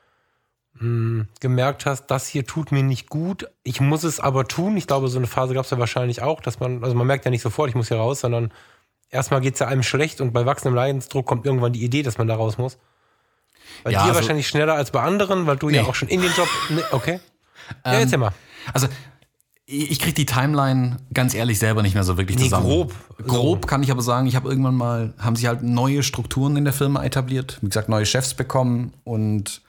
[0.80, 3.48] mh, gemerkt hast, das hier tut mir nicht gut.
[3.64, 4.76] Ich muss es aber tun.
[4.76, 7.24] Ich glaube, so eine Phase gab es ja wahrscheinlich auch, dass man, also man merkt
[7.24, 8.52] ja nicht sofort, ich muss hier raus, sondern
[9.11, 12.18] erstmal geht es ja einem schlecht und bei wachsendem Leidensdruck kommt irgendwann die Idee, dass
[12.18, 12.78] man da raus muss.
[13.84, 15.88] Bei Ja, dir also- wahrscheinlich schneller als bei anderen, weil du ja Nee.
[15.88, 16.48] auch schon in den Job.
[16.70, 17.20] Nee, okay.
[17.84, 18.32] Ja, Ähm, erzähl mal.
[18.72, 18.86] Also
[19.70, 22.64] ich kriege die Timeline ganz ehrlich selber nicht mehr so wirklich Nee, zusammen.
[22.66, 22.94] grob.
[23.26, 26.64] Grob kann ich aber sagen, ich habe irgendwann mal, haben sich halt neue Strukturen in
[26.64, 29.60] der Firma etabliert, wie gesagt, neue Chefs bekommen und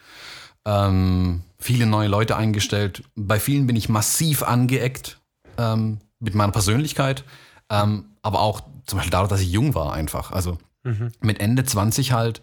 [0.65, 3.03] ähm, viele neue Leute eingestellt.
[3.15, 5.19] Bei vielen bin ich massiv angeeckt
[5.57, 7.25] ähm, mit meiner Persönlichkeit,
[7.69, 10.31] ähm, aber auch zum Beispiel dadurch, dass ich jung war einfach.
[10.31, 10.57] Also
[11.19, 12.41] mit Ende 20 halt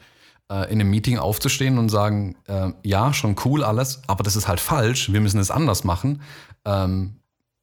[0.52, 4.46] äh, in einem Meeting aufzustehen und sagen, äh, ja, schon cool alles, aber das ist
[4.46, 6.20] halt falsch, wir müssen es anders machen.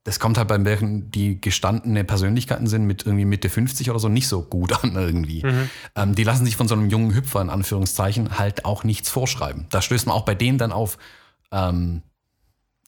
[0.04, 4.10] Das kommt halt bei welchen, die gestandene Persönlichkeiten sind, mit irgendwie Mitte 50 oder so,
[4.10, 5.46] nicht so gut an irgendwie.
[5.96, 9.66] Ähm, die lassen sich von so einem jungen Hüpfer in Anführungszeichen halt auch nichts vorschreiben.
[9.70, 10.98] Da stößt man auch bei denen dann auf,
[11.52, 12.02] ähm,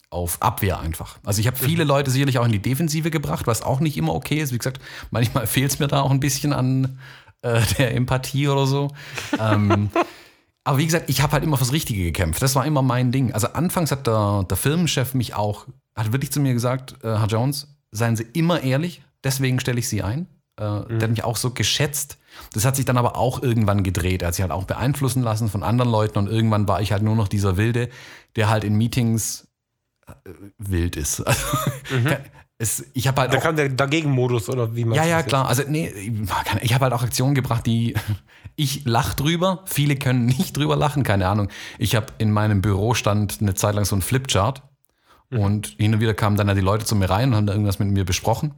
[0.09, 1.18] auf Abwehr einfach.
[1.24, 4.13] Also ich habe viele Leute sicherlich auch in die Defensive gebracht, was auch nicht immer
[4.13, 4.53] okay ist.
[4.53, 4.80] Wie gesagt,
[5.11, 6.99] manchmal fehlt es mir da auch ein bisschen an
[7.41, 8.91] äh, der Empathie oder so.
[9.39, 9.89] ähm,
[10.66, 12.41] aber wie gesagt, ich habe halt immer fürs Richtige gekämpft.
[12.41, 13.32] Das war immer mein Ding.
[13.34, 17.27] Also anfangs hat der, der Firmenchef mich auch, hat wirklich zu mir gesagt, äh, Herr
[17.27, 20.27] Jones, seien Sie immer ehrlich, deswegen stelle ich Sie ein.
[20.57, 22.17] Äh, Der hat mich auch so geschätzt.
[22.53, 24.21] Das hat sich dann aber auch irgendwann gedreht.
[24.21, 27.03] Er hat sich halt auch beeinflussen lassen von anderen Leuten und irgendwann war ich halt
[27.03, 27.89] nur noch dieser Wilde,
[28.35, 29.47] der halt in Meetings
[30.07, 30.13] äh,
[30.57, 31.23] wild ist.
[31.95, 32.15] Also,
[32.57, 35.47] es, ich habe halt Da auch, kam der Dagegen-Modus oder wie man ja, ja, klar.
[35.49, 35.89] Also nee,
[36.61, 37.95] ich habe halt auch Aktionen gebracht, die
[38.55, 39.61] ich lach drüber.
[39.65, 41.49] Viele können nicht drüber lachen, keine Ahnung.
[41.79, 44.63] Ich habe in meinem Büro stand eine Zeit lang so ein Flipchart
[45.32, 47.53] und hin und wieder kamen dann ja die Leute zu mir rein und haben da
[47.53, 48.53] irgendwas mit mir besprochen.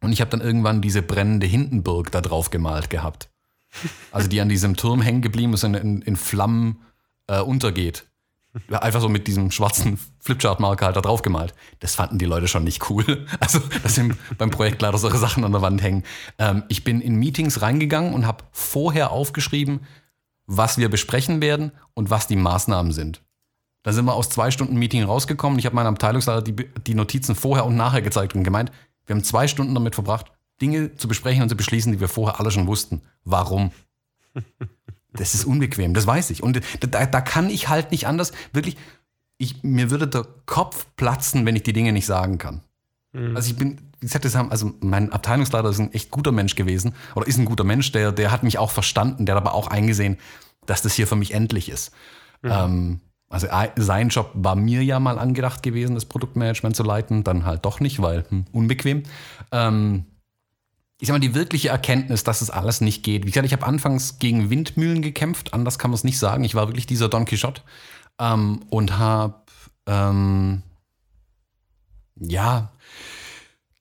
[0.00, 3.30] Und ich habe dann irgendwann diese brennende Hindenburg da drauf gemalt gehabt.
[4.12, 6.80] Also die an diesem Turm hängen geblieben ist und in, in Flammen
[7.26, 8.06] äh, untergeht.
[8.70, 11.54] Einfach so mit diesem schwarzen Flipchart-Marker halt da drauf gemalt.
[11.80, 13.26] Das fanden die Leute schon nicht cool.
[13.40, 16.04] Also, das sind beim Projekt leider solche Sachen an der Wand hängen.
[16.38, 19.80] Ähm, ich bin in Meetings reingegangen und habe vorher aufgeschrieben,
[20.46, 23.23] was wir besprechen werden und was die Maßnahmen sind.
[23.84, 25.58] Da sind wir aus zwei Stunden Meeting rausgekommen.
[25.58, 26.56] Ich habe meinem Abteilungsleiter die,
[26.86, 28.72] die Notizen vorher und nachher gezeigt und gemeint,
[29.06, 32.40] wir haben zwei Stunden damit verbracht, Dinge zu besprechen und zu beschließen, die wir vorher
[32.40, 33.02] alle schon wussten.
[33.24, 33.70] Warum?
[35.16, 36.42] Das ist unbequem, das weiß ich.
[36.42, 38.32] Und da, da kann ich halt nicht anders.
[38.52, 38.76] Wirklich,
[39.38, 42.62] ich, mir würde der Kopf platzen, wenn ich die Dinge nicht sagen kann.
[43.36, 46.56] Also ich bin, wie gesagt, das haben, also mein Abteilungsleiter ist ein echt guter Mensch
[46.56, 49.54] gewesen oder ist ein guter Mensch, der, der hat mich auch verstanden, der hat aber
[49.54, 50.18] auch eingesehen,
[50.66, 51.92] dass das hier für mich endlich ist.
[52.42, 53.00] Ähm,
[53.34, 57.44] also ei- sein Job war mir ja mal angedacht gewesen, das Produktmanagement zu leiten, dann
[57.44, 59.02] halt doch nicht, weil hm, unbequem.
[59.52, 60.06] Ähm,
[61.00, 63.26] ich sag mal, die wirkliche Erkenntnis, dass es alles nicht geht.
[63.26, 66.44] Wie gesagt, ich habe anfangs gegen Windmühlen gekämpft, anders kann man es nicht sagen.
[66.44, 67.62] Ich war wirklich dieser Don Quixote
[68.18, 69.34] ähm, und habe
[69.86, 70.62] ähm,
[72.16, 72.70] ja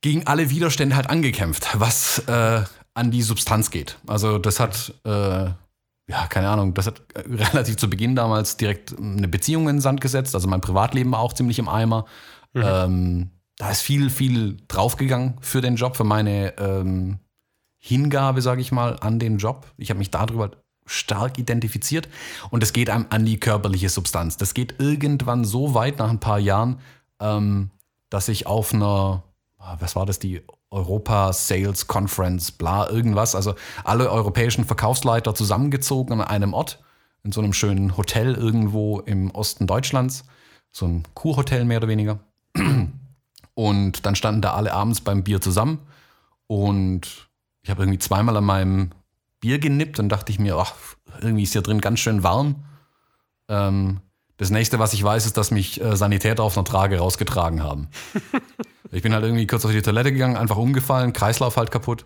[0.01, 3.97] gegen alle Widerstände halt angekämpft, was äh, an die Substanz geht.
[4.07, 5.51] Also das hat äh,
[6.07, 9.81] ja, keine Ahnung, das hat äh, relativ zu Beginn damals direkt eine Beziehung in den
[9.81, 10.35] Sand gesetzt.
[10.35, 12.05] Also mein Privatleben war auch ziemlich im Eimer.
[12.55, 17.19] Ähm, da ist viel, viel draufgegangen für den Job, für meine ähm,
[17.77, 19.67] Hingabe, sage ich mal, an den Job.
[19.77, 20.51] Ich habe mich darüber
[20.85, 22.09] stark identifiziert
[22.49, 24.37] und es geht einem an die körperliche Substanz.
[24.37, 26.79] Das geht irgendwann so weit nach ein paar Jahren,
[27.19, 27.71] ähm,
[28.09, 29.23] dass ich auf einer,
[29.57, 30.41] ah, was war das, die
[30.74, 36.84] Europa Sales Conference, bla, irgendwas, also alle europäischen Verkaufsleiter zusammengezogen an einem Ort,
[37.24, 40.26] in so einem schönen Hotel irgendwo im Osten Deutschlands,
[40.71, 42.19] so ein Kurhotel mehr oder weniger.
[43.55, 45.80] Und dann standen da alle abends beim Bier zusammen
[46.47, 47.30] und
[47.61, 48.89] ich habe irgendwie zweimal an meinem
[49.39, 50.74] Bier genippt und dachte ich mir, ach,
[51.21, 52.63] irgendwie ist hier drin ganz schön warm.
[53.47, 54.01] Ähm,
[54.38, 57.89] das nächste, was ich weiß, ist, dass mich äh, Sanitäter auf einer Trage rausgetragen haben.
[58.93, 62.05] ich bin halt irgendwie kurz auf die Toilette gegangen, einfach umgefallen, Kreislauf halt kaputt.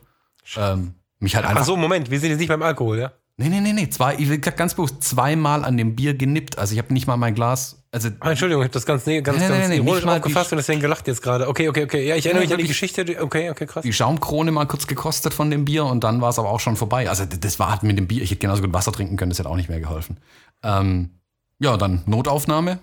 [0.56, 1.62] Ähm, mich halt einfach.
[1.62, 3.12] Ach so, Moment, wir sind jetzt nicht beim Alkohol, ja?
[3.40, 3.88] Nee, nee, nee, nee.
[3.90, 6.58] Zwei, ich will ganz bewusst zweimal an dem Bier genippt.
[6.58, 7.84] Also ich habe nicht mal mein Glas.
[7.92, 10.06] Also Ah, Entschuldigung, ich habe das ganz, nee, ganz, Nee, nee, ganz nee, nee, ironisch
[10.06, 11.48] mal aufgefasst und deswegen gelacht jetzt gerade.
[11.48, 12.08] Okay, okay, okay.
[12.08, 12.68] Ja, ich erinnere mich an die.
[12.68, 13.06] Geschichte.
[13.22, 13.84] Okay, okay, krass.
[13.84, 16.76] die Schaumkrone mal kurz gekostet von dem Bier und dann war es aber auch schon
[16.78, 17.10] vorbei.
[17.10, 19.38] Also das war halt mit dem Bier, ich hätte genauso gut Wasser trinken können, das
[19.38, 20.18] hätte auch nicht mehr geholfen.
[20.64, 21.12] Ähm,
[21.60, 22.80] ja, dann Notaufnahme.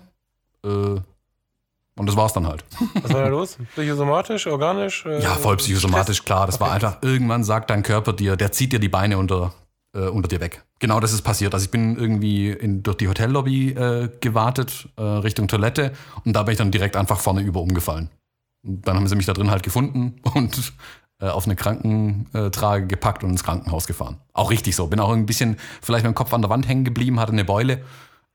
[0.63, 1.01] Äh,
[1.97, 2.63] und das war's dann halt.
[3.01, 3.57] Was war da los?
[3.73, 5.05] Psychosomatisch, organisch?
[5.05, 6.25] Äh, Ja, voll psychosomatisch, Stress?
[6.25, 6.45] klar.
[6.45, 6.75] Das war Okay.
[6.75, 9.53] einfach, irgendwann sagt dein Körper dir, der zieht dir die Beine unter,
[9.95, 10.63] äh, unter dir weg.
[10.79, 11.53] Genau das ist passiert.
[11.53, 15.93] Also ich bin irgendwie in, durch die Hotellobby äh, gewartet, äh, Richtung Toilette
[16.25, 18.09] und da bin ich dann direkt einfach vorne über umgefallen.
[18.65, 20.73] Und dann haben sie mich da drin halt gefunden und
[21.21, 24.17] äh, auf eine Krankentrage gepackt und ins Krankenhaus gefahren.
[24.33, 24.87] Auch richtig so.
[24.87, 27.45] Bin auch ein bisschen vielleicht mit dem Kopf an der Wand hängen geblieben, hatte eine
[27.45, 27.81] Beule.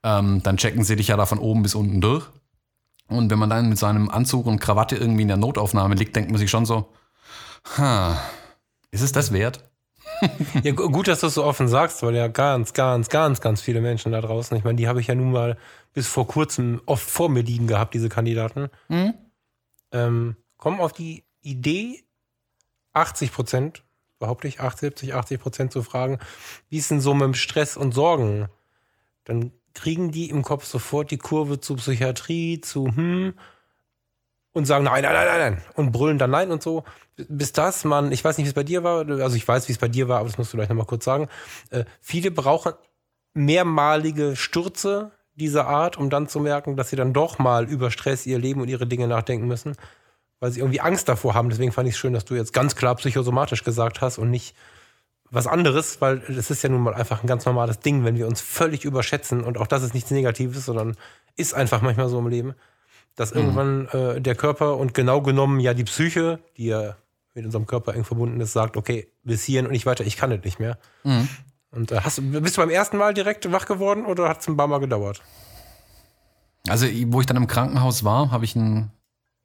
[0.02, 2.24] Ähm, dann checken sie dich ja da von oben bis unten durch.
[3.10, 6.30] Und wenn man dann mit seinem Anzug und Krawatte irgendwie in der Notaufnahme liegt, denkt
[6.30, 6.92] man sich schon so,
[7.76, 8.18] ha,
[8.90, 9.64] ist es das wert?
[10.62, 13.60] Ja, gu- gut, dass du es so offen sagst, weil ja ganz, ganz, ganz, ganz
[13.60, 15.56] viele Menschen da draußen, ich meine, die habe ich ja nun mal
[15.92, 18.68] bis vor kurzem oft vor mir liegen gehabt, diese Kandidaten,
[19.92, 22.02] ähm, kommen auf die Idee,
[22.92, 23.84] 80 Prozent,
[24.18, 26.18] behaupte ich, 80, 70, 80 Prozent zu fragen,
[26.68, 28.48] wie ist denn so mit dem Stress und Sorgen?
[29.24, 33.34] Dann kriegen die im Kopf sofort die Kurve zu Psychiatrie, zu hm,
[34.52, 36.84] und sagen nein, nein, nein, nein, nein und brüllen dann nein und so.
[37.16, 39.72] Bis das man, ich weiß nicht, wie es bei dir war, also ich weiß, wie
[39.72, 41.28] es bei dir war, aber das musst du gleich nochmal kurz sagen.
[41.70, 42.72] Äh, viele brauchen
[43.32, 48.26] mehrmalige Stürze dieser Art, um dann zu merken, dass sie dann doch mal über Stress,
[48.26, 49.76] ihr Leben und ihre Dinge nachdenken müssen,
[50.40, 51.48] weil sie irgendwie Angst davor haben.
[51.48, 54.54] Deswegen fand ich es schön, dass du jetzt ganz klar psychosomatisch gesagt hast und nicht
[55.30, 58.26] was anderes, weil es ist ja nun mal einfach ein ganz normales Ding, wenn wir
[58.26, 60.96] uns völlig überschätzen und auch das ist nichts Negatives, sondern
[61.36, 62.54] ist einfach manchmal so im Leben,
[63.16, 66.96] dass irgendwann äh, der Körper und genau genommen ja die Psyche, die ja
[67.34, 70.30] mit unserem Körper eng verbunden ist, sagt, okay, bis hierhin und nicht weiter, ich kann
[70.30, 70.78] das nicht mehr.
[71.70, 74.48] Und äh, hast, du- bist du beim ersten Mal direkt wach geworden oder hat es
[74.48, 75.22] ein paar Mal gedauert?
[76.68, 78.90] Also, wo ich dann im Krankenhaus war, habe ich einen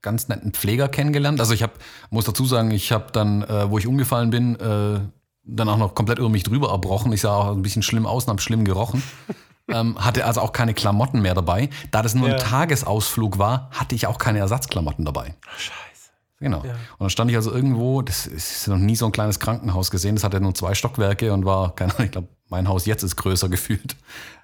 [0.02, 1.40] ganz netten Pfleger kennengelernt.
[1.40, 1.74] Also ich habe,
[2.10, 4.99] muss dazu sagen, ich habe dann, äh, wo ich umgefallen bin, äh,
[5.46, 7.12] dann auch noch komplett über mich drüber erbrochen.
[7.14, 9.04] Ich sah auch ein bisschen schlimm aus und habe schlimm gerochen.
[9.70, 11.70] ähm, hatte also auch keine Klamotten mehr dabei.
[11.92, 12.36] Da das nur Ja.
[12.36, 15.36] ein Tagesausflug war, hatte ich auch keine Ersatzklamotten dabei.
[15.58, 16.12] Scheiße.
[16.40, 16.60] Genau.
[16.60, 16.70] Und
[17.00, 20.24] dann stand ich also irgendwo, das ist noch nie so ein kleines Krankenhaus gesehen, das
[20.24, 23.48] hatte nur zwei Stockwerke und war, keine Ahnung, ich glaube, mein Haus jetzt ist größer
[23.50, 23.96] gefühlt.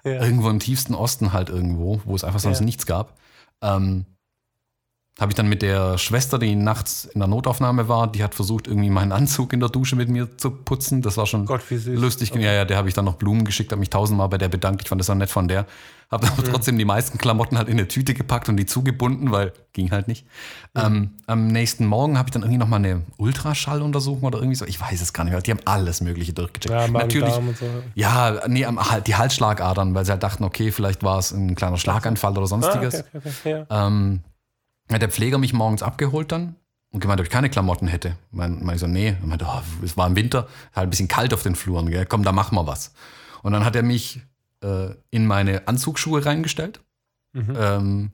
[0.04, 0.22] Ja.
[0.22, 2.64] Irgendwo im tiefsten Osten halt irgendwo, wo es einfach sonst Ja.
[2.64, 3.18] nichts gab.
[3.60, 4.06] Ähm,
[5.20, 8.66] habe ich dann mit der Schwester, die nachts in der Notaufnahme war, die hat versucht,
[8.66, 11.02] irgendwie meinen Anzug in der Dusche mit mir zu putzen.
[11.02, 12.34] Das war schon Gott, lustig.
[12.34, 14.82] Ja, ja, der habe ich dann noch Blumen geschickt, habe mich tausendmal bei der bedankt.
[14.82, 15.66] Ich fand das auch nett von der.
[16.10, 16.32] Habe Mhm.
[16.32, 19.90] aber trotzdem die meisten Klamotten halt in eine Tüte gepackt und die zugebunden, weil ging
[19.90, 20.26] halt nicht.
[20.74, 20.80] Mhm.
[20.82, 24.64] Ähm, am nächsten Morgen habe ich dann irgendwie noch mal eine Ultraschalluntersuchung oder irgendwie so.
[24.64, 25.42] Ich weiß es gar nicht mehr.
[25.42, 26.72] Die haben alles Mögliche durchgecheckt.
[26.74, 27.32] Ja, Natürlich.
[27.34, 27.66] So.
[27.94, 31.54] Ja, nee, am, halt die Halsschlagadern, weil sie halt dachten, okay, vielleicht war es ein
[31.54, 32.94] kleiner Schlaganfall oder Ah, sonstiges.
[32.94, 33.64] okay, okay, okay.
[33.70, 33.86] Ja.
[33.86, 34.20] Ähm,
[34.90, 36.56] hat der Pfleger mich morgens abgeholt dann
[36.90, 38.16] und gemeint, ob ich keine Klamotten hätte.
[38.30, 39.16] Mein, mein ich so, nee.
[39.20, 42.06] Er meinte, oh, es war im Winter, halt ein bisschen kalt auf den Fluren, gell?
[42.06, 42.92] komm, da machen wir was.
[43.42, 44.20] Und dann hat er mich
[44.62, 46.80] äh, in meine Anzugsschuhe reingestellt.
[47.32, 47.56] Mhm.
[47.56, 48.10] Ähm,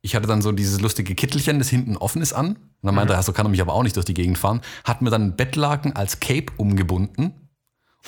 [0.00, 2.48] ich hatte dann so dieses lustige Kittelchen, das hinten offen ist an.
[2.48, 4.60] Und dann meinte er, so kann er mich aber auch nicht durch die Gegend fahren.
[4.84, 7.32] Hat mir dann einen Bettlaken als Cape umgebunden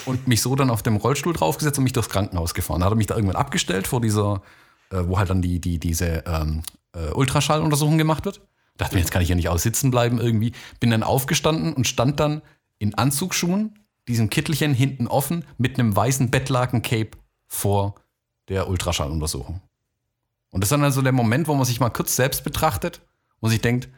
[0.05, 2.81] und mich so dann auf dem Rollstuhl draufgesetzt und mich durchs Krankenhaus gefahren.
[2.81, 4.43] Dann hat er mich da irgendwann abgestellt vor dieser,
[4.91, 6.63] äh, wo halt dann die, die, diese ähm,
[6.97, 8.41] äh, Ultraschalluntersuchung gemacht wird.
[8.77, 10.53] Dachte mir, jetzt kann ich hier nicht aussitzen bleiben irgendwie.
[10.81, 12.43] Bin dann aufgestanden und stand dann
[12.79, 13.79] in Anzugsschuhen,
[14.09, 17.17] diesem Kittelchen hinten offen, mit einem weißen Bettlaken-Cape
[17.47, 17.95] vor
[18.49, 19.63] der Ultraschalluntersuchung.
[20.51, 23.03] Und das ist dann also der Moment, wo man sich mal kurz selbst betrachtet
[23.41, 23.89] und sich denkt,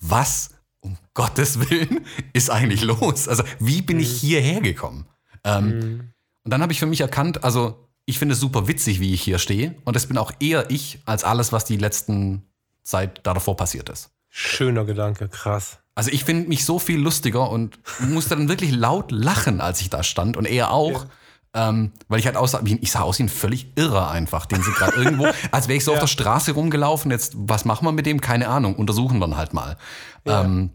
[0.00, 0.50] was
[0.80, 3.28] um Gottes Willen ist eigentlich los?
[3.28, 5.06] Also wie bin ich hierher gekommen?
[5.44, 6.12] Ähm,
[6.42, 9.22] Und dann habe ich für mich erkannt, also ich finde es super witzig, wie ich
[9.22, 12.42] hier stehe und das bin auch eher ich als alles, was die letzten
[12.82, 14.10] Zeit da davor passiert ist.
[14.28, 15.78] Schöner Gedanke, krass.
[15.94, 19.90] Also ich finde mich so viel lustiger und musste dann wirklich laut lachen, als ich
[19.90, 21.06] da stand und er auch.
[21.52, 24.70] Ähm, weil ich halt aussah, ich sah aus wie ein völlig Irrer einfach, den sie
[24.70, 28.06] gerade irgendwo, als wäre ich so auf der Straße rumgelaufen, jetzt, was machen wir mit
[28.06, 28.20] dem?
[28.20, 29.76] Keine Ahnung, untersuchen wir ihn halt mal.
[30.24, 30.70] Ähm,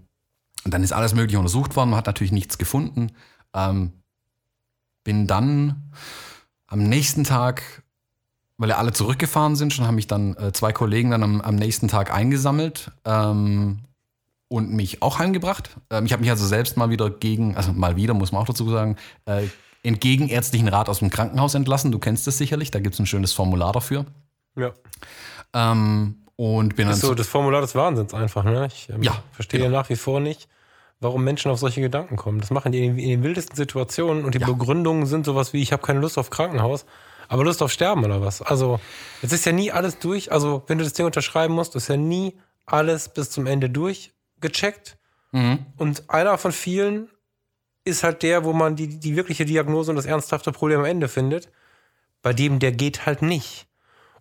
[0.66, 3.14] und dann ist alles mögliche untersucht worden, man hat natürlich nichts gefunden.
[3.54, 3.94] Ähm,
[5.06, 5.94] bin dann
[6.68, 7.84] am nächsten Tag,
[8.58, 11.56] weil ja alle zurückgefahren sind, schon haben mich dann äh, zwei Kollegen dann am, am
[11.56, 13.80] nächsten Tag eingesammelt ähm,
[14.48, 15.70] und mich auch heimgebracht.
[15.90, 18.48] Ähm, ich habe mich also selbst mal wieder gegen, also mal wieder, muss man auch
[18.48, 19.48] dazu sagen, äh,
[19.84, 21.92] entgegen ärztlichen Rat aus dem Krankenhaus entlassen.
[21.92, 24.06] Du kennst es sicherlich, da gibt es ein schönes Formular dafür.
[24.56, 24.72] Ja.
[25.54, 28.68] Ähm, und bin dann Ist so das Formular des Wahnsinns einfach, ne?
[28.68, 29.78] Ich ähm, Ja, verstehe genau.
[29.78, 30.50] nach wie vor nicht,
[31.00, 32.40] warum Menschen auf solche Gedanken kommen.
[32.40, 34.48] Das machen die in, den wildesten Situationen und die Ja.
[34.48, 36.86] Begründungen sind sowas wie, ich habe keine Lust auf Krankenhaus,
[37.28, 38.42] aber Lust auf Sterben oder was.
[38.42, 38.80] Also,
[39.22, 40.32] es ist ja nie alles durch.
[40.32, 42.36] Also, wenn du das Ding unterschreiben musst, ist ja nie
[42.66, 44.98] alles bis zum Ende durchgecheckt.
[45.32, 45.66] Mhm.
[45.78, 47.10] Und einer von vielen
[47.84, 51.08] ist halt der, wo man die, die wirkliche Diagnose und das ernsthafte Problem am Ende
[51.08, 51.50] findet.
[52.22, 53.68] Bei dem, der geht halt nicht.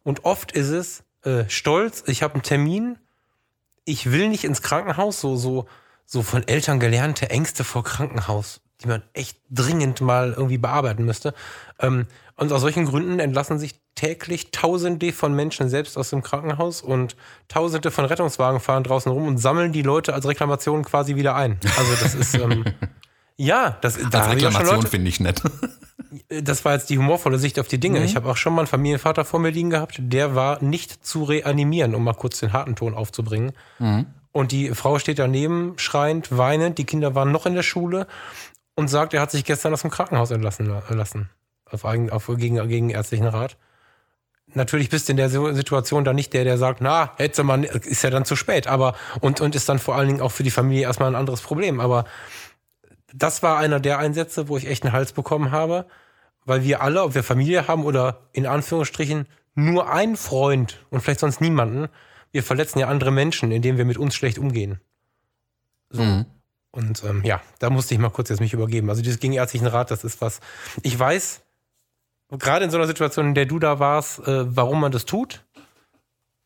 [0.03, 2.99] Und oft ist es äh, Stolz, ich habe einen Termin,
[3.87, 5.67] ich will nicht ins Krankenhaus, so, so,
[6.07, 11.35] so von Eltern gelernte Ängste vor Krankenhaus, die man echt dringend mal irgendwie bearbeiten müsste.
[11.81, 12.07] Ähm,
[12.37, 17.17] und aus solchen Gründen entlassen sich täglich Tausende von Menschen selbst aus dem Krankenhaus und
[17.49, 21.59] Tausende von Rettungswagen fahren draußen rum und sammeln die Leute als Reklamation quasi wieder ein.
[21.77, 22.65] Also das ist ähm,
[23.37, 25.43] ja, das, da Als hab ich auch schon Reklamation finde ich nett.
[26.29, 28.01] das war jetzt die humorvolle Sicht auf die Dinge.
[28.01, 28.05] Mhm.
[28.05, 31.23] Ich habe auch schon mal einen Familienvater vor mir liegen gehabt, der war nicht zu
[31.23, 33.53] reanimieren, um mal kurz den harten Ton aufzubringen.
[33.79, 34.07] Mhm.
[34.35, 36.79] Und die Frau steht daneben, schreiend, weinend.
[36.79, 38.09] Die Kinder waren noch in der Schule
[38.75, 41.31] und sagt, er hat sich gestern aus dem Krankenhaus entlassen lassen.
[41.71, 43.57] Auf, eigen, auf gegen, gegen ärztlichen Rat.
[44.53, 48.03] Natürlich bist du in der Situation dann nicht der, der sagt, na, hätte man, ist
[48.03, 50.51] ja dann zu spät, aber und, und ist dann vor allen Dingen auch für die
[50.51, 51.79] Familie erstmal ein anderes Problem.
[51.79, 52.05] Aber
[53.13, 55.87] das war einer der Einsätze, wo ich echt einen Hals bekommen habe,
[56.45, 61.21] weil wir alle, ob wir Familie haben oder in Anführungsstrichen nur einen Freund und vielleicht
[61.21, 61.89] sonst niemanden,
[62.35, 64.81] wir verletzen ja andere Menschen, indem wir mit uns schlecht umgehen.
[65.91, 66.03] So.
[66.03, 66.27] Mhm.
[66.73, 68.91] Und ähm, ja, da musste ich mal kurz jetzt mich übergeben.
[68.91, 70.41] Also dieses gegenärztlichen Rat, das ist was.
[70.83, 71.43] Ich weiß,
[72.31, 75.45] gerade in so einer Situation, in der du da warst, äh, warum man das tut,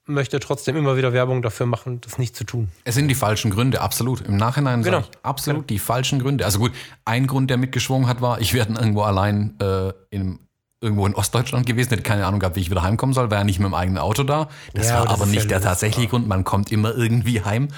[0.04, 2.68] möchte trotzdem immer wieder Werbung dafür machen, das nicht zu tun.
[2.84, 4.20] Es sind die falschen Gründe, absolut.
[4.20, 5.00] Im Nachhinein Genau.
[5.00, 6.44] sag ich absolut die falschen Gründe.
[6.44, 6.72] Also gut,
[7.06, 10.38] ein Grund, der mitgeschwungen hat, war, ich dann irgendwo allein äh, in,
[10.80, 13.44] irgendwo in Ostdeutschland gewesen, hätte keine Ahnung gehabt, wie ich wieder heimkommen soll, wäre ja
[13.44, 14.48] nicht mit dem eigenen Auto da.
[14.74, 17.42] Das Ja, war aber das aber nicht ja der tatsächliche Grund, man kommt immer irgendwie
[17.42, 17.68] heim.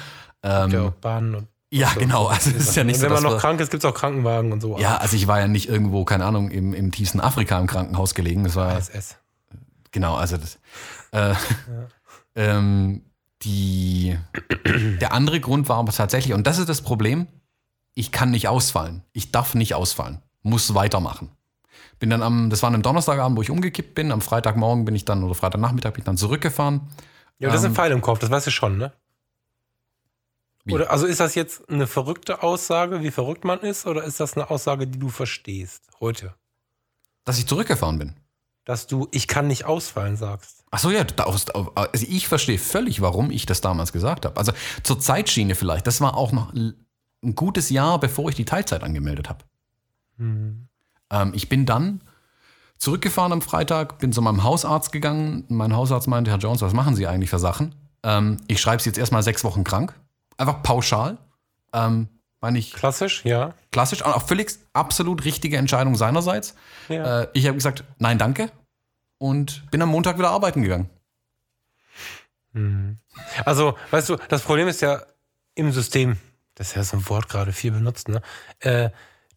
[0.43, 2.27] Ähm, Ja, Bahnen und ja, genau.
[2.27, 3.89] Also es ist ja nicht und so, wenn man dass noch krank ist, gibt es
[3.89, 4.77] auch Krankenwagen und so.
[4.78, 8.14] Ja, also ich war ja nicht irgendwo, keine Ahnung, im, im tiefsten Afrika im Krankenhaus
[8.14, 8.43] gelegen.
[8.43, 9.16] Das war SS.
[9.93, 10.59] Genau, also das.
[11.12, 11.35] Äh,
[12.35, 13.02] ähm,
[13.43, 14.18] die,
[15.01, 17.28] der andere Grund war aber tatsächlich, und das ist das Problem,
[17.94, 19.02] ich kann nicht ausfallen.
[19.12, 20.22] Ich darf nicht ausfallen.
[20.43, 21.31] Muss weitermachen.
[22.01, 24.10] Bin dann am, das war am Donnerstagabend, wo ich umgekippt bin.
[24.10, 26.89] Am Freitagmorgen bin ich dann, oder Freitagnachmittag bin ich dann zurückgefahren.
[27.39, 28.93] Ja, aber das ist Ähm, ein Pfeil im Kopf, das weißt du schon, ne?
[30.64, 30.74] Wie?
[30.74, 34.35] Oder also ist das jetzt eine verrückte Aussage, wie verrückt man ist, oder ist das
[34.35, 36.35] eine Aussage, die du verstehst heute?
[37.24, 38.16] Dass ich zurückgefahren bin.
[38.64, 40.64] Dass du ich kann nicht ausfallen sagst.
[40.70, 44.36] Ach so, ja, also ich verstehe völlig, warum ich das damals gesagt habe.
[44.36, 44.52] Also
[44.82, 45.86] zur Zeitschiene vielleicht.
[45.86, 49.44] Das war auch noch ein gutes Jahr, bevor ich die Teilzeit angemeldet habe.
[50.18, 50.68] Hm.
[51.10, 52.00] Ähm, ich bin dann
[52.78, 55.44] zurückgefahren am Freitag, bin zu meinem Hausarzt gegangen.
[55.48, 57.74] Mein Hausarzt meinte, Herr Jones, was machen Sie eigentlich für Sachen?
[58.02, 59.94] Ähm, ich schreibe Sie jetzt erstmal sechs Wochen krank.
[60.38, 61.18] Einfach pauschal.
[61.72, 62.08] Ähm,
[62.40, 63.52] meine ich Klassisch, ja.
[63.70, 66.54] klassisch, auch völlig absolut richtige Entscheidung seinerseits.
[66.88, 67.22] Ja.
[67.22, 68.50] Äh, ich habe gesagt, nein, danke.
[69.18, 70.88] Und bin am Montag wieder arbeiten gegangen.
[73.44, 75.02] Also, weißt du, das Problem ist ja
[75.54, 76.16] im System,
[76.54, 78.22] das ist ja so ein Wort gerade viel benutzt, ne?
[78.60, 78.90] Äh,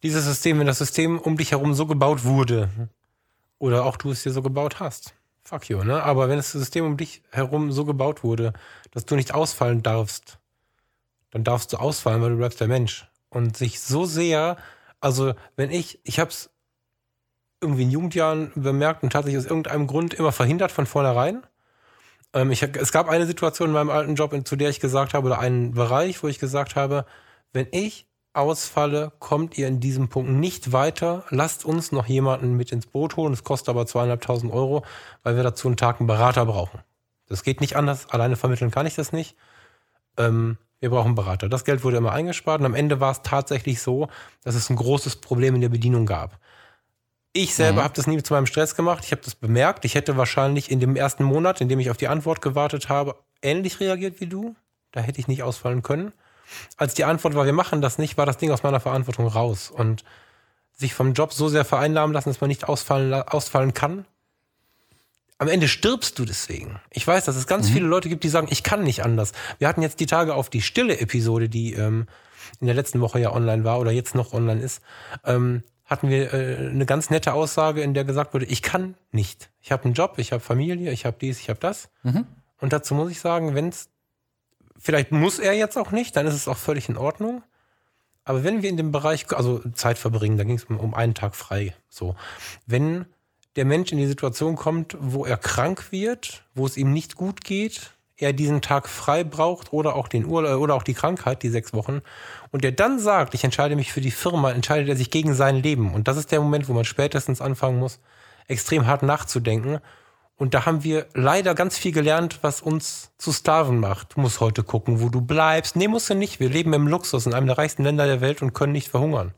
[0.04, 2.68] dieses System, wenn das System um dich herum so gebaut wurde,
[3.58, 6.02] oder auch du es dir so gebaut hast, fuck you, ne?
[6.02, 8.52] Aber wenn das System um dich herum so gebaut wurde,
[8.90, 10.38] dass du nicht ausfallen darfst,
[11.30, 13.08] dann darfst du ausfallen, weil du bleibst der Mensch.
[13.30, 14.56] Und sich so sehr,
[15.00, 16.50] also wenn ich, ich hab's
[17.60, 21.46] irgendwie in Jugendjahren bemerkt und tatsächlich aus irgendeinem Grund immer verhindert von vornherein.
[22.34, 25.26] Ähm, ich, es gab eine Situation in meinem alten Job, zu der ich gesagt habe,
[25.26, 27.06] oder einen Bereich, wo ich gesagt habe,
[27.54, 31.24] wenn ich ausfalle, kommt ihr in diesem Punkt nicht weiter.
[31.30, 33.32] Lasst uns noch jemanden mit ins Boot holen.
[33.32, 34.84] Es kostet aber zweieinhalbtausend Euro,
[35.22, 36.80] weil wir dazu einen Tag einen Berater brauchen.
[37.28, 38.10] Das geht nicht anders.
[38.10, 39.36] Alleine vermitteln kann ich das nicht.
[40.18, 41.48] Ähm, wir brauchen einen Berater.
[41.48, 44.08] Das Geld wurde immer eingespart und am Ende war es tatsächlich so,
[44.42, 46.38] dass es ein großes Problem in der Bedienung gab.
[47.32, 47.84] Ich selber Mhm.
[47.84, 49.04] habe das nie zu meinem Stress gemacht.
[49.04, 49.84] Ich habe das bemerkt.
[49.84, 53.16] Ich hätte wahrscheinlich in dem ersten Monat, in dem ich auf die Antwort gewartet habe,
[53.42, 54.54] ähnlich reagiert wie du.
[54.92, 56.12] Da hätte ich nicht ausfallen können.
[56.76, 59.70] Als die Antwort war, wir machen das nicht, war das Ding aus meiner Verantwortung raus.
[59.70, 60.04] Und
[60.76, 64.06] sich vom Job so sehr vereinnahmen lassen, dass man nicht ausfallen, ausfallen kann.
[65.38, 66.80] Am Ende stirbst du deswegen.
[66.90, 69.32] Ich weiß, dass es ganz viele Leute gibt, die sagen, ich kann nicht anders.
[69.58, 72.06] Wir hatten jetzt die Tage auf die stille Episode, die ähm,
[72.60, 74.80] in der letzten Woche ja online war oder jetzt noch online ist,
[75.24, 79.50] ähm, hatten wir äh, eine ganz nette Aussage, in der gesagt wurde, ich kann nicht.
[79.60, 81.88] Ich habe einen Job, ich habe Familie, ich habe dies, ich habe das.
[82.58, 83.90] Und dazu muss ich sagen, wenn es,
[84.84, 87.42] vielleicht muss er jetzt auch nicht, dann ist es auch völlig in Ordnung.
[88.24, 91.34] Aber wenn wir in dem Bereich, also Zeit verbringen, da ging es um, einen Tag
[91.34, 92.14] frei, so.
[92.66, 93.06] Wenn
[93.56, 97.44] der Mensch in die Situation kommt, wo er krank wird, wo es ihm nicht gut
[97.44, 101.48] geht, er diesen Tag frei braucht oder auch den Urlaub oder auch die Krankheit, die
[101.48, 102.00] sechs Wochen,
[102.50, 105.56] und der dann sagt, ich entscheide mich für die Firma, entscheidet er sich gegen sein
[105.56, 105.94] Leben.
[105.94, 108.00] Und das ist der Moment, wo man spätestens anfangen muss,
[108.48, 109.80] extrem hart nachzudenken.
[110.36, 114.16] Und da haben wir leider ganz viel gelernt, was uns zu Sklaven macht.
[114.16, 115.76] Du musst heute gucken, wo du bleibst.
[115.76, 116.40] Nee, musst du nicht.
[116.40, 119.32] Wir leben im Luxus in einem der reichsten Länder der Welt und können nicht verhungern.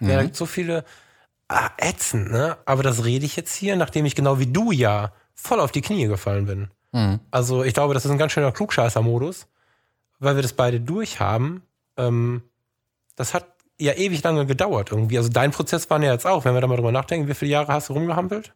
[0.00, 0.84] Ja, da gibt so viele
[1.48, 2.56] ah, ätzend, ne?
[2.66, 5.80] Aber das rede ich jetzt hier, nachdem ich genau wie du ja voll auf die
[5.80, 6.68] Knie gefallen bin.
[7.30, 9.48] Also ich glaube, das ist ein ganz schöner Klugscheißer-Modus,
[10.20, 11.62] weil wir das beide durchhaben.
[11.96, 12.42] Ähm,
[13.16, 13.46] das hat
[13.78, 15.18] ja ewig lange gedauert irgendwie.
[15.18, 17.50] Also dein Prozess war ja jetzt auch, wenn wir da mal drüber nachdenken, wie viele
[17.50, 18.54] Jahre hast du rumgehampelt?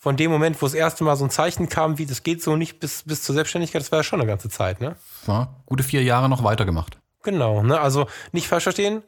[0.00, 2.54] Von dem Moment, wo das erste Mal so ein Zeichen kam, wie das geht so
[2.54, 4.96] nicht bis, bis zur Selbstständigkeit, das war ja schon eine ganze Zeit, ne?
[5.26, 6.98] Ja, gute vier Jahre noch weitergemacht.
[7.24, 7.80] Genau, ne?
[7.80, 9.02] Also nicht falsch verstehen.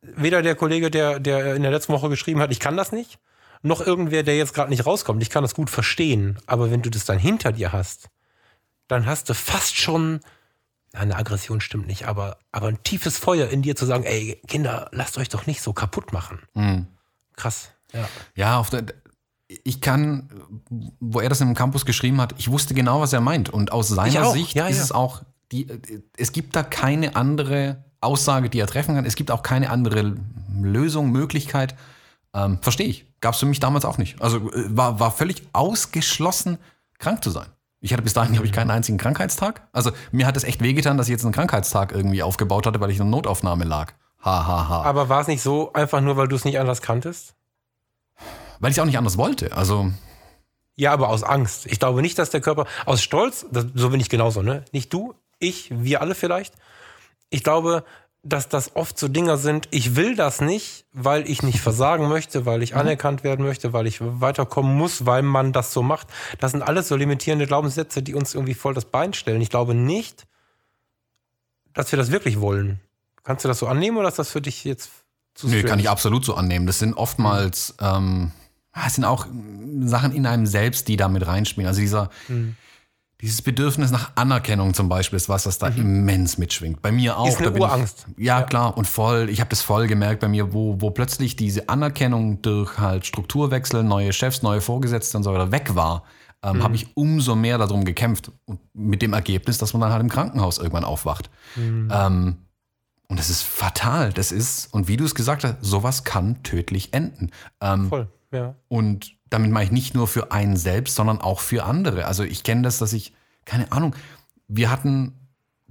[0.00, 3.18] Weder der Kollege, der, der in der letzten Woche geschrieben hat, ich kann das nicht,
[3.62, 5.20] noch irgendwer, der jetzt gerade nicht rauskommt.
[5.22, 6.38] Ich kann das gut verstehen.
[6.46, 8.08] Aber wenn du das dann hinter dir hast,
[8.86, 10.20] dann hast du fast schon,
[10.92, 14.40] na, eine Aggression stimmt nicht, aber, aber ein tiefes Feuer in dir zu sagen, ey,
[14.46, 16.86] Kinder, lasst euch doch nicht so kaputt machen.
[17.34, 17.72] Krass.
[17.92, 18.08] Ja.
[18.36, 18.84] Ja, auf der,
[19.48, 20.28] ich kann,
[21.00, 23.48] wo er das im Campus geschrieben hat, ich wusste genau, was er meint.
[23.48, 24.30] Und aus seiner.
[24.32, 24.82] Sicht Ja, ist ja.
[24.84, 25.22] es auch,
[25.52, 25.66] die,
[26.16, 29.04] es gibt da keine andere Aussage, die er treffen kann.
[29.04, 30.16] Es gibt auch keine andere
[30.60, 31.74] Lösung, Möglichkeit.
[32.34, 33.06] Ähm, Verstehe ich.
[33.20, 34.20] Gab es für mich damals auch nicht.
[34.20, 36.58] Also äh, war, war völlig ausgeschlossen,
[36.98, 37.46] krank zu sein.
[37.80, 39.68] Ich hatte bis dahin, glaube ich, keinen einzigen Krankheitstag.
[39.72, 42.90] Also mir hat es echt wehgetan, dass ich jetzt einen Krankheitstag irgendwie aufgebaut hatte, weil
[42.90, 43.92] ich in einer Notaufnahme lag.
[44.24, 44.82] Ha, ha, ha.
[44.82, 47.34] Aber war es nicht so, einfach nur, weil du es nicht anders kanntest?
[48.60, 49.56] Weil ich es auch nicht anders wollte.
[49.56, 49.92] Also
[50.76, 51.66] Ja, aber aus Angst.
[51.66, 54.64] Ich glaube nicht, dass der Körper aus Stolz, das, so bin ich genauso, ne?
[54.72, 56.54] Nicht du, ich, wir alle vielleicht.
[57.30, 57.84] Ich glaube,
[58.22, 62.46] dass das oft so Dinger sind, ich will das nicht, weil ich nicht versagen möchte,
[62.46, 66.08] weil ich anerkannt werden möchte, weil ich weiterkommen muss, weil man das so macht.
[66.40, 69.40] Das sind alles so limitierende Glaubenssätze, die uns irgendwie voll das Bein stellen.
[69.40, 70.26] Ich glaube nicht,
[71.72, 72.80] dass wir das wirklich wollen.
[73.22, 74.90] Kannst du das so annehmen oder ist das für dich jetzt
[75.34, 75.64] zu strange?
[75.64, 76.66] kann ich absolut so annehmen.
[76.66, 78.32] Das sind oftmals, ähm,
[78.86, 79.26] es sind auch
[79.80, 81.66] Sachen in einem selbst, die da mit reinspielen.
[81.68, 82.56] Also dieser, Mhm.
[83.20, 86.80] dieses Bedürfnis nach Anerkennung zum Beispiel ist was, was da immens mitschwingt.
[86.82, 87.24] Bei mir auch.
[87.26, 87.30] Mhm.
[87.30, 88.06] Ist eine Urangst.
[88.16, 88.46] Ich, ja, Ja.
[88.46, 88.76] klar.
[88.76, 92.78] Und voll, ich habe das voll gemerkt bei mir, wo, wo plötzlich diese Anerkennung durch
[92.78, 96.04] halt Strukturwechsel, neue Chefs, neue Vorgesetzte und so weiter weg war.
[96.44, 98.30] ähm, habe ich umso mehr darum gekämpft.
[98.44, 101.30] Und mit dem Ergebnis, dass man dann halt im Krankenhaus irgendwann aufwacht.
[101.56, 102.36] Ähm,
[103.08, 104.12] und das ist fatal.
[104.12, 107.32] Das ist, und wie du es gesagt hast, sowas kann tödlich enden.
[107.60, 108.54] Ähm, Voll, ja.
[108.68, 112.06] und damit meine ich nicht nur für einen selbst, sondern auch für andere.
[112.06, 113.12] Also ich kenne das, dass ich,
[113.44, 113.94] keine Ahnung,
[114.48, 115.14] wir hatten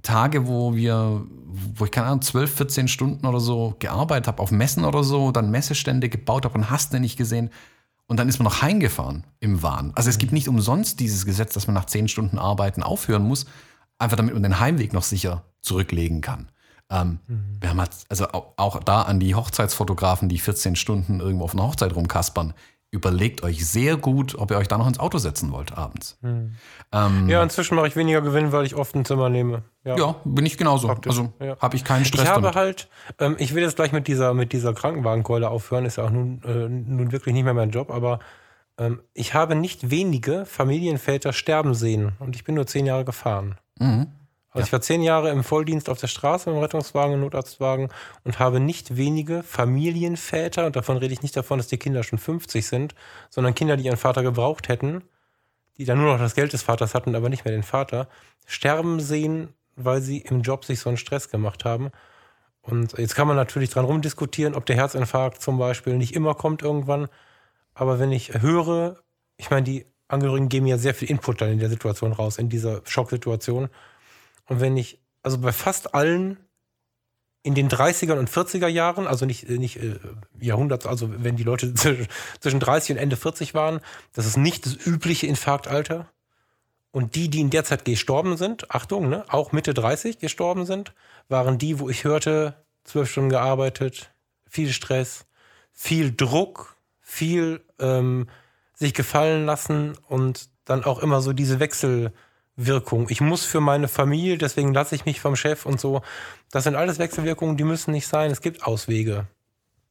[0.02, 1.26] Tage, wo wir,
[1.74, 5.32] wo ich keine Ahnung, 12, 14 Stunden oder so gearbeitet habe, auf Messen oder so,
[5.32, 7.50] dann Messestände gebaut habe und hast du nicht gesehen.
[8.06, 9.92] Und dann ist man noch heimgefahren im Wahn.
[9.94, 13.46] Also es gibt nicht umsonst dieses Gesetz, dass man nach 10 Stunden Arbeiten aufhören muss,
[13.98, 16.48] einfach damit man den Heimweg noch sicher zurücklegen kann.
[16.90, 17.18] Ähm,
[17.60, 21.52] Wir haben halt, also auch, auch da an die Hochzeitsfotografen, die 14 Stunden irgendwo auf
[21.54, 22.54] einer Hochzeit rumkaspern.
[22.90, 26.18] Überlegt euch sehr gut, ob ihr euch da noch ins Auto setzen wollt abends.
[26.22, 29.62] Ähm, Ja, inzwischen mache ich weniger Gewinn, weil ich oft ein Zimmer nehme.
[29.84, 29.98] Ja.
[29.98, 30.86] ja, bin ich genauso.
[30.88, 31.58] Praktisch, Also ja.
[31.60, 32.56] habe ich keinen Stress Ich habe damit.
[32.56, 32.88] halt,
[33.18, 36.40] ähm, ich will jetzt gleich mit dieser, mit dieser Krankenwagenkeule aufhören, ist ja auch nun,
[36.44, 38.20] äh, nun wirklich nicht mehr mein Job, aber
[38.78, 43.56] ähm, ich habe nicht wenige Familienväter sterben sehen und ich bin nur zehn Jahre gefahren.
[43.78, 44.06] Mhm.
[44.58, 47.88] Also ich war zehn Jahre im Volldienst auf der Straße im Rettungswagen, im Notarztwagen
[48.24, 52.18] und habe nicht wenige Familienväter, und davon rede ich nicht davon, dass die Kinder schon
[52.18, 52.94] 50 sind,
[53.30, 55.02] sondern Kinder, die ihren Vater gebraucht hätten,
[55.76, 58.08] die dann nur noch das Geld des Vaters hatten, aber nicht mehr den Vater,
[58.46, 61.90] sterben sehen, weil sie im Job sich so einen Stress gemacht haben.
[62.60, 66.62] Und jetzt kann man natürlich dran rumdiskutieren, ob der Herzinfarkt zum Beispiel nicht immer kommt
[66.62, 67.08] irgendwann.
[67.74, 68.98] Aber wenn ich höre,
[69.36, 72.48] ich meine, die Angehörigen geben ja sehr viel Input dann in der Situation raus, in
[72.48, 73.68] dieser Schocksituation.
[74.48, 76.38] Und wenn ich, also bei fast allen
[77.42, 79.98] in den 30er und 40er Jahren, also nicht, nicht äh,
[80.40, 82.08] Jahrhunderts, also wenn die Leute zwischen
[82.40, 83.80] zwischen 30 und Ende 40 waren,
[84.12, 86.08] das ist nicht das übliche Infarktalter.
[86.90, 90.94] Und die, die in der Zeit gestorben sind, Achtung, ne, auch Mitte 30 gestorben sind,
[91.28, 92.54] waren die, wo ich hörte,
[92.84, 94.10] zwölf Stunden gearbeitet,
[94.48, 95.26] viel Stress,
[95.72, 98.28] viel Druck, viel ähm,
[98.74, 101.60] sich gefallen lassen und dann auch immer so diese
[102.58, 103.06] Wechselwirkung.
[103.08, 106.02] Ich muss für meine Familie, deswegen lasse ich mich vom Chef und so.
[106.50, 108.30] Das sind alles Wechselwirkungen, die müssen nicht sein.
[108.30, 109.26] Es gibt Auswege.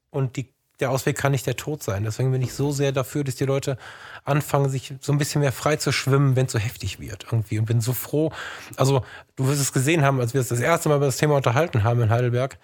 [0.09, 2.03] Und die, der Ausweg kann nicht der Tod sein.
[2.03, 3.77] Deswegen bin ich so sehr dafür, dass die Leute
[4.25, 7.57] anfangen, sich so ein bisschen mehr frei zu schwimmen, wenn es so heftig wird irgendwie.
[7.59, 8.31] Und bin so froh.
[8.75, 9.03] Also,
[9.35, 11.83] du wirst es gesehen haben, als wir es das erste Mal über das Thema unterhalten
[11.83, 12.57] haben in Heidelberg,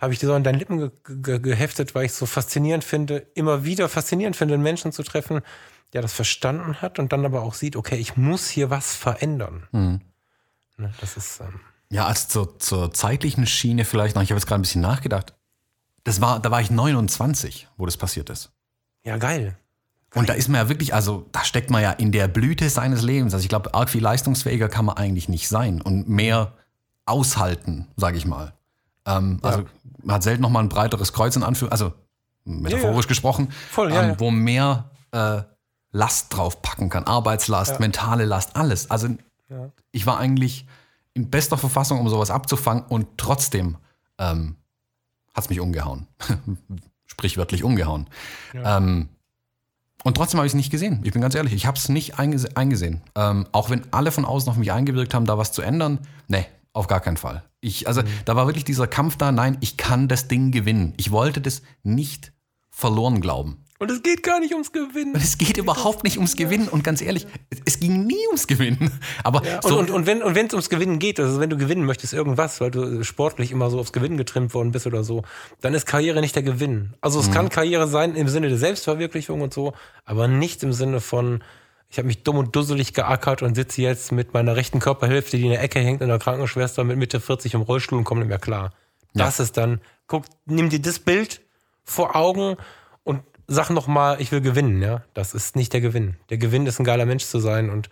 [0.00, 2.82] habe ich dir so an deinen Lippen ge ge geheftet, weil ich es so faszinierend
[2.82, 5.42] finde, immer wieder faszinierend finde, Menschen zu treffen,
[5.92, 9.66] der das verstanden hat und dann aber auch sieht, okay, ich muss hier was verändern.
[10.78, 11.60] Ne, das ist, ähm,
[11.90, 14.22] Ja, also zur, zur zeitlichen Schiene vielleicht noch.
[14.22, 15.34] Ich habe jetzt gerade ein bisschen nachgedacht.
[16.04, 18.50] Das war, da war ich 29, wo das passiert ist.
[19.04, 19.56] ja geil.
[20.14, 23.00] Und da ist man ja wirklich, also da steckt man ja in der Blüte seines
[23.00, 23.32] Lebens.
[23.32, 26.52] Also ich glaube, arg viel leistungsfähiger kann man eigentlich nicht sein und mehr
[27.06, 28.52] aushalten, sage ich mal.
[29.06, 29.64] Ähm, Also
[30.02, 31.94] man hat selten noch mal ein breiteres Kreuz in Anführung, also
[32.44, 33.08] metaphorisch Ja, ja.
[33.08, 34.20] gesprochen, Voll, ja, ähm, ja.
[34.20, 35.42] wo mehr äh,
[35.92, 38.90] Last draufpacken kann, Arbeitslast, mentale Last, alles.
[38.90, 39.08] Also
[39.50, 39.70] Ja.
[39.90, 40.66] ich war eigentlich
[41.14, 43.76] in bester Verfassung, um sowas abzufangen und trotzdem
[44.18, 44.56] ähm,
[45.34, 46.06] hat es mich umgehauen.
[47.06, 48.06] Sprichwörtlich umgehauen.
[48.54, 49.08] Ähm,
[50.04, 51.00] und trotzdem habe ich es nicht gesehen.
[51.04, 53.02] Ich bin ganz ehrlich, ich habe es nicht eingese eingesehen.
[53.14, 55.98] Ähm, auch wenn alle von außen auf mich eingewirkt haben, da was zu ändern,
[56.28, 57.44] nee, auf gar keinen Fall.
[57.60, 60.94] Ich, also da war wirklich dieser Kampf da, nein, ich kann das Ding gewinnen.
[60.96, 62.32] Ich wollte das nicht
[62.70, 63.62] verloren glauben.
[63.82, 65.16] Und es geht gar nicht ums Gewinnen.
[65.16, 67.26] Es geht überhaupt nicht ums Gewinnen und ganz ehrlich,
[67.66, 68.92] es- ging nie ums Gewinnen.
[69.24, 71.50] Aber Ja, und, so, und, und wenn und wenn es ums Gewinnen geht, also wenn
[71.50, 75.02] du gewinnen möchtest, irgendwas, weil du sportlich immer so aufs Gewinnen getrimmt worden bist oder
[75.02, 75.24] so,
[75.62, 76.94] dann ist Karriere nicht der Gewinn.
[77.00, 79.72] Also es kann Karriere sein im Sinne der Selbstverwirklichung und so,
[80.04, 81.42] aber nicht im Sinne von,
[81.88, 85.42] ich habe mich dumm und dusselig geackert und sitze jetzt mit meiner rechten Körperhälfte, die
[85.46, 88.28] in der Ecke hängt, in der Krankenschwester mit Mitte 40 im Rollstuhl und komme nicht
[88.28, 88.70] mehr klar.
[89.12, 91.40] Das ist dann, guck, nimm dir das Bild
[91.82, 92.58] vor Augen und
[93.52, 95.02] sag noch mal, ich will gewinnen, ja.
[95.14, 96.16] Das ist nicht der Gewinn.
[96.30, 97.88] Der Gewinn ist ein geiler Mensch zu sein und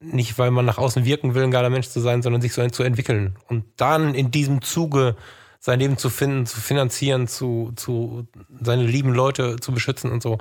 [0.00, 2.66] nicht, weil man nach außen wirken will, ein geiler Mensch zu sein, sondern sich so
[2.68, 3.36] zu entwickeln.
[3.48, 5.16] Und dann in diesem Zuge
[5.58, 8.26] sein Leben zu finden, zu finanzieren, zu, zu
[8.60, 10.38] seine lieben Leute zu beschützen und so.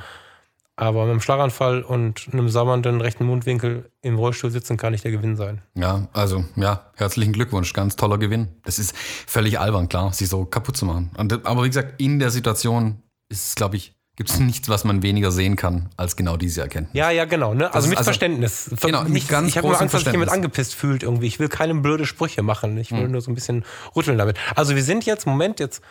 [0.78, 5.12] Aber mit einem Schlaganfall und einem sabbernden rechten Mundwinkel im Rollstuhl sitzen kann nicht der
[5.12, 5.62] Gewinn sein.
[5.76, 8.48] Ja, also ja, herzlichen Glückwunsch, ganz toller Gewinn.
[8.64, 11.12] Das ist völlig albern, klar, sich so kaputt zu machen.
[11.44, 15.02] Aber wie gesagt, in der Situation ist es, glaube ich, gibt es nichts, was man
[15.02, 16.94] weniger sehen kann als genau diese Erkenntnis.
[16.94, 17.54] Ja, ja, genau.
[17.54, 17.74] Ne?
[17.74, 18.70] Also mit also- Verständnis.
[18.76, 21.28] Ver- Genau, nicht, ganz ich habe großem Angst, dass sich jemand angepisst fühlt irgendwie.
[21.28, 22.78] Ich will keine blöde Sprüche machen.
[22.78, 23.64] Ich will nur so ein bisschen
[23.96, 24.38] rütteln damit.
[24.56, 25.82] Also wir sind jetzt, Moment, jetzt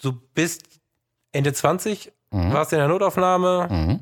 [0.00, 0.62] du bist
[1.32, 4.00] Ende 20, warst in der Notaufnahme, Mhm.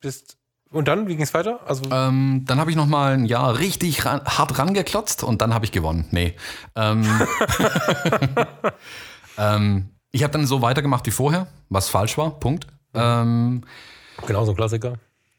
[0.00, 0.36] bist
[0.70, 1.58] und dann, wie ging es weiter?
[1.66, 5.52] Also Ähm, dann habe ich noch mal ein Jahr richtig ran, hart rangeklotzt und dann
[5.52, 6.06] habe ich gewonnen.
[6.12, 6.36] Nee.
[6.76, 7.02] Ähm,
[9.38, 12.38] ähm, ich habe dann so weitergemacht wie vorher, was falsch war.
[12.40, 12.66] Punkt.
[12.94, 13.62] Ähm,
[14.26, 14.94] genau so ein Klassiker.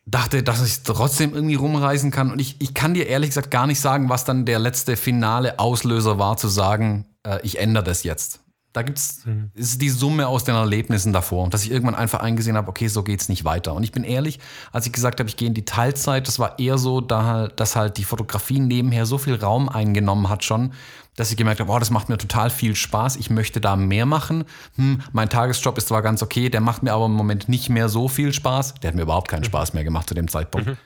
[0.06, 2.32] dachte, dass ich trotzdem irgendwie rumreisen kann.
[2.32, 5.60] Und ich, ich kann dir ehrlich gesagt gar nicht sagen, was dann der letzte finale
[5.60, 8.40] Auslöser war, zu sagen, äh, ich ändere das jetzt.
[8.74, 9.52] Da gibt's, mhm.
[9.54, 13.04] ist die Summe aus den Erlebnissen davor, dass ich irgendwann einfach eingesehen habe, okay, so
[13.04, 13.74] geht's nicht weiter.
[13.74, 14.40] Und ich bin ehrlich,
[14.72, 17.76] als ich gesagt habe, ich gehe in die Teilzeit, das war eher so, da, dass
[17.76, 20.72] halt die Fotografie nebenher so viel Raum eingenommen hat schon,
[21.16, 24.06] dass ich gemerkt habe, oh, das macht mir total viel Spaß, ich möchte da mehr
[24.06, 24.46] machen.
[24.76, 27.90] Hm, mein Tagesjob ist zwar ganz okay, der macht mir aber im Moment nicht mehr
[27.90, 28.76] so viel Spaß.
[28.76, 29.44] Der hat mir überhaupt keinen.
[29.44, 30.68] Spaß mehr gemacht zu dem Zeitpunkt.
[30.68, 30.78] Mhm.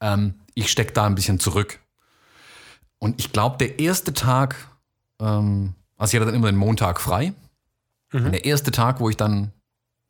[0.00, 1.80] Ähm, ich stecke da ein bisschen zurück.
[2.98, 4.56] Und ich glaube, der erste Tag,
[5.20, 7.32] ähm, also ich hatte dann immer den Montag frei.
[8.12, 8.26] Mhm.
[8.26, 9.52] Und der erste Tag, wo ich dann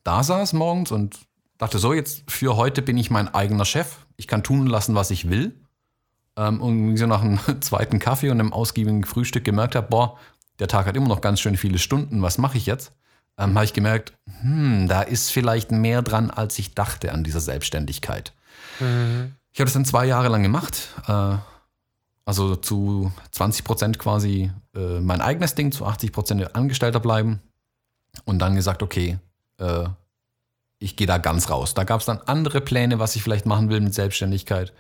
[0.05, 1.21] da saß morgens und
[1.57, 4.05] dachte, so, jetzt für heute bin ich mein eigener Chef.
[4.17, 5.62] Ich kann tun lassen, was ich will
[6.37, 10.19] ähm, und so nach einem zweiten Kaffee und einem ausgiebigen Frühstück gemerkt habe, boah,
[10.59, 12.93] der Tag hat immer noch ganz schön viele Stunden, was mache ich jetzt?
[13.39, 17.41] Ähm, habe ich gemerkt, hm, da ist vielleicht mehr dran, als ich dachte an dieser
[17.41, 18.33] Selbstständigkeit.
[18.79, 19.35] Mhm.
[19.53, 20.89] Ich habe das dann zwei Jahre lang gemacht.
[21.07, 21.37] Äh,
[22.25, 27.41] also zu 20 Prozent quasi äh, mein eigenes Ding, zu 80 Prozent Angestellter bleiben.
[28.25, 29.19] Und dann gesagt, okay,
[29.59, 29.85] äh,
[30.79, 31.75] ich gehe da ganz raus.
[31.75, 34.73] Da gab es dann andere Pläne, was ich vielleicht machen will mit Selbstständigkeit.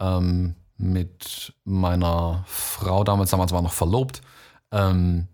[0.00, 4.22] Ähm, mit meiner Frau, damals, damals war noch verlobt,
[4.72, 5.28] ähm,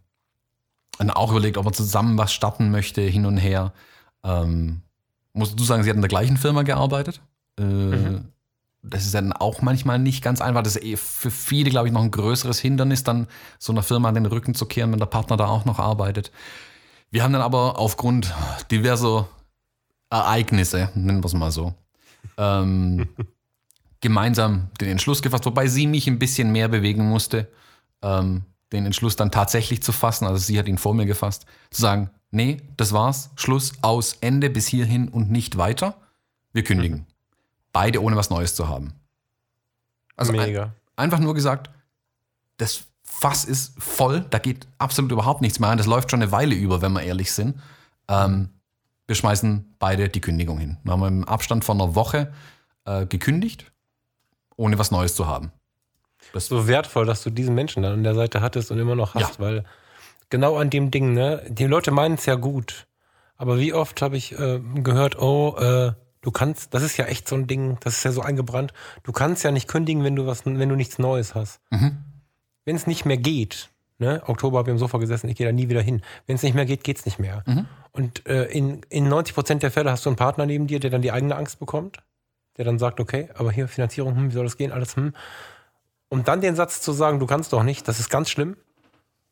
[0.99, 3.73] dann auch überlegt, ob er zusammen was starten möchte, hin und her.
[4.23, 4.83] Ähm,
[5.33, 7.23] musst du sagen, sie hat in der gleichen Firma gearbeitet.
[7.59, 8.29] Äh, mhm.
[8.83, 10.63] Das ist dann auch manchmal nicht ganz einfach.
[10.63, 13.27] Das ist eh für viele, glaube ich, noch ein größeres Hindernis, dann
[13.59, 16.33] so einer Firma an den Rücken zu kehren, wenn der Partner da auch noch arbeitet.
[17.11, 18.33] Wir haben dann aber aufgrund
[18.71, 19.29] diverser
[20.11, 21.75] Ereignisse, nennen wir es mal so,
[22.37, 23.09] ähm,
[24.01, 27.49] gemeinsam den Entschluss gefasst, wobei sie mich ein bisschen mehr bewegen musste,
[28.03, 30.27] ähm, den Entschluss dann tatsächlich zu fassen.
[30.27, 34.49] Also sie hat ihn vor mir gefasst, zu sagen, nee, das war's, Schluss, aus, Ende
[34.49, 35.97] bis hierhin und nicht weiter.
[36.53, 37.01] Wir kündigen.
[37.01, 37.07] Mhm.
[37.73, 38.95] Beide ohne was Neues zu haben.
[40.17, 40.33] Also.
[40.39, 41.71] Ein, einfach nur gesagt,
[42.57, 45.79] das Fass ist voll, da geht absolut überhaupt nichts mehr an.
[45.79, 47.61] Das läuft schon eine Weile über, wenn wir ehrlich sind.
[48.09, 48.51] Ähm,
[49.07, 50.79] wir schmeißen beide die Kündigung hin.
[50.85, 52.33] Wir haben im Abstand von einer Woche
[52.85, 53.71] äh, gekündigt
[54.61, 55.51] ohne was Neues zu haben.
[56.33, 59.15] Das so wertvoll, dass du diesen Menschen dann an der Seite hattest und immer noch
[59.15, 59.45] hast, ja.
[59.45, 59.65] weil
[60.29, 62.87] genau an dem Ding, ne, die Leute meinen es ja gut.
[63.37, 67.27] Aber wie oft habe ich äh, gehört, oh, äh, du kannst, das ist ja echt
[67.27, 70.27] so ein Ding, das ist ja so eingebrannt, du kannst ja nicht kündigen, wenn du
[70.27, 71.61] was, wenn du nichts Neues hast.
[71.71, 72.05] Mhm.
[72.67, 75.53] Wenn es nicht mehr geht, ne, Oktober habe ich am Sofa gesessen, ich gehe da
[75.53, 76.03] nie wieder hin.
[76.27, 77.43] Wenn es nicht mehr geht, geht es nicht mehr.
[77.47, 77.67] Mhm.
[77.93, 80.91] Und äh, in, in 90 Prozent der Fälle hast du einen Partner neben dir, der
[80.91, 82.03] dann die eigene Angst bekommt
[82.61, 85.15] der dann sagt, okay, aber hier Finanzierung, hm, wie soll das gehen, alles, hm.
[86.11, 88.57] Und dann den Satz zu sagen, du kannst doch nicht, das ist ganz schlimm,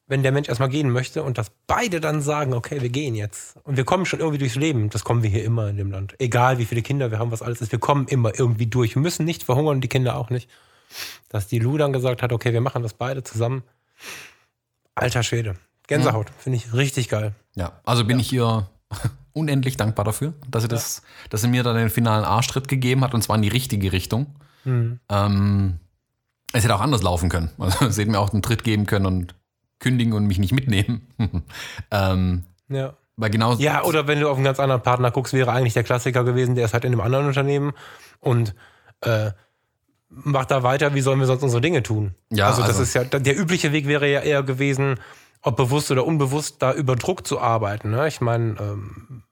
[0.07, 3.59] wenn der Mensch erstmal gehen möchte und dass beide dann sagen, okay, wir gehen jetzt.
[3.65, 4.89] Und wir kommen schon irgendwie durchs Leben.
[4.89, 6.15] Das kommen wir hier immer in dem Land.
[6.19, 8.95] Egal wie viele Kinder wir haben, was alles ist, wir kommen immer irgendwie durch.
[8.95, 10.49] Wir müssen nicht verhungern und die Kinder auch nicht.
[11.29, 13.63] Dass die Lu dann gesagt hat, okay, wir machen das beide zusammen.
[14.95, 15.57] Alter Schwede.
[15.87, 16.31] Gänsehaut.
[16.31, 16.35] Mhm.
[16.39, 17.35] Finde ich richtig geil.
[17.57, 18.23] Ja, also bin ja.
[18.23, 18.71] ich hier
[19.33, 23.15] unendlich dankbar dafür, dass sie, das, dass sie mir da den finalen Arschtritt gegeben hat
[23.15, 24.27] und zwar in die richtige Richtung.
[24.65, 25.01] Mhm.
[25.09, 25.79] Ähm,
[26.53, 27.51] es hätte auch anders laufen können.
[27.59, 29.35] Also sie hätten mir auch einen Tritt geben können und
[29.79, 31.07] kündigen und mich nicht mitnehmen.
[31.91, 32.95] ähm, ja.
[33.17, 35.83] Weil genau ja, oder wenn du auf einen ganz anderen Partner guckst, wäre eigentlich der
[35.83, 37.73] Klassiker gewesen, der ist halt in einem anderen Unternehmen
[38.21, 38.55] und
[39.01, 39.33] äh,
[40.09, 42.15] macht da weiter, wie sollen wir sonst unsere Dinge tun?
[42.31, 45.01] Ja, also das also, ist ja, der übliche Weg wäre ja eher gewesen,
[45.43, 47.91] ob bewusst oder unbewusst, da über Druck zu arbeiten.
[47.91, 48.09] Ne?
[48.09, 49.23] Ich meine, ähm,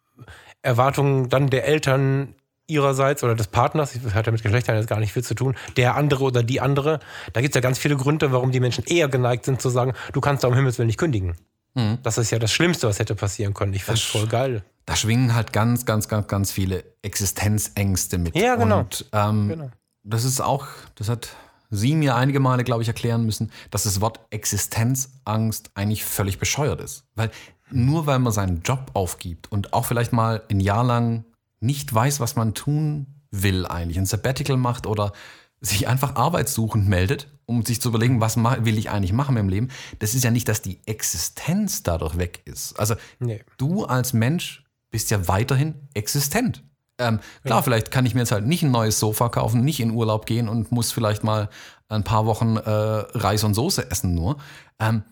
[0.62, 2.34] Erwartungen dann der Eltern
[2.66, 5.54] ihrerseits oder des Partners, das hat ja mit Geschlechtern jetzt gar nicht viel zu tun,
[5.76, 7.00] der andere oder die andere.
[7.32, 9.92] Da gibt es ja ganz viele Gründe, warum die Menschen eher geneigt sind zu sagen,
[10.12, 11.36] du kannst da um Himmels Willen nicht kündigen.
[11.74, 11.98] Mhm.
[12.02, 13.72] Das ist ja das Schlimmste, was hätte passieren können.
[13.74, 14.64] Ich finde es voll geil.
[14.84, 18.36] Da schwingen halt ganz, ganz, ganz, ganz viele Existenzängste mit.
[18.36, 18.80] Ja, genau.
[18.80, 19.70] Und ähm, genau.
[20.02, 21.28] das ist auch, das hat
[21.70, 26.80] sie mir einige Male, glaube ich, erklären müssen, dass das Wort Existenzangst eigentlich völlig bescheuert
[26.80, 27.04] ist.
[27.14, 27.30] Weil
[27.70, 31.24] nur weil man seinen Job aufgibt und auch vielleicht mal ein Jahr lang
[31.60, 35.12] nicht weiß, was man tun will eigentlich, ein Sabbatical macht oder
[35.60, 39.68] sich einfach arbeitssuchend meldet, um sich zu überlegen, was will ich eigentlich machen im Leben,
[39.98, 42.78] das ist ja nicht, dass die Existenz dadurch weg ist.
[42.78, 43.42] Also nee.
[43.56, 46.62] du als Mensch bist ja weiterhin existent.
[46.98, 47.62] Ähm, klar, ja.
[47.62, 50.48] vielleicht kann ich mir jetzt halt nicht ein neues Sofa kaufen, nicht in Urlaub gehen
[50.48, 51.48] und muss vielleicht mal
[51.88, 54.38] ein paar Wochen äh, Reis und Soße essen nur.
[54.78, 55.02] Ähm,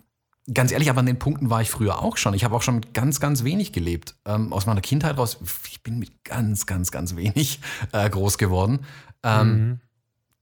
[0.52, 2.34] ganz ehrlich, aber an den Punkten war ich früher auch schon.
[2.34, 4.16] Ich habe auch schon mit ganz, ganz wenig gelebt.
[4.24, 5.38] Ähm, aus meiner Kindheit raus,
[5.68, 7.60] ich bin mit ganz, ganz, ganz wenig
[7.92, 8.80] äh, groß geworden.
[9.22, 9.80] Ähm, mhm.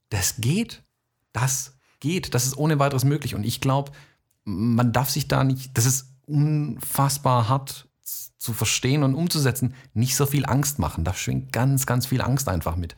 [0.09, 0.83] Das geht.
[1.33, 2.33] Das geht.
[2.33, 3.35] Das ist ohne weiteres möglich.
[3.35, 3.91] Und ich glaube,
[4.43, 10.25] man darf sich da nicht, das ist unfassbar hart zu verstehen und umzusetzen, nicht so
[10.25, 11.03] viel Angst machen.
[11.03, 12.95] Da schwingt ganz, ganz viel Angst einfach mit.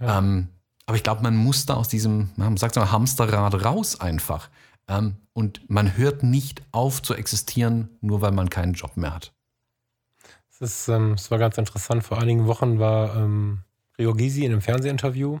[0.00, 0.18] Ja.
[0.18, 0.48] Ähm,
[0.86, 4.48] aber ich glaube, man muss da aus diesem, man sagt mal, Hamsterrad raus einfach.
[4.88, 9.34] Ähm, und man hört nicht auf zu existieren, nur weil man keinen Job mehr hat.
[10.48, 12.04] Das, ist, ähm, das war ganz interessant.
[12.04, 13.64] Vor einigen Wochen war ähm,
[13.98, 15.40] Rio Gysi in einem Fernsehinterview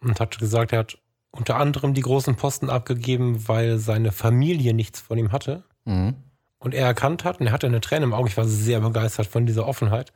[0.00, 0.98] und hat gesagt, er hat
[1.30, 5.64] unter anderem die großen Posten abgegeben, weil seine Familie nichts von ihm hatte.
[5.84, 6.14] Mhm.
[6.58, 9.26] Und er erkannt hat, und er hatte eine Träne im Auge, ich war sehr begeistert
[9.26, 10.12] von dieser Offenheit.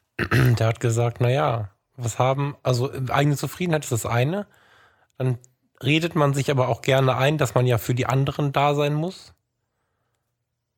[0.18, 4.46] Der hat gesagt, naja, was haben, also eigene Zufriedenheit ist das eine.
[5.18, 5.38] Dann
[5.82, 8.94] redet man sich aber auch gerne ein, dass man ja für die anderen da sein
[8.94, 9.34] muss.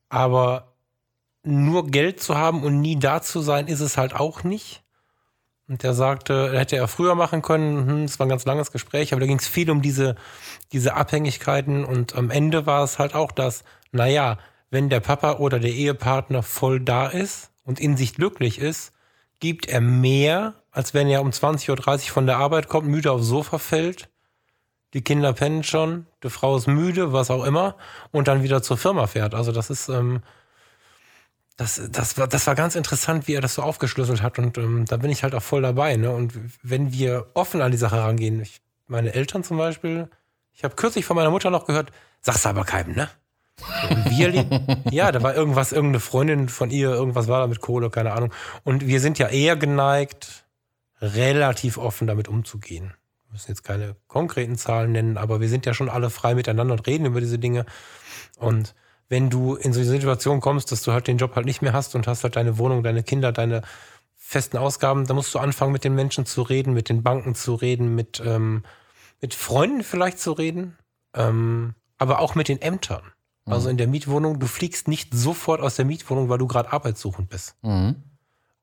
[0.09, 0.73] Aber
[1.43, 4.83] nur Geld zu haben und nie da zu sein, ist es halt auch nicht.
[5.67, 9.11] Und der sagte, hätte er früher machen können, hm, es war ein ganz langes Gespräch,
[9.11, 10.15] aber da ging es viel um diese,
[10.71, 14.37] diese Abhängigkeiten und am Ende war es halt auch das, naja,
[14.69, 18.93] wenn der Papa oder der Ehepartner voll da ist und in sich glücklich ist,
[19.39, 21.71] gibt er mehr, als wenn er um 20.30
[22.07, 24.09] Uhr von der Arbeit kommt, müde aufs Sofa fällt,
[24.93, 27.75] die Kinder pennen schon, die Frau ist müde, was auch immer,
[28.11, 29.35] und dann wieder zur Firma fährt.
[29.35, 30.21] Also das ist, ähm,
[31.57, 34.39] das, das, war, das war ganz interessant, wie er das so aufgeschlüsselt hat.
[34.39, 35.97] Und ähm, da bin ich halt auch voll dabei.
[35.97, 36.11] Ne?
[36.11, 36.33] Und
[36.63, 40.09] wenn wir offen an die Sache rangehen, ich, meine Eltern zum Beispiel,
[40.53, 41.91] ich habe kürzlich von meiner Mutter noch gehört,
[42.21, 43.09] sag's aber keinem, ne?
[44.09, 44.45] Wir
[44.91, 48.31] ja, da war irgendwas, irgendeine Freundin von ihr, irgendwas war da mit Kohle, keine Ahnung.
[48.63, 50.45] Und wir sind ja eher geneigt,
[51.01, 52.93] relativ offen damit umzugehen.
[53.25, 56.73] Wir müssen jetzt keine konkreten Zahlen nennen, aber wir sind ja schon alle frei miteinander
[56.73, 57.65] und reden über diese Dinge.
[58.37, 58.73] Und
[59.09, 61.73] wenn du in so eine Situation kommst, dass du halt den Job halt nicht mehr
[61.73, 63.61] hast und hast halt deine Wohnung, deine Kinder, deine
[64.15, 67.55] festen Ausgaben, dann musst du anfangen, mit den Menschen zu reden, mit den Banken zu
[67.55, 68.63] reden, mit, ähm,
[69.21, 70.77] mit Freunden vielleicht zu reden,
[71.13, 73.03] ähm, aber auch mit den Ämtern.
[73.47, 73.53] Mhm.
[73.53, 77.29] Also in der Mietwohnung, du fliegst nicht sofort aus der Mietwohnung, weil du gerade arbeitssuchend
[77.29, 77.55] bist.
[77.63, 77.95] Mhm.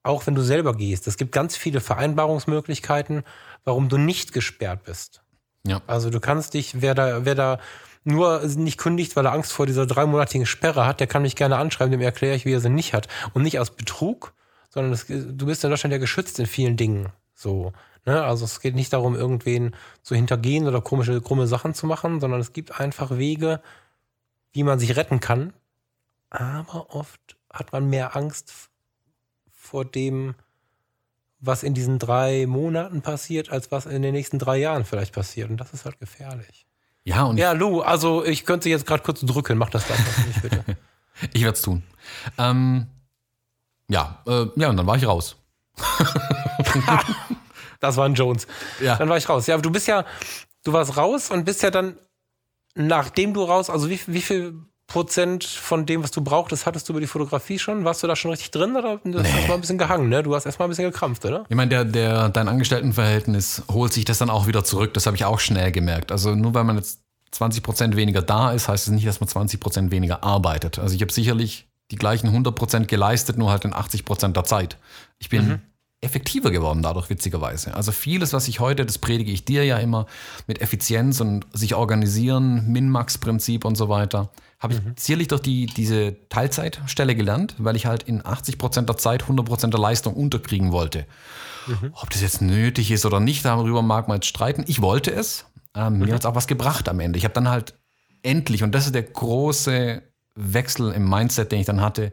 [0.03, 1.07] Auch wenn du selber gehst.
[1.09, 3.25] Es gibt ganz viele Vereinbarungsmöglichkeiten,
[3.65, 5.23] warum du nicht gesperrt bist.
[5.67, 5.81] Ja.
[5.87, 7.59] Also du kannst dich, wer da, wer da
[8.05, 11.57] nur nicht kündigt, weil er Angst vor dieser dreimonatigen Sperre hat, der kann mich gerne
[11.57, 13.09] anschreiben, dem erkläre ich, wie er sie nicht hat.
[13.33, 14.35] Und nicht aus Betrug,
[14.69, 17.09] sondern es, du bist in Deutschland ja geschützt in vielen Dingen.
[17.35, 17.73] So.
[18.05, 18.23] Ne?
[18.23, 22.41] Also es geht nicht darum, irgendwen zu hintergehen oder komische, krumme Sachen zu machen, sondern
[22.41, 23.63] es gibt einfach Wege,
[24.55, 25.53] wie man sich retten kann.
[26.31, 28.71] Aber oft hat man mehr Angst
[29.51, 30.35] vor dem,
[31.41, 35.51] was in diesen drei Monaten passiert, als was in den nächsten drei Jahren vielleicht passiert.
[35.51, 36.67] Und das ist halt gefährlich.
[37.03, 39.59] Ja, und ja, Lou, also ich könnte jetzt gerade kurz drücken.
[39.59, 40.65] Mach das einfach nicht, bitte.
[41.33, 41.83] ich werde es tun.
[42.39, 42.87] Ähm,
[43.89, 45.37] ja, äh, ja, und dann war ich raus.
[47.81, 48.47] das war ein Jones.
[48.81, 48.97] Ja.
[48.97, 49.47] Dann war ich raus.
[49.47, 50.07] Ja, aber du bist ja,
[50.65, 51.99] du warst raus und bist ja dann,
[52.75, 54.55] nachdem du raus, also wie, wie viel
[54.87, 57.85] Prozent von dem, was du brauchtest, hattest du über die Fotografie schon?
[57.85, 59.37] Warst du da schon richtig drin oder du hast nee.
[59.37, 60.23] erstmal ein bisschen gehangen, ne?
[60.23, 61.45] Du hast erstmal ein bisschen gekrampft, oder?
[61.49, 64.93] Ich meine, der, der, dein Angestelltenverhältnis holt sich das dann auch wieder zurück.
[64.95, 66.13] Das habe ich auch schnell gemerkt.
[66.13, 69.29] Also nur weil man jetzt 20 Prozent weniger da ist, heißt es nicht, dass man
[69.29, 70.79] 20 Prozent weniger arbeitet.
[70.79, 74.45] Also ich habe sicherlich die gleichen 100 Prozent geleistet, nur halt in 80 Prozent der
[74.45, 74.77] Zeit.
[75.19, 75.61] Ich bin mhm
[76.05, 77.75] effektiver geworden dadurch, witzigerweise.
[77.75, 80.07] Also vieles, was ich heute, das predige ich dir ja immer,
[80.47, 84.95] mit Effizienz und sich organisieren, Min-Max-Prinzip und so weiter, habe ich mhm.
[84.99, 89.45] sicherlich durch die, diese Teilzeitstelle gelernt, weil ich halt in 80 Prozent der Zeit 100
[89.45, 91.07] Prozent der Leistung unterkriegen wollte.
[91.67, 91.93] Mhm.
[91.95, 94.65] Ob das jetzt nötig ist oder nicht, darüber mag man jetzt streiten.
[94.67, 95.47] Ich wollte es.
[95.75, 96.07] Ähm, mhm.
[96.07, 97.19] Mir hat es auch was gebracht am Ende.
[97.19, 97.75] Ich habe dann halt
[98.23, 100.03] endlich, und das ist der große
[100.35, 102.13] Wechsel im Mindset, den ich dann hatte,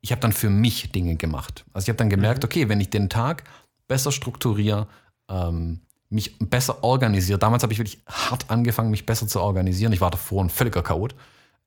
[0.00, 1.64] ich habe dann für mich Dinge gemacht.
[1.72, 2.46] Also ich habe dann gemerkt, mhm.
[2.46, 3.44] okay, wenn ich den Tag
[3.86, 4.86] besser strukturiere,
[5.28, 7.38] ähm, mich besser organisiere.
[7.38, 9.92] Damals habe ich wirklich hart angefangen, mich besser zu organisieren.
[9.92, 11.14] Ich war davor ein völliger Chaot.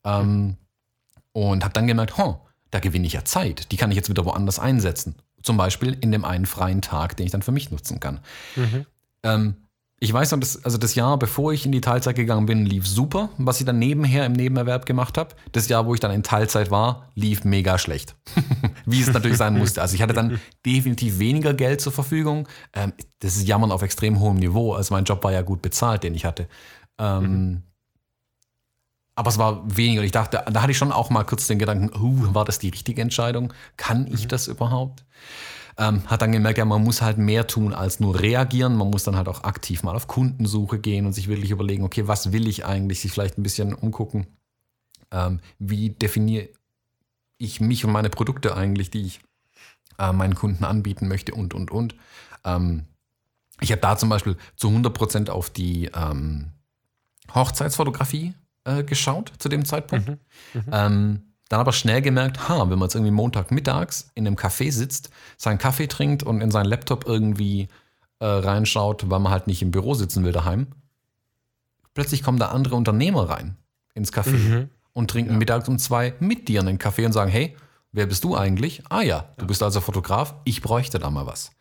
[0.03, 0.57] Ähm,
[1.31, 2.35] und habe dann gemerkt, huh,
[2.69, 3.71] da gewinne ich ja Zeit.
[3.71, 5.15] Die kann ich jetzt wieder woanders einsetzen.
[5.41, 8.19] Zum Beispiel in dem einen freien Tag, den ich dann für mich nutzen kann.
[8.55, 8.85] Mhm.
[9.23, 9.55] Ähm,
[10.03, 12.85] ich weiß noch, das, also das Jahr, bevor ich in die Teilzeit gegangen bin, lief
[12.85, 15.33] super, was ich dann nebenher im Nebenerwerb gemacht habe.
[15.53, 18.13] Das Jahr, wo ich dann in Teilzeit war, lief mega schlecht.
[18.85, 19.81] Wie es natürlich sein musste.
[19.81, 22.49] Also ich hatte dann definitiv weniger Geld zur Verfügung.
[22.73, 24.73] Ähm, das ist Jammern auf extrem hohem Niveau.
[24.73, 26.49] Also mein Job war ja gut bezahlt, den ich hatte.
[26.97, 27.63] Ähm, mhm.
[29.15, 30.03] Aber es war weniger.
[30.03, 32.69] Ich dachte, da hatte ich schon auch mal kurz den Gedanken, uh, war das die
[32.69, 33.53] richtige Entscheidung?
[33.77, 34.27] Kann ich mhm.
[34.27, 35.05] das überhaupt?
[35.77, 38.75] Ähm, hat dann gemerkt, ja, man muss halt mehr tun als nur reagieren.
[38.75, 42.07] Man muss dann halt auch aktiv mal auf Kundensuche gehen und sich wirklich überlegen, okay,
[42.07, 43.01] was will ich eigentlich?
[43.01, 44.27] Sich vielleicht ein bisschen umgucken.
[45.11, 46.49] Ähm, wie definiere
[47.37, 49.21] ich mich und meine Produkte eigentlich, die ich
[49.99, 51.95] äh, meinen Kunden anbieten möchte und, und, und.
[52.43, 52.85] Ähm,
[53.61, 56.51] ich habe da zum Beispiel zu 100% auf die ähm,
[57.33, 58.33] Hochzeitsfotografie
[58.65, 60.09] äh, geschaut zu dem Zeitpunkt.
[60.09, 60.19] Mhm.
[60.53, 60.63] Mhm.
[60.71, 65.09] Ähm, dann aber schnell gemerkt, ha, wenn man jetzt irgendwie Montagmittags in einem Café sitzt,
[65.37, 67.67] seinen Kaffee trinkt und in seinen Laptop irgendwie
[68.19, 70.67] äh, reinschaut, weil man halt nicht im Büro sitzen will daheim.
[71.93, 73.55] Plötzlich kommen da andere Unternehmer rein
[73.93, 74.69] ins Café Mhm.
[74.93, 77.55] und trinken mittags um zwei mit dir einen Kaffee und sagen, hey,
[77.91, 78.81] wer bist du eigentlich?
[78.89, 81.51] Ah ja, du bist also Fotograf, ich bräuchte da mal was.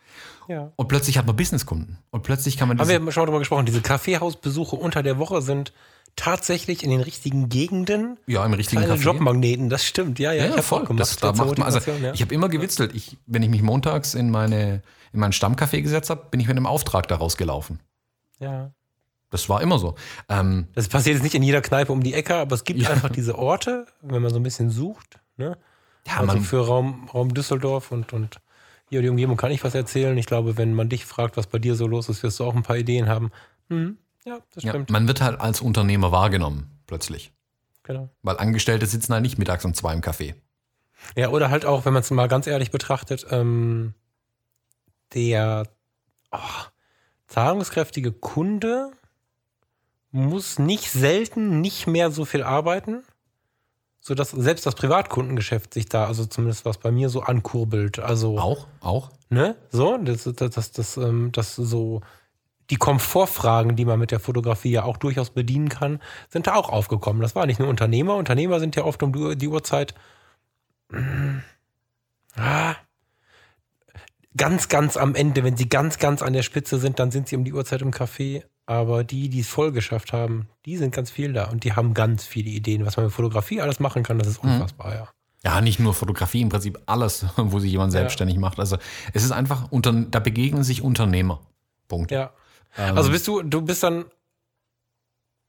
[0.49, 0.73] Ja.
[0.77, 1.99] Und plötzlich hat man Businesskunden.
[2.11, 5.43] Und plötzlich kann man Haben wir schon mal drüber gesprochen, diese Kaffeehausbesuche unter der Woche
[5.43, 5.73] sind
[6.17, 9.05] tatsächlich in den richtigen Gegenden ja, im richtigen kleine Café.
[9.05, 9.69] Jobmagneten.
[9.69, 10.45] Das stimmt, ja, ja.
[10.45, 10.87] Ja, ich hab voll.
[10.97, 12.13] Das, da macht man, also, ja.
[12.13, 12.95] Ich habe immer gewitzelt.
[12.95, 14.83] Ich, wenn ich mich montags in, meine,
[15.13, 17.81] in meinen Stammcafé gesetzt habe, bin ich mit einem Auftrag da rausgelaufen.
[18.39, 18.73] ja.
[19.31, 19.95] Das war immer so.
[20.29, 23.09] Ähm, Das passiert jetzt nicht in jeder Kneipe um die Ecke, aber es gibt einfach
[23.09, 25.21] diese Orte, wenn man so ein bisschen sucht.
[25.39, 25.57] Ne?
[26.07, 28.41] ja, also man, für Raum, Raum Düsseldorf und, und
[28.91, 30.19] hier die Umgebung kann ich was erzählen.
[30.19, 32.55] Ich glaube, wenn man dich fragt, was bei dir so los ist, wirst du auch
[32.55, 33.31] ein paar Ideen haben.
[33.71, 34.91] Hm, ja, das ja, stimmt.
[34.91, 37.33] man wird halt als Unternehmer wahrgenommen, plötzlich.
[37.83, 38.09] Genau.
[38.23, 40.35] Weil Angestellte sitzen halt nicht mittags um zwei im Café.
[41.17, 43.95] Ja, oder halt auch, wenn man es mal ganz ehrlich betrachtet, ähm,
[45.15, 45.65] der
[46.31, 46.39] oh,
[47.27, 48.93] zahlungskräftige Kunde
[50.11, 53.03] muss nicht selten nicht mehr so viel arbeiten,
[53.99, 57.99] sodass selbst das Privatkundengeschäft sich da, also zumindest was bei mir so ankurbelt.
[57.99, 59.11] Also, Auch, auch.
[59.31, 62.03] ne, so, das, das, das, das, ähm, das so,
[62.71, 66.69] die Komfortfragen, die man mit der Fotografie ja auch durchaus bedienen kann, sind da auch
[66.69, 67.23] aufgekommen.
[67.23, 68.17] Das war nicht nur Unternehmer.
[68.17, 69.95] Unternehmer sind ja oft um die Uhrzeit
[72.37, 72.77] Ah.
[74.37, 77.37] Ganz, ganz am Ende, wenn sie ganz, ganz an der Spitze sind, dann sind sie
[77.37, 78.43] um die Uhrzeit im Café.
[78.65, 81.95] Aber die, die es voll geschafft haben, die sind ganz viel da und die haben
[81.95, 82.87] ganz viele Ideen.
[82.87, 85.09] Was man mit Fotografie alles machen kann, das ist unfassbar, ja.
[85.45, 88.61] Ja, nicht nur Fotografie, im Prinzip alles, wo sich jemand selbstständig macht.
[88.61, 88.79] Also
[89.13, 91.41] es ist einfach, da begegnen sich Unternehmer.
[91.89, 92.13] Punkt.
[92.13, 92.33] Ja.
[92.77, 94.05] Ähm, Also bist du, du bist dann,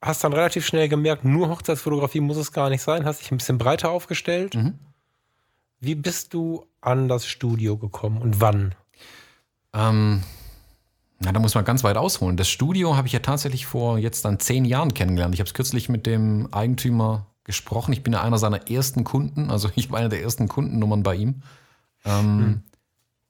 [0.02, 3.38] hast dann relativ schnell gemerkt, nur Hochzeitsfotografie muss es gar nicht sein, hast dich ein
[3.38, 4.56] bisschen breiter aufgestellt.
[4.56, 4.80] Mhm.
[5.80, 8.76] Wie bist du an das Studio gekommen und wann?
[9.74, 10.24] Ähm,
[11.20, 12.38] na, da muss man ganz weit ausholen.
[12.38, 15.34] Das Studio habe ich ja tatsächlich vor jetzt dann zehn Jahren kennengelernt.
[15.34, 17.94] Ich habe es kürzlich mit dem Eigentümer gesprochen.
[17.94, 21.16] Ich bin ja einer seiner ersten Kunden, also ich war einer der ersten Kundennummern bei
[21.16, 21.42] ihm.
[22.06, 22.64] Ähm,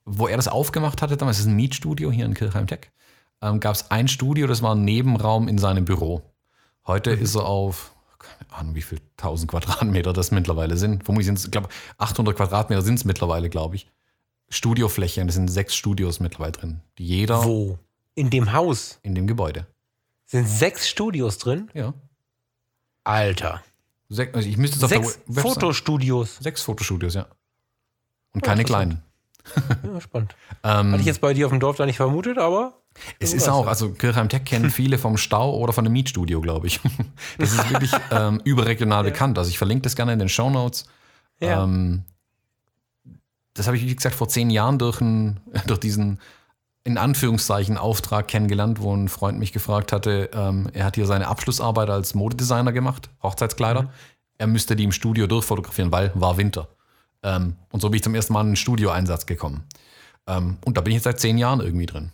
[0.05, 2.91] Wo er das aufgemacht hatte, damals ist ein Mietstudio hier in Kirchheim-Tech,
[3.43, 6.21] ähm, gab es ein Studio, das war ein Nebenraum in seinem Büro.
[6.87, 11.03] Heute ist er auf, keine Ahnung, wie viel 1000 Quadratmeter das mittlerweile sind.
[11.03, 13.87] Vermutlich sind es, ich glaube, 800 Quadratmeter sind es mittlerweile, glaube ich.
[14.49, 17.79] Studiofläche, und es sind sechs Studios mittlerweile drin, die jeder Wo?
[18.15, 19.65] In dem Haus in dem Gebäude.
[20.25, 21.69] sind sechs Studios drin.
[21.73, 21.93] Ja.
[23.03, 23.63] Alter.
[24.09, 26.37] Sech, also ich müsste es auf Sechs der Website- Fotostudios.
[26.39, 27.25] Sechs Fotostudios, ja.
[28.33, 29.01] Und keine interessant.
[29.53, 29.93] kleinen.
[29.95, 30.35] Ja, spannend.
[30.63, 32.73] Ähm, Hatte ich jetzt bei dir auf dem Dorf da nicht vermutet, aber.
[33.19, 33.69] Es ist auch, ja.
[33.69, 36.79] also Kirchheim Tech kennen viele vom Stau oder von dem Mietstudio, glaube ich.
[37.37, 39.37] Das ist wirklich ähm, überregional bekannt.
[39.37, 40.85] Also ich verlinke das gerne in den Show Notes.
[41.39, 41.63] Ja.
[41.63, 42.03] Ähm,
[43.53, 46.19] das habe ich, wie gesagt, vor zehn Jahren durch, ein, durch diesen,
[46.83, 51.27] in Anführungszeichen, Auftrag kennengelernt, wo ein Freund mich gefragt hatte, ähm, er hat hier seine
[51.27, 53.91] Abschlussarbeit als Modedesigner gemacht, Hochzeitskleider.
[54.37, 56.67] Er müsste die im Studio durchfotografieren, weil war Winter.
[57.21, 59.63] Ähm, und so bin ich zum ersten Mal in einen Studioeinsatz gekommen.
[60.27, 62.11] Ähm, und da bin ich jetzt seit zehn Jahren irgendwie drin.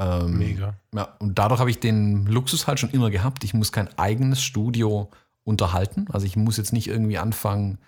[0.00, 0.74] Ähm, Mega.
[0.94, 3.44] ja, und dadurch habe ich den Luxus halt schon immer gehabt.
[3.44, 5.10] Ich muss kein eigenes Studio
[5.44, 6.06] unterhalten.
[6.10, 7.78] Also ich muss jetzt nicht irgendwie anfangen,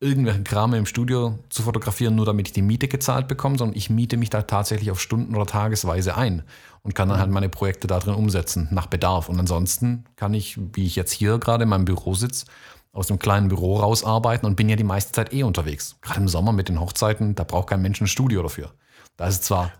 [0.00, 3.90] irgendwelche Krame im Studio zu fotografieren, nur damit ich die Miete gezahlt bekomme, sondern ich
[3.90, 6.42] miete mich da tatsächlich auf Stunden- oder Tagesweise ein
[6.82, 9.28] und kann dann halt meine Projekte da drin umsetzen, nach Bedarf.
[9.28, 12.46] Und ansonsten kann ich, wie ich jetzt hier gerade in meinem Büro sitze,
[12.92, 15.96] aus einem kleinen Büro rausarbeiten und bin ja die meiste Zeit eh unterwegs.
[16.00, 18.72] Gerade im Sommer mit den Hochzeiten, da braucht kein Mensch ein Studio dafür.
[19.16, 19.72] Da ist es zwar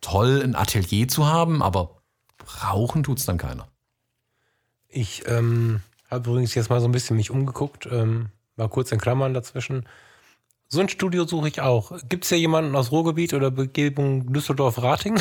[0.00, 2.02] toll, ein Atelier zu haben, aber
[2.62, 3.68] rauchen tut's dann keiner.
[4.88, 5.80] Ich ähm,
[6.10, 9.86] habe übrigens jetzt mal so ein bisschen mich umgeguckt, ähm, mal kurz in Klammern dazwischen.
[10.68, 11.92] So ein Studio suche ich auch.
[12.08, 15.20] Gibt es hier jemanden aus Ruhrgebiet oder Begebung Düsseldorf-Rating?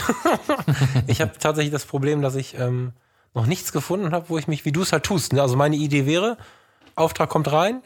[1.08, 2.94] ich habe tatsächlich das Problem, dass ich ähm,
[3.34, 5.34] noch nichts gefunden habe, wo ich mich, wie du es halt tust.
[5.34, 5.42] Ne?
[5.42, 6.38] Also meine Idee wäre,
[6.96, 7.84] Auftrag kommt rein,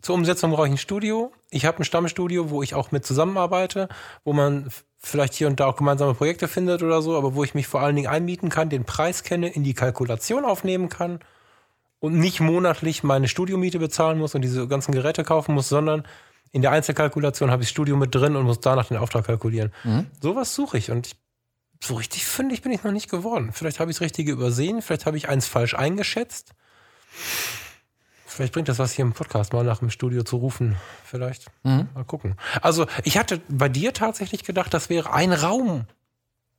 [0.00, 1.32] zur Umsetzung brauche ich ein Studio.
[1.50, 3.88] Ich habe ein Stammstudio, wo ich auch mit zusammenarbeite,
[4.24, 4.70] wo man
[5.02, 7.80] vielleicht hier und da auch gemeinsame Projekte findet oder so, aber wo ich mich vor
[7.80, 11.18] allen Dingen einmieten kann, den Preis kenne, in die Kalkulation aufnehmen kann
[11.98, 16.04] und nicht monatlich meine Studiomiete bezahlen muss und diese ganzen Geräte kaufen muss, sondern
[16.52, 19.72] in der Einzelkalkulation habe ich das Studio mit drin und muss danach den Auftrag kalkulieren.
[20.20, 21.16] Sowas suche ich und ich,
[21.82, 23.50] so richtig fündig bin ich noch nicht geworden.
[23.52, 26.52] Vielleicht habe ich das Richtige übersehen, vielleicht habe ich eins falsch eingeschätzt.
[28.32, 30.76] Vielleicht bringt das was hier im Podcast mal nach dem Studio zu rufen.
[31.04, 31.50] Vielleicht.
[31.94, 32.34] Mal gucken.
[32.62, 35.84] Also, ich hatte bei dir tatsächlich gedacht, das wäre ein Raum.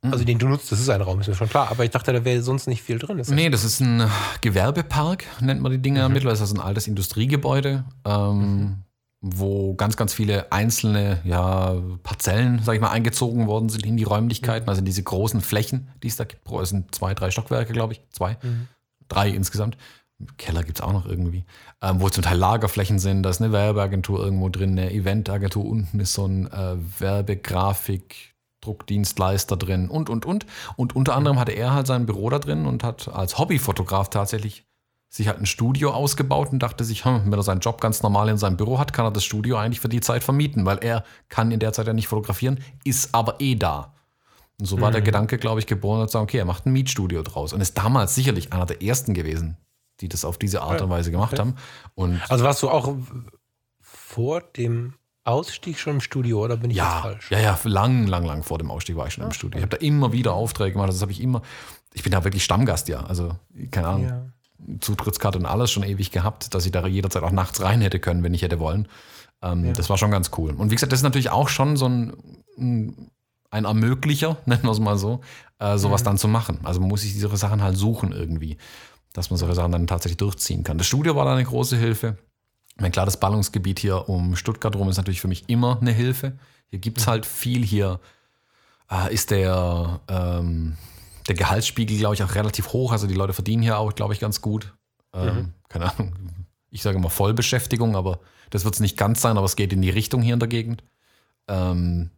[0.02, 1.70] Also, den du nutzt, das ist ein Raum, ist mir schon klar.
[1.70, 3.18] Aber ich dachte, da wäre sonst nicht viel drin.
[3.18, 4.08] Ist Nee, das ist ein
[4.40, 6.38] Gewerbepark, nennt man die Dinge mittlerweile.
[6.38, 8.82] Das ist ein altes Industriegebäude, ähm,
[9.20, 14.04] wo ganz, ganz viele einzelne ja, Parzellen, sag ich mal, eingezogen worden sind in die
[14.04, 14.68] Räumlichkeiten.
[14.68, 16.48] Also diese großen Flächen, die es da gibt.
[16.52, 18.02] Es sind zwei, drei Stockwerke, glaube ich.
[18.10, 18.68] Zwei, mhm.
[19.08, 19.76] drei insgesamt.
[20.38, 21.44] Keller gibt es auch noch irgendwie.
[21.82, 23.22] Ähm, wo zum Teil Lagerflächen sind.
[23.22, 25.64] Da ist eine Werbeagentur irgendwo drin, eine Eventagentur.
[25.64, 30.46] Unten ist so ein äh, Werbegrafik, Druckdienstleister drin und, und, und.
[30.76, 34.64] Und unter anderem hatte er halt sein Büro da drin und hat als Hobbyfotograf tatsächlich
[35.10, 38.28] sich halt ein Studio ausgebaut und dachte sich, hm, wenn er seinen Job ganz normal
[38.28, 41.04] in seinem Büro hat, kann er das Studio eigentlich für die Zeit vermieten, weil er
[41.28, 43.94] kann in der Zeit ja nicht fotografieren, ist aber eh da.
[44.58, 45.06] Und so war der mhm.
[45.06, 47.52] Gedanke, glaube ich, geboren und sagt, okay, er macht ein Mietstudio draus.
[47.52, 49.56] Und ist damals sicherlich einer der ersten gewesen,
[50.00, 51.40] die das auf diese Art und Weise gemacht okay.
[51.40, 51.54] haben.
[51.94, 52.96] Und also warst du auch
[53.80, 54.94] vor dem
[55.24, 57.30] Ausstieg schon im Studio oder bin ich ja, jetzt falsch?
[57.30, 59.58] Ja, ja, lang, lang, lang vor dem Ausstieg war ich schon ja, im Studio.
[59.58, 60.90] Ich habe da immer wieder Aufträge gemacht.
[60.90, 61.42] Das habe ich immer.
[61.94, 63.04] Ich bin da wirklich Stammgast, ja.
[63.04, 63.36] Also,
[63.70, 64.08] keine Ahnung.
[64.08, 64.26] Ja.
[64.80, 68.22] Zutrittskarte und alles schon ewig gehabt, dass ich da jederzeit auch nachts rein hätte können,
[68.22, 68.88] wenn ich hätte wollen.
[69.42, 69.72] Ähm, ja.
[69.72, 70.52] Das war schon ganz cool.
[70.52, 73.10] Und wie gesagt, das ist natürlich auch schon so ein,
[73.50, 75.20] ein Ermöglicher, nennen wir es mal so,
[75.58, 76.06] äh, sowas mhm.
[76.06, 76.60] dann zu machen.
[76.64, 78.58] Also man muss sich diese Sachen halt suchen irgendwie,
[79.14, 80.76] dass man solche Sachen dann tatsächlich durchziehen kann.
[80.76, 82.18] Das Studio war da eine große Hilfe.
[82.76, 86.36] Mein klar, das Ballungsgebiet hier um Stuttgart rum ist natürlich für mich immer eine Hilfe.
[86.66, 87.64] Hier gibt es halt viel.
[87.64, 88.00] Hier
[88.90, 90.76] äh, ist der ähm,
[91.28, 92.90] der Gehaltsspiegel, glaube ich, auch relativ hoch.
[92.90, 94.74] Also die Leute verdienen hier auch, glaube ich, ganz gut.
[95.14, 95.52] Ähm, mhm.
[95.68, 96.12] Keine Ahnung.
[96.70, 98.18] Ich sage immer Vollbeschäftigung, aber
[98.50, 100.48] das wird es nicht ganz sein, aber es geht in die Richtung hier in der
[100.48, 100.82] Gegend.
[101.46, 102.10] Ähm,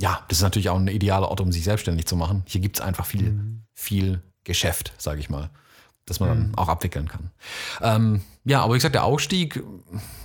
[0.00, 2.42] ja, das ist natürlich auch ein idealer Ort, um sich selbstständig zu machen.
[2.46, 3.62] Hier gibt es einfach viel, mhm.
[3.72, 5.50] viel Geschäft, sage ich mal
[6.10, 6.54] das man dann mhm.
[6.56, 7.30] auch abwickeln kann.
[7.80, 9.62] Ähm, ja, aber wie gesagt, der Ausstieg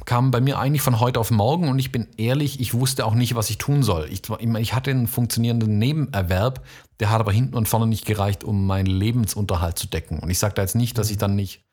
[0.05, 3.15] kam bei mir eigentlich von heute auf morgen und ich bin ehrlich, ich wusste auch
[3.15, 4.07] nicht, was ich tun soll.
[4.09, 4.21] Ich,
[4.59, 6.65] ich hatte einen funktionierenden Nebenerwerb,
[6.99, 10.19] der hat aber hinten und vorne nicht gereicht, um meinen Lebensunterhalt zu decken.
[10.19, 11.65] Und ich sage da jetzt nicht, dass ich dann nicht,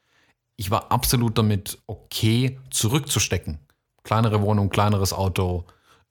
[0.56, 3.58] ich war absolut damit okay, zurückzustecken.
[4.02, 5.66] Kleinere Wohnung, kleineres Auto,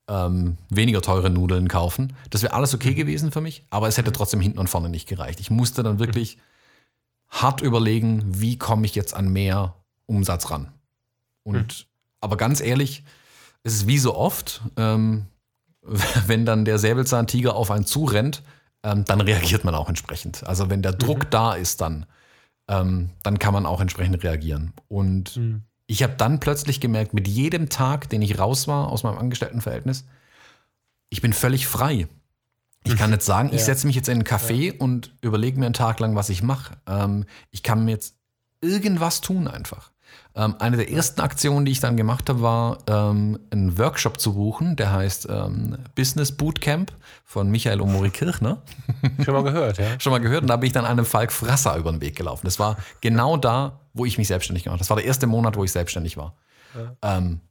[0.10, 2.14] ähm, weniger teure Nudeln kaufen.
[2.30, 2.96] Das wäre alles okay mhm.
[2.96, 5.40] gewesen für mich, aber es hätte trotzdem hinten und vorne nicht gereicht.
[5.40, 6.38] Ich musste dann wirklich
[7.30, 9.76] hart überlegen, wie komme ich jetzt an mehr
[10.06, 10.72] Umsatz ran.
[11.44, 11.86] Und mhm.
[12.22, 13.04] aber ganz ehrlich,
[13.64, 15.28] es ist wie so oft, ähm,
[16.28, 18.44] wenn dann der Säbelzahntiger auf einen zurennt,
[18.84, 20.46] ähm, dann reagiert man auch entsprechend.
[20.46, 21.30] Also wenn der Druck mhm.
[21.30, 22.06] da ist, dann,
[22.68, 24.74] ähm, dann kann man auch entsprechend reagieren.
[24.88, 25.64] Und mhm.
[25.86, 30.06] ich habe dann plötzlich gemerkt, mit jedem Tag, den ich raus war aus meinem Angestelltenverhältnis,
[31.10, 32.08] ich bin völlig frei.
[32.84, 34.74] Ich kann jetzt sagen, ich setze mich jetzt in einen Café ja.
[34.80, 36.78] und überlege mir einen Tag lang, was ich mache.
[36.88, 38.16] Ähm, ich kann mir jetzt
[38.62, 39.92] irgendwas tun einfach.
[40.36, 44.34] Ähm, eine der ersten Aktionen, die ich dann gemacht habe, war ähm, einen Workshop zu
[44.34, 46.92] buchen, der heißt ähm, Business Bootcamp
[47.26, 48.62] von Michael Omori Kirchner.
[49.24, 50.00] Schon mal gehört, ja.
[50.00, 52.46] Schon mal gehört und da bin ich dann einem Falk Frasser über den Weg gelaufen.
[52.46, 54.80] Das war genau da, wo ich mich selbstständig gemacht habe.
[54.80, 56.36] Das war der erste Monat, wo ich selbstständig war.
[56.76, 57.18] Ja.
[57.18, 57.42] Ähm,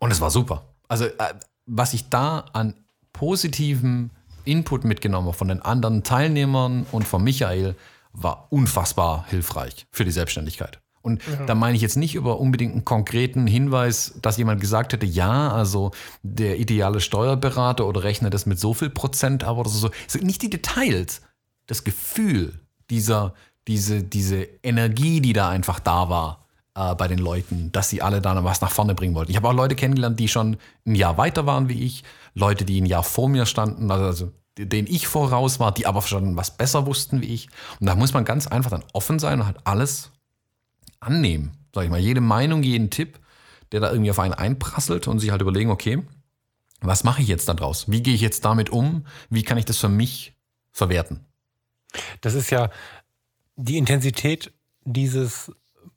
[0.00, 0.64] und es war super.
[0.88, 1.34] Also äh,
[1.66, 2.74] was ich da an
[3.12, 4.10] positiven
[4.48, 7.76] Input mitgenommen von den anderen Teilnehmern und von Michael
[8.12, 10.80] war unfassbar hilfreich für die Selbstständigkeit.
[11.02, 11.46] Und ja.
[11.46, 15.50] da meine ich jetzt nicht über unbedingt einen konkreten Hinweis, dass jemand gesagt hätte, ja,
[15.50, 15.92] also
[16.22, 19.90] der ideale Steuerberater oder rechnet das mit so viel Prozent ab oder so.
[20.20, 21.22] Nicht die Details,
[21.66, 22.60] das Gefühl
[22.90, 23.34] dieser,
[23.68, 28.20] diese, diese Energie, die da einfach da war äh, bei den Leuten, dass sie alle
[28.20, 29.30] da was nach vorne bringen wollten.
[29.30, 30.56] Ich habe auch Leute kennengelernt, die schon
[30.86, 32.04] ein Jahr weiter waren wie ich,
[32.34, 36.36] Leute, die ein Jahr vor mir standen, also, denen ich voraus war, die aber schon
[36.36, 37.48] was besser wussten wie ich.
[37.80, 40.10] Und da muss man ganz einfach dann offen sein und halt alles
[41.00, 41.52] annehmen.
[41.74, 43.18] Sag ich mal, jede Meinung, jeden Tipp,
[43.72, 46.02] der da irgendwie auf einen einprasselt und sich halt überlegen, okay,
[46.80, 47.90] was mache ich jetzt da draus?
[47.90, 49.06] Wie gehe ich jetzt damit um?
[49.30, 50.34] Wie kann ich das für mich
[50.72, 51.24] verwerten?
[52.20, 52.70] Das ist ja
[53.56, 54.52] die Intensität
[54.84, 55.52] dieses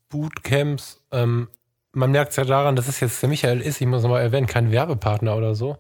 [0.10, 1.02] Bootcamps.
[1.12, 1.48] Ähm,
[1.94, 4.48] man merkt es ja daran, dass es jetzt der Michael ist, ich muss nochmal erwähnen,
[4.48, 5.78] kein Werbepartner oder so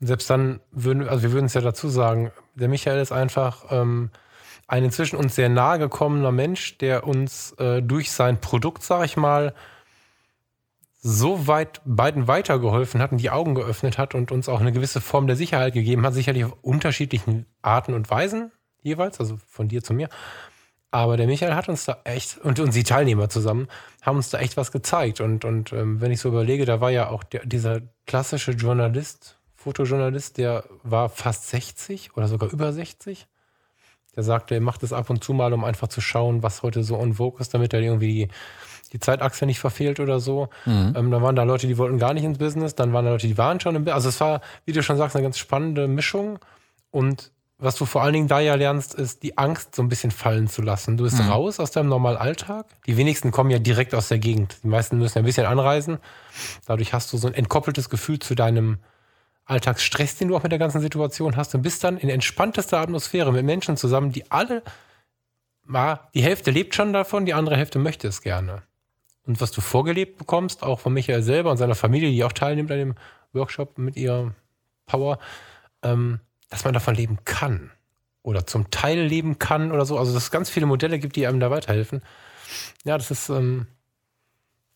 [0.00, 4.10] selbst dann würden, also wir würden es ja dazu sagen, der Michael ist einfach ähm,
[4.66, 9.16] ein inzwischen uns sehr nahe gekommener Mensch, der uns äh, durch sein Produkt, sag ich
[9.16, 9.54] mal,
[11.00, 15.00] so weit beiden weitergeholfen hat und die Augen geöffnet hat und uns auch eine gewisse
[15.00, 18.52] Form der Sicherheit gegeben hat, sicherlich auf unterschiedlichen Arten und Weisen
[18.82, 20.08] jeweils, also von dir zu mir.
[20.90, 23.68] Aber der Michael hat uns da echt, und, und die Teilnehmer zusammen,
[24.02, 25.20] haben uns da echt was gezeigt.
[25.20, 29.37] Und, und ähm, wenn ich so überlege, da war ja auch der, dieser klassische Journalist,
[29.68, 33.26] Fotojournalist, der war fast 60 oder sogar über 60.
[34.16, 36.82] Der sagte, er macht es ab und zu mal, um einfach zu schauen, was heute
[36.82, 38.28] so on vogue ist, damit er irgendwie die,
[38.94, 40.48] die Zeitachse nicht verfehlt oder so.
[40.64, 40.94] Mhm.
[40.96, 43.26] Ähm, dann waren da Leute, die wollten gar nicht ins Business, dann waren da Leute,
[43.26, 43.94] die waren schon im Business.
[43.96, 46.38] Also es war, wie du schon sagst, eine ganz spannende Mischung.
[46.90, 50.10] Und was du vor allen Dingen da ja lernst, ist die Angst so ein bisschen
[50.10, 50.96] fallen zu lassen.
[50.96, 51.28] Du bist Mhm.
[51.28, 52.66] raus aus deinem normalen Alltag.
[52.86, 54.56] Die wenigsten kommen ja direkt aus der Gegend.
[54.64, 55.98] Die meisten müssen ja ein bisschen anreisen.
[56.66, 58.78] Dadurch hast du so ein entkoppeltes Gefühl zu deinem
[59.48, 63.32] Alltagsstress, den du auch mit der ganzen Situation hast und bist dann in entspanntester Atmosphäre
[63.32, 64.62] mit Menschen zusammen, die alle,
[66.14, 68.62] die Hälfte lebt schon davon, die andere Hälfte möchte es gerne.
[69.26, 72.70] Und was du vorgelebt bekommst, auch von Michael selber und seiner Familie, die auch teilnimmt
[72.70, 72.94] an dem
[73.32, 74.34] Workshop mit ihrer
[74.86, 75.18] Power,
[75.82, 76.20] ähm,
[76.50, 77.70] dass man davon leben kann
[78.22, 79.98] oder zum Teil leben kann oder so.
[79.98, 82.02] Also dass es ganz viele Modelle gibt, die einem da weiterhelfen.
[82.84, 83.66] Ja, das ist, ähm,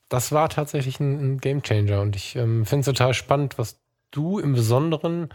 [0.09, 3.82] das war tatsächlich ein, ein Gamechanger und ich ähm, finde es total spannend, was
[4.13, 5.31] du im Besonderen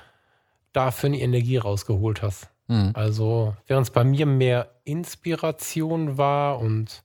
[0.71, 2.49] da für eine Energie rausgeholt hast.
[2.67, 2.91] Mhm.
[2.93, 7.03] Also während es bei mir mehr Inspiration war und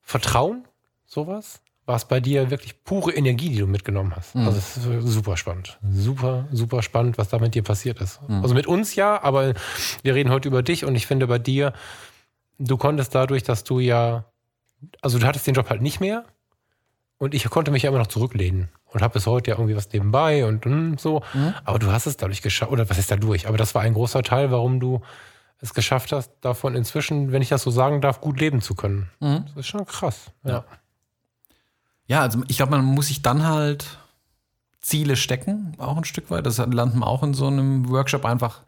[0.00, 0.64] Vertrauen,
[1.06, 4.34] sowas, war es bei dir wirklich pure Energie, die du mitgenommen hast.
[4.34, 4.46] Mhm.
[4.46, 5.78] Also es ist super spannend.
[5.90, 8.20] Super, super spannend, was da mit dir passiert ist.
[8.28, 8.42] Mhm.
[8.42, 9.54] Also mit uns ja, aber
[10.02, 11.72] wir reden heute über dich und ich finde bei dir,
[12.58, 14.24] du konntest dadurch, dass du ja,
[15.00, 16.24] also du hattest den Job halt nicht mehr
[17.18, 19.92] und ich konnte mich ja immer noch zurücklehnen und habe bis heute ja irgendwie was
[19.92, 21.22] nebenbei und mm, so.
[21.34, 21.54] Mhm.
[21.64, 23.48] Aber du hast es dadurch geschafft, oder was ist dadurch?
[23.48, 25.00] Aber das war ein großer Teil, warum du
[25.60, 29.10] es geschafft hast, davon inzwischen, wenn ich das so sagen darf, gut leben zu können.
[29.20, 29.44] Mhm.
[29.46, 30.32] Das ist schon krass.
[30.44, 30.64] Ja.
[32.06, 33.98] Ja, also ich glaube, man muss sich dann halt
[34.80, 36.44] Ziele stecken, auch ein Stück weit.
[36.44, 38.62] Das lernt man auch in so einem Workshop einfach.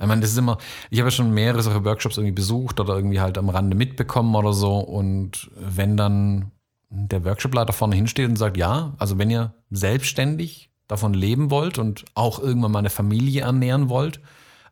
[0.00, 0.58] Ich meine, das ist immer,
[0.90, 4.34] ich habe ja schon mehrere solche Workshops irgendwie besucht oder irgendwie halt am Rande mitbekommen
[4.34, 4.78] oder so.
[4.78, 6.52] Und wenn dann
[6.90, 12.04] der Workshopleiter vorne hinsteht und sagt, ja, also wenn ihr selbstständig davon leben wollt und
[12.14, 14.20] auch irgendwann mal eine Familie ernähren wollt,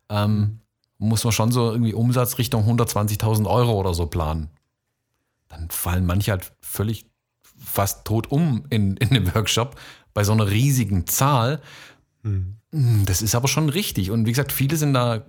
[0.08, 0.60] ähm,
[0.98, 4.48] muss man schon so irgendwie Umsatz Richtung 120.000 Euro oder so planen.
[5.48, 7.06] Dann fallen manche halt völlig
[7.58, 9.76] fast tot um in, in dem Workshop
[10.14, 11.60] bei so einer riesigen Zahl.
[12.22, 12.56] Hm.
[12.70, 14.10] Mm, Das ist aber schon richtig.
[14.10, 15.22] Und wie gesagt, viele sind da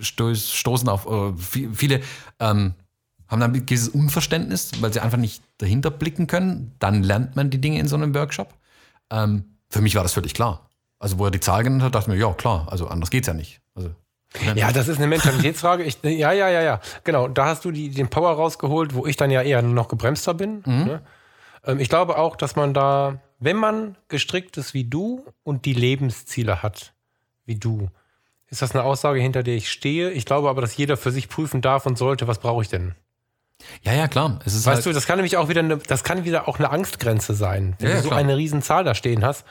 [0.00, 2.00] sto stoßen auf, äh, vi- viele
[2.40, 2.74] ähm,
[3.28, 6.74] haben dann dieses Unverständnis, weil sie einfach nicht dahinter blicken können.
[6.78, 8.54] Dann lernt man die Dinge in so einem Workshop.
[9.10, 10.68] Ähm, für mich war das völlig klar.
[10.98, 13.28] Also, wo er die Zahl genannt hat, dachte ich mir, ja, klar, also anders geht's
[13.28, 13.60] ja nicht.
[13.74, 13.90] Also,
[14.54, 15.84] Ja, das ist eine Mentalitätsfrage.
[15.84, 16.80] Ich, ja, ja, ja, ja.
[17.04, 20.34] Genau, da hast du die, den Power rausgeholt, wo ich dann ja eher noch gebremster
[20.34, 20.62] bin.
[20.66, 21.02] Ne?
[21.64, 25.74] Ähm, ich glaube auch, dass man da, wenn man gestrickt ist wie du und die
[25.74, 26.92] Lebensziele hat
[27.44, 27.88] wie du,
[28.50, 30.10] ist das eine Aussage, hinter der ich stehe.
[30.10, 32.94] Ich glaube aber, dass jeder für sich prüfen darf und sollte, was brauche ich denn?
[33.82, 34.38] Ja, ja, klar.
[34.44, 37.34] Weißt halt, du, das kann nämlich auch wieder eine, das kann wieder auch eine Angstgrenze
[37.34, 38.20] sein, wenn Ja, du so klar.
[38.20, 39.44] eine Riesenzahl da stehen hast.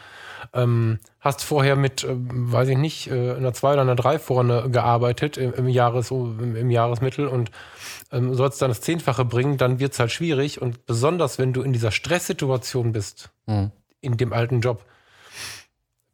[0.53, 4.69] Ähm, hast vorher mit, ähm, weiß ich nicht, äh, einer 2 oder einer 3 vorne
[4.69, 7.51] gearbeitet im, im, Jahres, im, im Jahresmittel und
[8.11, 10.61] ähm, sollst dann das Zehnfache bringen, dann wird es halt schwierig.
[10.61, 13.71] Und besonders, wenn du in dieser Stresssituation bist, Mhm.
[14.01, 14.85] in dem alten Job,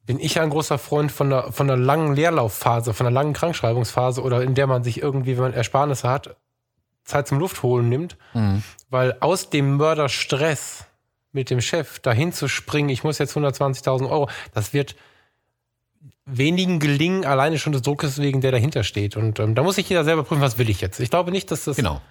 [0.06, 3.34] bin ich ja ein großer Freund von einer, von einer langen Leerlaufphase, von einer langen
[3.34, 6.36] Krankschreibungsphase oder in der man sich irgendwie, wenn man Ersparnisse hat,
[7.04, 8.18] Zeit zum Luftholen nimmt.
[8.34, 8.64] Mhm.
[8.90, 10.86] Weil aus dem Mörderstress
[11.32, 14.96] mit dem Chef dahin zu springen, ich muss jetzt 120.000 Euro, das wird
[16.26, 19.18] wenigen gelingen, alleine schon des Druckes wegen, der dahinter steht.
[19.18, 21.00] Und ähm, da muss sich jeder selber prüfen, was will ich jetzt.
[21.00, 22.02] Ich glaube nicht, dass das Genau.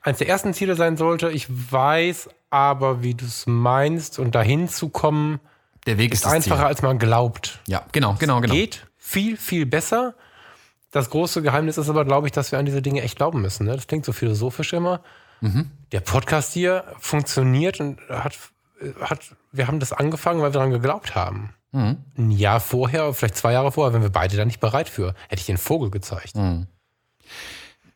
[0.00, 1.30] eines der ersten Ziele sein sollte.
[1.30, 5.38] Ich weiß aber, wie du es meinst und dahin zu kommen,
[5.86, 6.66] Der Weg ist, ist einfacher, Ziel.
[6.66, 7.60] als man glaubt.
[7.68, 8.52] Ja, genau, genau, genau.
[8.54, 10.14] Geht viel, viel besser.
[10.92, 13.66] Das große Geheimnis ist aber, glaube ich, dass wir an diese Dinge echt glauben müssen.
[13.66, 13.74] Ne?
[13.74, 15.00] Das klingt so philosophisch immer.
[15.90, 18.38] Der Podcast hier funktioniert und hat,
[19.00, 21.54] hat, wir haben das angefangen, weil wir daran geglaubt haben.
[22.16, 25.40] Ein Jahr vorher, vielleicht zwei Jahre vorher, wenn wir beide da nicht bereit für, hätte
[25.40, 26.34] ich den Vogel gezeigt.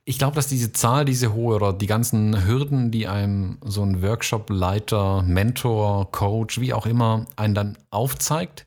[0.05, 4.03] Ich glaube, dass diese Zahl, diese hohe oder die ganzen Hürden, die einem so ein
[4.03, 8.66] Workshop-Leiter, Mentor, Coach, wie auch immer, einen dann aufzeigt,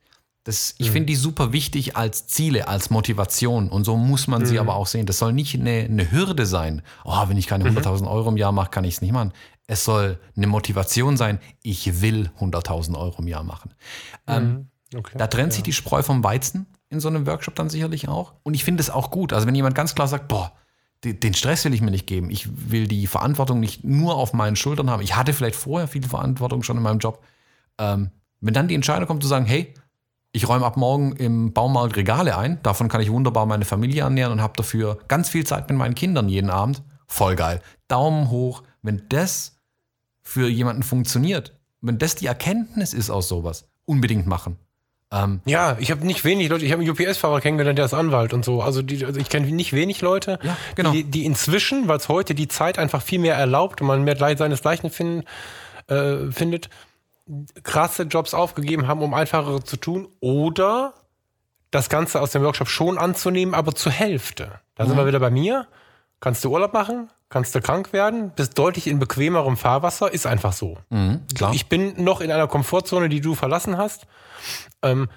[0.49, 3.69] das, ich finde die super wichtig als Ziele, als Motivation.
[3.69, 5.05] Und so muss man sie aber auch sehen.
[5.05, 6.81] Das soll nicht eine, eine Hürde sein.
[7.05, 9.31] Oh, wenn ich keine 100.000 Euro im Jahr mache, kann ich es nicht machen.
[9.67, 11.37] Es soll eine Motivation sein.
[11.61, 13.75] Ich will 100.000 Euro im Jahr machen.
[14.25, 15.19] Ähm, Okay.
[15.19, 18.33] da trennt sich die Spreu vom Weizen in so einem Workshop dann sicherlich auch.
[18.41, 19.33] Und ich finde es auch gut.
[19.33, 20.51] Also wenn jemand ganz klar sagt, boah,
[21.03, 22.31] den Stress will ich mir nicht geben.
[22.31, 25.03] Ich will die Verantwortung nicht nur auf meinen Schultern haben.
[25.03, 27.23] Ich hatte vielleicht vorher viel Verantwortung schon in meinem Job.
[27.77, 28.09] Ähm,
[28.41, 29.75] wenn dann die Entscheidung kommt zu sagen, hey,
[30.39, 34.31] ich räume ab morgen im Baumarkt Regale ein, davon kann ich wunderbar meine Familie ernähren
[34.31, 36.81] und habe dafür ganz viel Zeit mit meinen Kindern jeden Abend.
[37.07, 37.61] Voll geil.
[37.89, 39.57] Daumen hoch, wenn das
[40.21, 44.55] für jemanden funktioniert, wenn das die Erkenntnis ist aus sowas, unbedingt machen.
[45.11, 48.31] Ähm, Ja, ich habe nicht wenig Leute, ich habe einen UPS-Fahrer kennengelernt, der ist Anwalt
[48.31, 48.61] und so.
[48.61, 50.91] Also, die, also ich kenne nicht wenig Leute, Ja, genau.
[50.91, 54.15] die, die inzwischen, weil es heute die Zeit einfach viel mehr erlaubt und man mehr
[54.15, 55.25] seinesgleichen finden,
[55.87, 56.69] äh, findet,
[57.63, 60.93] krasse Jobs aufgegeben haben, um einfachere zu tun oder
[61.71, 64.59] das Ganze aus dem Workshop schon anzunehmen, aber zur Hälfte.
[64.75, 65.67] Da sind wir wieder bei mir.
[66.19, 70.51] Kannst du Urlaub machen, kannst du krank werden, bist deutlich in bequemerem Fahrwasser, ist einfach
[70.51, 70.77] so.
[70.89, 71.21] Mhm.
[71.53, 74.05] Ich bin noch in einer Komfortzone, die du verlassen hast.
[74.81, 75.07] Ähm,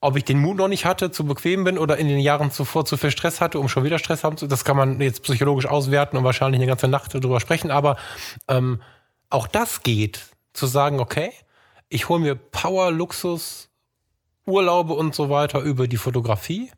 [0.00, 2.84] ob ich den Mut noch nicht hatte, zu bequem bin oder in den Jahren zuvor
[2.84, 5.66] zu viel Stress hatte, um schon wieder Stress haben zu, das kann man jetzt psychologisch
[5.66, 7.70] auswerten und wahrscheinlich eine ganze Nacht drüber sprechen.
[7.70, 7.96] Aber
[8.48, 8.82] ähm,
[9.30, 11.32] auch das geht, zu sagen, okay,
[11.88, 13.68] ich hole mir Power, Luxus,
[14.46, 16.70] Urlaube und so weiter über die Fotografie,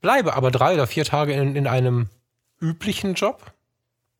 [0.00, 2.08] bleibe aber drei oder vier Tage in, in einem
[2.60, 3.52] üblichen Job.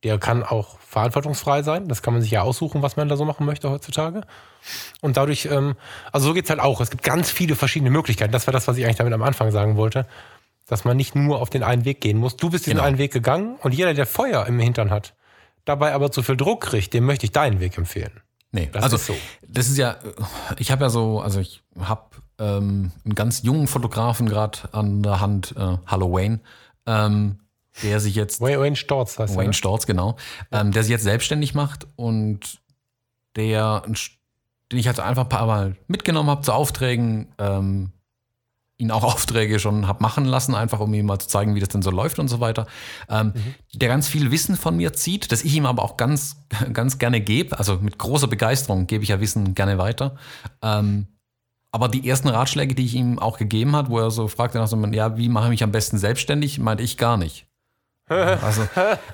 [0.04, 1.88] Der kann auch verantwortungsfrei sein.
[1.88, 4.20] Das kann man sich ja aussuchen, was man da so machen möchte heutzutage.
[5.00, 5.74] Und dadurch, ähm,
[6.12, 6.80] also so geht's halt auch.
[6.80, 8.30] Es gibt ganz viele verschiedene Möglichkeiten.
[8.30, 10.06] Das war das, was ich eigentlich damit am Anfang sagen wollte.
[10.68, 12.36] Dass man nicht nur auf den einen Weg gehen muss.
[12.36, 12.86] Du bist diesen Genau.
[12.86, 15.14] einen Weg gegangen und jeder, der Feuer im Hintern hat,
[15.64, 18.20] dabei aber zu viel Druck kriegt, dem möchte ich deinen Weg empfehlen.
[18.52, 19.14] Nee, Das also ist so.
[19.46, 19.96] das ist ja,
[20.58, 22.02] ich habe ja so, also ich habe
[22.38, 26.40] ähm, einen ganz jungen Fotografen gerade an der Hand, äh, Hallo Wayne,
[26.86, 27.40] ähm,
[27.82, 29.54] der sich jetzt Wayne, Wayne Storz heißt Wayne ne?
[29.54, 30.16] Storz, genau,
[30.50, 32.60] ähm, der sich jetzt selbstständig macht und
[33.36, 33.82] der,
[34.72, 37.92] den ich halt einfach ein paar Mal mitgenommen habe zu Aufträgen, ähm,
[38.78, 41.68] ihn auch Aufträge schon habe machen lassen, einfach um ihm mal zu zeigen, wie das
[41.68, 42.66] denn so läuft und so weiter.
[43.08, 43.34] Ähm,
[43.74, 46.36] Der ganz viel Wissen von mir zieht, das ich ihm aber auch ganz,
[46.72, 47.58] ganz gerne gebe.
[47.58, 50.16] Also mit großer Begeisterung gebe ich ja Wissen gerne weiter.
[50.62, 51.08] Ähm,
[51.70, 54.68] aber die ersten Ratschläge, die ich ihm auch gegeben hat, wo er so fragte nach
[54.68, 57.46] so, ja, wie mache ich mich am besten selbstständig, meinte ich gar nicht.
[58.10, 58.66] Also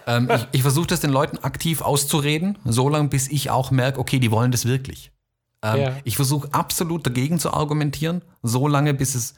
[0.06, 3.98] ähm, ich, ich versuche das den Leuten aktiv auszureden, so lange bis ich auch merke,
[3.98, 5.10] okay, die wollen das wirklich.
[5.62, 5.96] Ähm, Ja.
[6.04, 9.34] Ich versuche absolut dagegen zu argumentieren, so lange bis es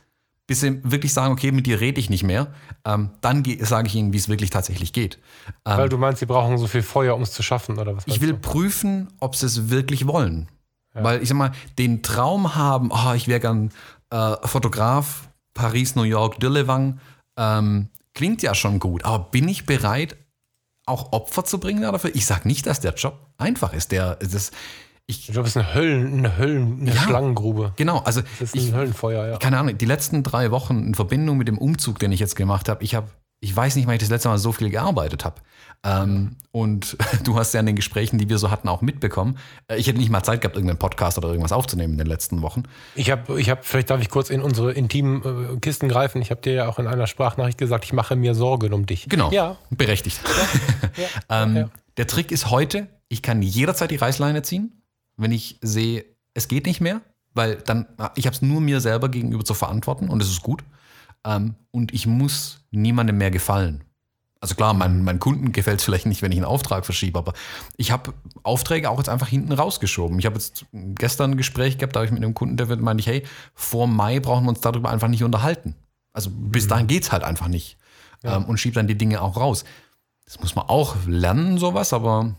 [0.46, 2.52] bis sie wirklich sagen, okay, mit dir rede ich nicht mehr.
[2.84, 5.18] Ähm, dann sage ich ihnen, wie es wirklich tatsächlich geht.
[5.64, 8.04] Ähm, Weil du meinst, sie brauchen so viel Feuer, um es zu schaffen, oder was?
[8.06, 8.38] ich will du?
[8.38, 10.48] prüfen, ob sie es wirklich wollen.
[10.98, 13.70] Weil ich sag mal, den Traum haben, oh, ich wäre gern
[14.08, 17.00] äh, Fotograf, Paris, New York, Dirlewang,
[17.36, 19.04] ähm, klingt ja schon gut.
[19.04, 20.16] Aber bin ich bereit,
[20.86, 22.14] auch Opfer zu bringen dafür?
[22.14, 23.92] Ich sage nicht, dass der Job einfach ist.
[23.92, 24.52] Der, das,
[25.06, 27.00] ich, Ich glaube, es ist eine Höllen, eine Höllen, eine Ja.
[27.02, 27.72] Schlangengrube.
[27.76, 29.36] genau, also Das ist ich, ein Höllenfeuer, ja.
[29.38, 32.68] keine Ahnung, die letzten drei Wochen in Verbindung mit dem Umzug, den ich jetzt gemacht
[32.68, 33.08] habe, ich habe,
[33.40, 35.36] ich weiß nicht, wann ich das letzte Mal so viel gearbeitet habe.
[35.84, 39.38] Ähm, und du hast ja in den Gesprächen, die wir so hatten, auch mitbekommen.
[39.68, 42.42] Äh, Ich hätte nicht mal Zeit gehabt, irgendeinen Podcast oder irgendwas aufzunehmen in den letzten
[42.42, 42.64] Wochen.
[42.96, 45.22] Ich habe, ich hab, vielleicht darf ich kurz in unsere intimen
[45.54, 46.20] äh, Kisten greifen.
[46.22, 49.06] Ich habe dir ja auch in einer Sprachnachricht gesagt, ich mache mir Sorgen um dich.
[49.08, 49.30] Genau.
[49.30, 49.56] Ja.
[49.70, 50.18] Berechtigt.
[51.28, 51.68] ja, ähm, ja.
[51.98, 54.75] Der Trick ist heute, ich kann jederzeit die Reißleine ziehen,
[55.16, 57.00] wenn ich sehe, es geht nicht mehr,
[57.34, 60.64] weil dann, ich habe es nur mir selber gegenüber zu verantworten und es ist gut.
[61.24, 63.84] Ähm, und ich muss niemandem mehr gefallen.
[64.40, 67.32] Also klar, meinen meinen Kunden gefällt es vielleicht nicht, wenn ich einen Auftrag verschiebe, aber
[67.76, 68.12] ich habe
[68.42, 70.18] Aufträge auch jetzt einfach hinten rausgeschoben.
[70.18, 73.00] Ich habe jetzt gestern ein Gespräch gehabt, da habe ich mit einem Kunden, der meinte
[73.00, 73.22] ich, hey,
[73.54, 75.74] vor Mai brauchen wir uns darüber einfach nicht unterhalten.
[76.12, 77.78] Also bis dahin geht's halt einfach nicht.
[78.22, 79.64] Ähm, und schiebe dann die Dinge auch raus.
[80.26, 82.34] Das muss man auch lernen, sowas, aber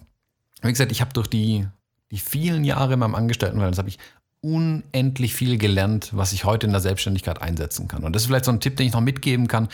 [0.61, 1.67] wie gesagt, ich habe durch die,
[2.11, 3.99] die vielen Jahre in meinem Angestelltenverhältnis habe ich
[4.41, 8.03] unendlich viel gelernt, was ich heute in der Selbstständigkeit einsetzen kann.
[8.03, 9.67] Und das ist vielleicht so ein Tipp, den ich noch mitgeben kann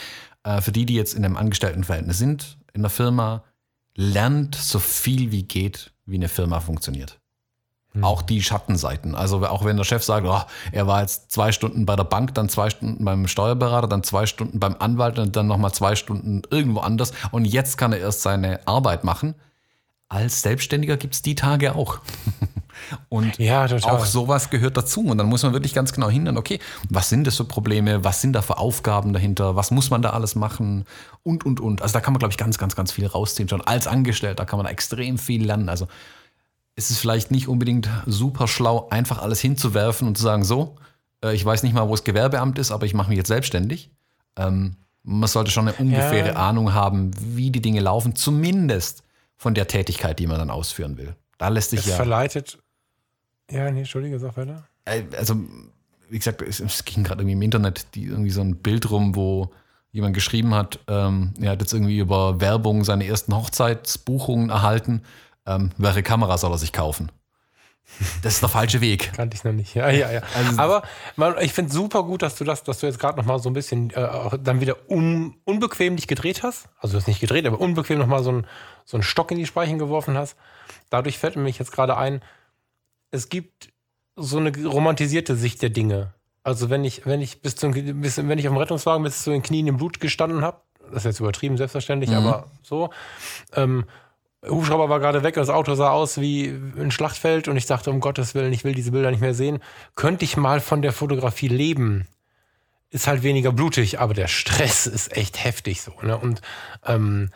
[0.43, 3.43] äh, für die, die jetzt in einem Angestelltenverhältnis sind, in der Firma.
[3.95, 7.19] Lernt so viel wie geht, wie eine Firma funktioniert.
[8.01, 9.13] Auch die Schattenseiten.
[9.13, 10.41] Also auch wenn der Chef sagt, oh,
[10.71, 14.25] er war jetzt zwei Stunden bei der Bank, dann zwei Stunden beim Steuerberater, dann zwei
[14.25, 18.23] Stunden beim Anwalt und dann nochmal zwei Stunden irgendwo anders und jetzt kann er erst
[18.23, 19.35] seine Arbeit machen.
[20.13, 21.99] Als Selbstständiger gibt es die Tage auch.
[23.09, 25.01] Und Ja, auch sowas gehört dazu.
[25.01, 26.59] Und dann muss man wirklich ganz genau hindern, okay,
[26.89, 30.11] was sind das für Probleme, was sind da für Aufgaben dahinter, was muss man da
[30.11, 30.85] alles machen
[31.23, 31.81] und, und, und.
[31.81, 33.49] Also da kann man, glaube ich, ganz, ganz, ganz viel rausziehen.
[33.49, 35.69] Schon als Angestellter kann man da extrem viel lernen.
[35.69, 35.87] Also
[36.75, 40.75] es ist vielleicht nicht unbedingt super schlau, einfach alles hinzuwerfen und zu sagen, so,
[41.23, 43.89] äh, ich weiß nicht mal, wo das Gewerbeamt ist, aber ich mache mich jetzt selbstständig.
[44.35, 46.35] Ähm, man sollte schon eine ungefähre Ja.
[46.35, 49.03] Ahnung haben, wie die Dinge laufen, zumindest
[49.37, 51.15] von der Tätigkeit, die man dann ausführen will.
[51.37, 51.95] Da lässt sich es ja.
[51.95, 52.59] verleitet.
[53.51, 54.63] Ja, nee, Entschuldige, sag weiter.
[54.85, 55.35] Äh, also,
[56.09, 59.15] wie gesagt, es, es ging gerade irgendwie im Internet die, irgendwie so ein Bild rum,
[59.15, 59.51] wo
[59.91, 65.03] jemand geschrieben hat, ähm, er hat jetzt irgendwie über Werbung seine ersten Hochzeitsbuchungen erhalten.
[65.45, 67.11] Ähm, welche Kamera soll er sich kaufen?
[68.23, 69.11] Das ist der falsche Weg.
[69.15, 69.75] Kannte ich noch nicht.
[69.75, 70.21] Ja, ja, ja.
[70.35, 70.83] Also- Aber
[71.15, 73.49] man, ich finde super gut, dass du das, dass du jetzt gerade noch mal so
[73.49, 76.69] ein bisschen äh, dann wieder un, unbequem dich gedreht hast.
[76.79, 78.47] Also du hast nicht gedreht, aber unbequem noch mal so, ein,
[78.85, 80.35] so einen Stock in die Speichen geworfen hast.
[80.89, 82.21] Dadurch fällt mir jetzt gerade ein,
[83.11, 83.69] es gibt
[84.15, 86.13] so eine romantisierte Sicht der Dinge.
[86.43, 89.31] Also wenn ich, wenn ich bis zum, bis, wenn ich auf dem Rettungswagen bis zu
[89.31, 90.57] den Knien im Blut gestanden habe,
[90.89, 92.89] das ist jetzt übertrieben, selbstverständlich, aber so,
[93.55, 93.85] ähm,
[94.45, 96.47] Hubschrauber war gerade weg und das Auto sah aus wie
[96.77, 99.59] ein Schlachtfeld und ich dachte, um Gottes Willen, ich will diese Bilder nicht mehr sehen.
[99.95, 102.05] Könnte ich mal von der Fotografie leben?
[102.93, 105.93] ist halt weniger blutig, aber der Stress ist echt heftig so.
[106.03, 106.15] Ne?
[106.15, 106.41] Und
[106.85, 107.31] ähm,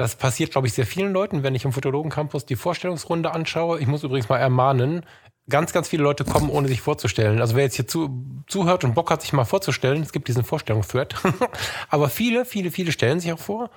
[0.00, 3.80] das passiert, glaube ich, sehr vielen Leuten, wenn ich im Fotologen-Campus die Vorstellungsrunde anschaue.
[3.80, 5.04] Ich muss übrigens mal ermahnen,
[5.50, 7.42] ganz, ganz viele Leute kommen, ohne sich vorzustellen.
[7.42, 10.42] Also wer jetzt hier zu, zuhört und Bock hat, sich mal vorzustellen, es gibt diesen
[10.42, 11.16] Vorstellungsflirt.
[11.90, 13.68] aber viele, viele, viele stellen sich auch vor.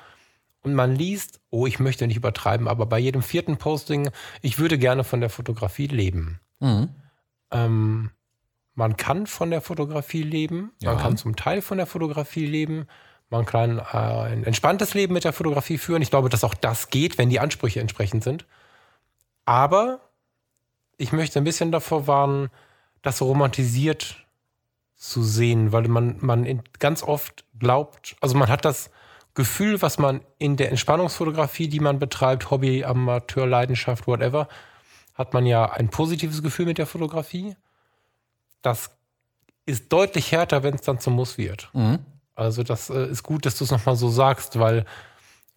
[0.62, 4.10] Und man liest, oh, ich möchte nicht übertreiben, aber bei jedem vierten Posting,
[4.42, 6.40] ich würde gerne von der Fotografie leben.
[6.62, 6.88] Mhm.
[7.52, 8.12] Ähm,
[8.76, 12.88] man kann von der Fotografie leben, man kann zum Teil von der Fotografie leben,
[13.30, 16.02] man kann äh, ein entspanntes Leben mit der Fotografie führen.
[16.02, 18.46] Ich glaube, dass auch das geht, wenn die Ansprüche entsprechend sind.
[19.46, 20.00] Aber
[20.98, 22.50] ich möchte ein bisschen davor warnen,
[23.02, 24.26] das romantisiert
[24.96, 28.90] zu sehen, weil man, man ganz oft glaubt, also man hat das
[29.34, 34.48] Gefühl, was man in der Entspannungsfotografie, die man betreibt, Hobby, Amateur, Leidenschaft, whatever,
[35.16, 37.56] hat man ja ein positives Gefühl mit der Fotografie.
[38.62, 38.92] Das
[39.66, 41.70] ist deutlich härter, wenn es dann zum Muss wird.
[41.74, 42.00] Mhm.
[42.36, 44.86] Also das äh, ist gut, dass du es nochmal so sagst, weil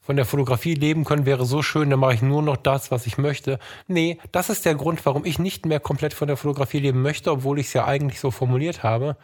[0.00, 3.06] von der Fotografie leben können wäre so schön, dann mache ich nur noch das, was
[3.06, 3.58] ich möchte.
[3.88, 7.32] Nee, das ist der Grund, warum ich nicht mehr komplett von der Fotografie leben möchte,
[7.32, 9.16] obwohl ich es ja eigentlich so formuliert habe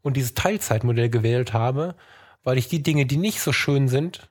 [0.00, 1.94] und dieses Teilzeitmodell gewählt habe,
[2.42, 4.30] weil ich die Dinge, die nicht so schön sind,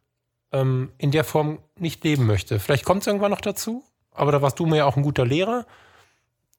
[0.52, 2.60] ähm, in der Form nicht leben möchte.
[2.60, 5.28] Vielleicht kommt es irgendwann noch dazu, aber da warst du mir ja auch ein guter
[5.28, 5.68] Lehrer.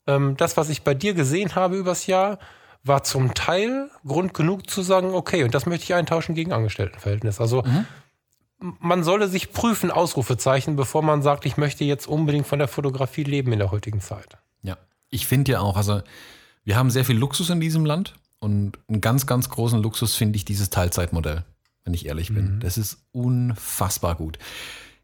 [0.06, 2.38] Ähm, das, was ich bei dir gesehen habe übers Jahr,
[2.82, 7.40] war zum Teil Grund genug zu sagen, okay, und das möchte ich eintauschen gegen Angestelltenverhältnis.
[7.40, 7.86] Also mhm.
[8.80, 13.24] man solle sich prüfen, Ausrufezeichen, bevor man sagt, ich möchte jetzt unbedingt von der Fotografie
[13.24, 14.38] leben in der heutigen Zeit.
[14.62, 14.78] Ja,
[15.10, 16.00] ich finde ja auch, also
[16.64, 20.36] wir haben sehr viel Luxus in diesem Land und einen ganz, ganz großen Luxus finde
[20.36, 21.44] ich dieses Teilzeitmodell,
[21.84, 22.56] wenn ich ehrlich bin.
[22.56, 22.60] Mhm.
[22.60, 24.38] Das ist unfassbar gut.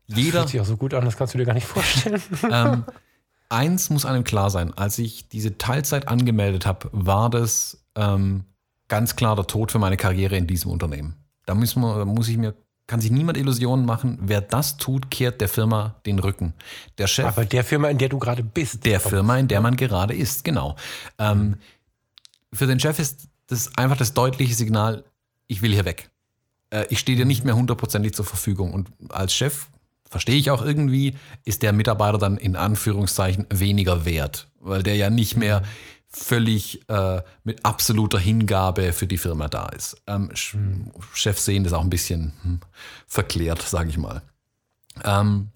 [0.06, 2.22] Jeder, das fühlt sich auch so gut an, das kannst du dir gar nicht vorstellen.
[2.50, 2.84] ähm,
[3.48, 8.44] eins muss einem klar sein, als ich diese Teilzeit angemeldet habe, war das ähm,
[8.88, 11.16] ganz klar der Tod für meine Karriere in diesem Unternehmen.
[11.44, 12.54] Da muss, man, muss ich mir,
[12.86, 16.54] kann sich niemand Illusionen machen, wer das tut, kehrt der Firma den Rücken.
[16.98, 17.26] Der Chef.
[17.26, 18.84] Aber der Firma, in der du gerade bist.
[18.84, 20.76] Der Firma, in der man gerade ist, genau.
[21.18, 21.56] Ähm,
[22.52, 25.04] für den Chef ist das einfach das deutliche Signal,
[25.46, 26.10] ich will hier weg.
[26.70, 28.72] Äh, ich stehe dir nicht mehr hundertprozentig zur Verfügung.
[28.72, 29.68] Und als Chef
[30.08, 35.10] verstehe ich auch irgendwie, ist der Mitarbeiter dann in Anführungszeichen weniger wert, weil der ja
[35.10, 35.62] nicht mehr
[36.08, 40.02] völlig äh, mit absoluter Hingabe für die Firma da ist.
[40.06, 40.30] Ähm.
[41.12, 42.60] Chefs sehen das auch ein bisschen hm,
[43.06, 44.22] verklärt, sage ich mal.
[45.04, 45.50] Ähm,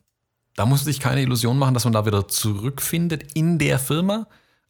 [0.56, 4.26] da muss sich keine Illusion machen, dass man da wieder zurückfindet in der Firma.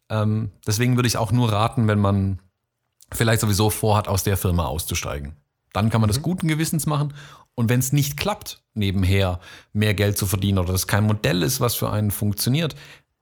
[0.09, 2.39] Ähm, deswegen würde ich auch nur raten, wenn man
[3.11, 5.35] vielleicht sowieso vorhat, aus der Firma auszusteigen.
[5.73, 6.13] Dann kann man mhm.
[6.13, 7.13] das guten Gewissens machen
[7.55, 9.39] und wenn es nicht klappt, nebenher
[9.73, 12.75] mehr Geld zu verdienen oder das kein Modell ist, was für einen funktioniert,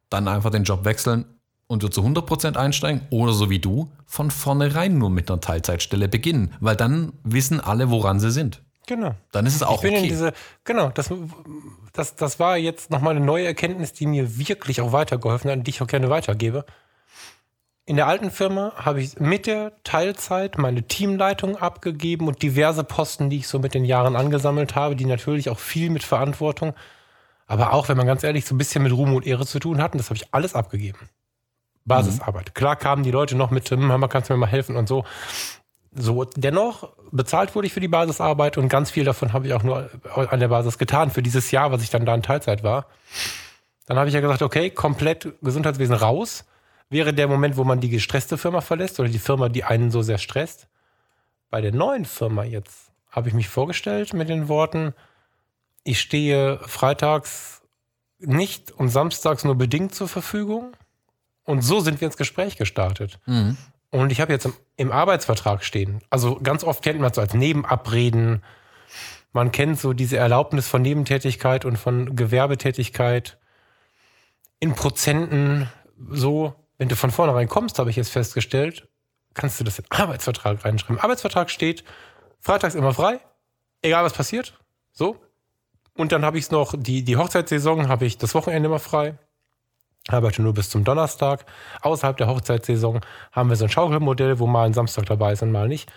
[0.10, 1.26] dann einfach den Job wechseln
[1.68, 6.54] und zu 100% einsteigen oder so wie du, von vornherein nur mit einer Teilzeitstelle beginnen,
[6.60, 8.64] weil dann wissen alle, woran sie sind.
[8.88, 9.14] Genau.
[9.32, 10.04] Dann ist es auch ich bin okay.
[10.04, 11.14] In diese, genau, das,
[11.94, 15.68] das, das war jetzt nochmal eine neue Erkenntnis, die mir wirklich auch weitergeholfen hat und
[15.68, 16.66] die ich auch gerne weitergebe.
[17.90, 23.32] In der alten Firma habe ich mit der Teilzeit meine Teamleitung abgegeben und diverse Posten,
[23.32, 26.76] die ich so mit den Jahren angesammelt habe, die natürlich auch viel mit Verantwortung,
[27.48, 29.82] aber auch, wenn man ganz ehrlich, so ein bisschen mit Ruhm und Ehre zu tun
[29.82, 31.10] hatten, das habe ich alles abgegeben.
[31.84, 32.50] Basisarbeit.
[32.50, 32.54] Mhm.
[32.54, 35.04] Klar kamen die Leute noch mit, Mama, kannst du mir mal helfen und so.
[35.92, 39.64] So, dennoch bezahlt wurde ich für die Basisarbeit und ganz viel davon habe ich auch
[39.64, 42.86] nur an der Basis getan für dieses Jahr, was ich dann da in Teilzeit war.
[43.88, 46.46] Dann habe ich ja gesagt, okay, komplett Gesundheitswesen raus
[46.90, 50.02] wäre der Moment, wo man die gestresste Firma verlässt oder die Firma, die einen so
[50.02, 50.68] sehr stresst.
[51.50, 54.94] Bei der neuen Firma jetzt habe ich mich vorgestellt mit den Worten,
[55.84, 57.62] ich stehe freitags
[58.20, 60.76] nicht und samstags nur bedingt zur Verfügung.
[61.46, 63.20] Und so sind wir ins Gespräch gestartet.
[63.26, 63.58] Mhm.
[63.92, 66.02] Und ich habe jetzt im, im, Arbeitsvertrag stehen.
[66.10, 68.44] Also ganz oft kennt man es so als Nebenabreden.
[69.32, 73.40] Man kennt so diese Erlaubnis von Nebentätigkeit und von Gewerbetätigkeit
[74.60, 75.70] in Prozenten
[76.10, 76.54] so.
[76.80, 78.88] Wenn du von vornherein kommst, habe ich jetzt festgestellt,
[79.34, 80.98] kannst du das in den Arbeitsvertrag reinschreiben.
[80.98, 81.84] Arbeitsvertrag steht,
[82.40, 83.20] freitags immer frei,
[83.82, 84.58] egal was passiert.
[84.94, 85.18] So.
[85.94, 89.18] Und dann habe ich es noch, die, die Hochzeitssaison habe ich das Wochenende immer frei.
[90.08, 91.46] Arbeite nur bis zum Donnerstag.
[91.82, 93.02] Außerhalb der Hochzeitssaison
[93.34, 95.92] haben wir so ein Schaukelmodell, wo mal ein Samstag dabei ist und mal nicht.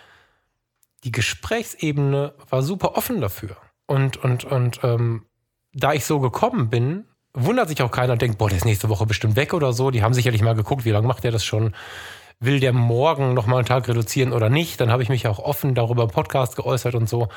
[1.05, 3.55] Die Gesprächsebene war super offen dafür.
[3.87, 5.25] Und, und, und ähm,
[5.73, 8.89] da ich so gekommen bin, wundert sich auch keiner und denkt, boah, der ist nächste
[8.89, 9.91] Woche bestimmt weg oder so.
[9.91, 11.73] Die haben sicherlich mal geguckt, wie lange macht der das schon.
[12.39, 14.81] Will der morgen nochmal einen Tag reduzieren oder nicht?
[14.81, 17.29] Dann habe ich mich auch offen darüber im Podcast geäußert und so,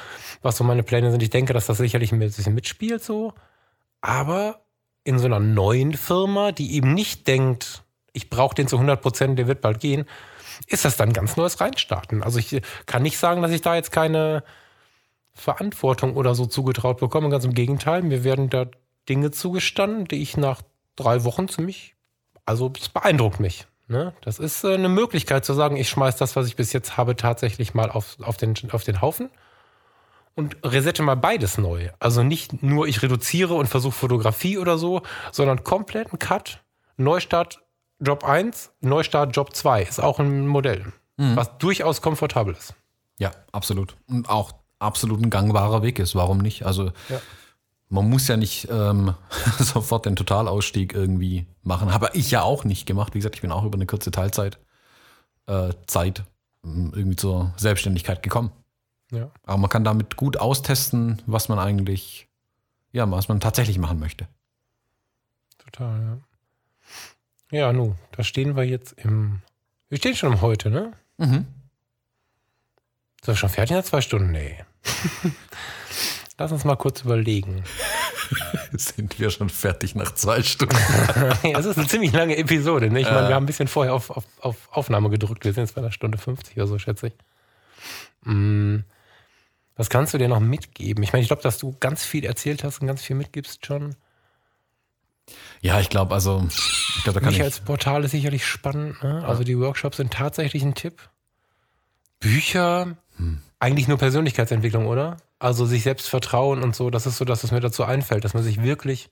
[0.43, 1.23] was so meine Pläne sind.
[1.23, 3.33] Ich denke, dass das sicherlich ein bisschen mitspielt so.
[4.01, 4.61] Aber
[5.05, 9.39] in so einer neuen Firma, die eben nicht denkt, ich brauche den zu 100 Prozent,
[9.39, 10.07] der wird bald gehen,
[10.67, 12.23] ist das dann ganz neues Reinstarten.
[12.23, 14.43] Also ich kann nicht sagen, dass ich da jetzt keine
[15.33, 17.29] Verantwortung oder so zugetraut bekomme.
[17.29, 18.67] Ganz im Gegenteil, mir werden da
[19.09, 20.63] Dinge zugestanden, die ich nach
[20.97, 21.95] drei Wochen ziemlich,
[22.45, 23.67] also es beeindruckt mich.
[23.89, 24.15] Ne?
[24.23, 27.17] Das ist äh, eine Möglichkeit zu sagen, ich schmeiß das, was ich bis jetzt habe,
[27.17, 29.31] tatsächlich mal auf, auf, den, auf den Haufen
[30.35, 31.91] und resette mal beides neu.
[32.01, 36.63] Also nicht nur ich reduziere und versuche Fotografie oder so, sondern kompletten Cut,
[36.97, 37.61] Neustart
[38.01, 41.37] Job 1, Neustart Job 2 ist auch ein Modell, mhm.
[41.37, 42.75] was durchaus komfortabel ist.
[43.19, 43.97] Ja, absolut.
[44.07, 46.15] Und auch absolut ein gangbarer Weg ist.
[46.15, 46.67] Warum nicht?
[46.67, 47.21] Also ja.
[47.89, 49.15] Man muss ja nicht ähm,
[49.59, 51.93] sofort den Totalausstieg irgendwie machen.
[51.93, 53.15] Habe ich ja auch nicht gemacht.
[53.15, 54.59] Wie gesagt, ich bin auch über eine kurze Teilzeit
[55.47, 56.25] äh, Zeit
[56.65, 58.51] ähm, irgendwie zur Selbstständigkeit gekommen.
[59.13, 59.31] Ja.
[59.45, 62.29] Aber man kann damit gut austesten, was man eigentlich,
[62.93, 64.27] ja, was man tatsächlich machen möchte.
[65.59, 66.19] Total, ja.
[67.53, 69.43] Ja, nu, da stehen wir jetzt im.
[69.89, 70.93] Wir stehen schon im Heute, ne?
[71.17, 71.47] Mhm.
[73.21, 74.33] Ist das schon fertig nach zwei Stunden?
[74.33, 74.65] Nee.
[76.39, 77.65] Lass uns mal kurz überlegen.
[78.73, 80.77] Sind wir schon fertig nach zwei Stunden?
[81.53, 82.91] das ist eine ziemlich lange Episode.
[82.91, 83.01] Ne?
[83.01, 85.45] Ich meine, wir haben ein bisschen vorher auf, auf, auf, Aufnahme gedrückt.
[85.45, 87.15] Wir sind jetzt bei einer Stunde 50 oder so, schätze ich.
[88.23, 88.81] Mm.
[89.77, 91.03] Was kannst du dir noch mitgeben?
[91.05, 93.95] Ich meine, ich glaube, dass du ganz viel erzählt hast und ganz viel mitgibst schon.
[95.61, 96.47] Ja, ich glaube, also.
[96.49, 99.03] Ich glaub, da kann Mich ich als Portal ist sicherlich spannend.
[99.03, 99.25] Ne?
[99.27, 101.09] Also die Workshops sind tatsächlich ein Tipp.
[102.21, 103.41] Bücher, hm.
[103.59, 105.19] eigentlich nur Persönlichkeitsentwicklung, oder?
[105.39, 106.91] Also sich selbst vertrauen und so.
[106.91, 109.11] Das ist so, dass es mir dazu einfällt, dass man sich wirklich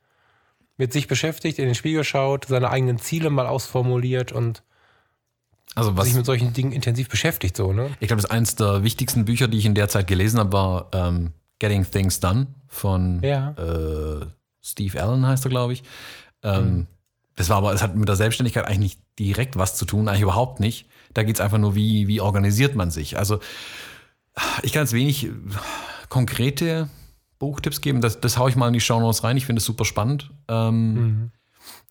[0.76, 4.62] mit sich beschäftigt, in den Spiegel schaut, seine eigenen Ziele mal ausformuliert und
[5.74, 7.90] also was, sich mit solchen Dingen intensiv beschäftigt, so, ne?
[8.00, 10.52] Ich glaube, das ist eines der wichtigsten Bücher, die ich in der Zeit gelesen habe,
[10.52, 13.50] war ähm, Getting Things Done von ja.
[13.50, 14.26] äh,
[14.62, 15.82] Steve Allen heißt er, glaube ich.
[16.42, 16.86] Ähm, mhm.
[17.36, 20.22] Das war aber, es hat mit der Selbstständigkeit eigentlich nicht direkt was zu tun, eigentlich
[20.22, 20.86] überhaupt nicht.
[21.12, 23.18] Da geht es einfach nur, wie, wie organisiert man sich.
[23.18, 23.40] Also
[24.62, 25.30] ich kann jetzt wenig
[26.14, 26.88] konkrete
[27.40, 28.00] Buchtipps geben.
[28.00, 29.36] Das, das haue ich mal in die Show Notes rein.
[29.36, 30.30] Ich finde es super spannend.
[30.46, 31.30] Ähm, mhm.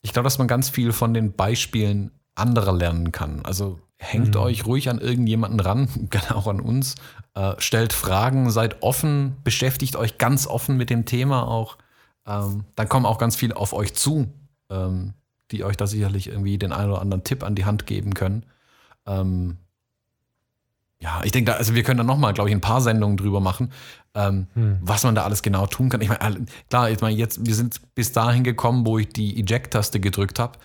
[0.02, 3.42] Ich glaube, dass man ganz viel von den Beispielen anderer lernen kann.
[3.44, 4.40] Also hängt mhm.
[4.40, 6.96] euch ruhig an irgendjemanden ran, gerne auch an uns.
[7.36, 11.78] Äh, stellt Fragen, seid offen, beschäftigt euch ganz offen mit dem Thema auch.
[12.26, 14.32] Ähm, dann kommen auch ganz viel auf euch zu,
[14.70, 15.16] ähm,
[15.52, 18.46] die euch da sicherlich irgendwie den einen oder anderen Tipp an die Hand geben können.
[19.06, 19.58] Ähm,
[21.04, 23.72] ja, ich denke, also wir können da nochmal, glaube ich, ein paar Sendungen drüber machen,
[24.16, 24.80] ähm, hm.
[24.82, 26.02] was man da alles genau tun kann.
[26.02, 30.00] Ich meine, klar, ich meine, jetzt, wir sind bis dahin gekommen, wo ich die Eject-Taste
[30.00, 30.58] gedrückt habe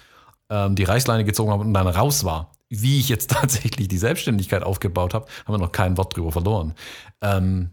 [0.51, 2.53] ähm, die Reißleine gezogen habe und dann raus war.
[2.69, 6.75] Wie ich jetzt tatsächlich die Selbstständigkeit aufgebaut habe, haben wir noch kein Wort drüber verloren.
[7.21, 7.71] Ähm,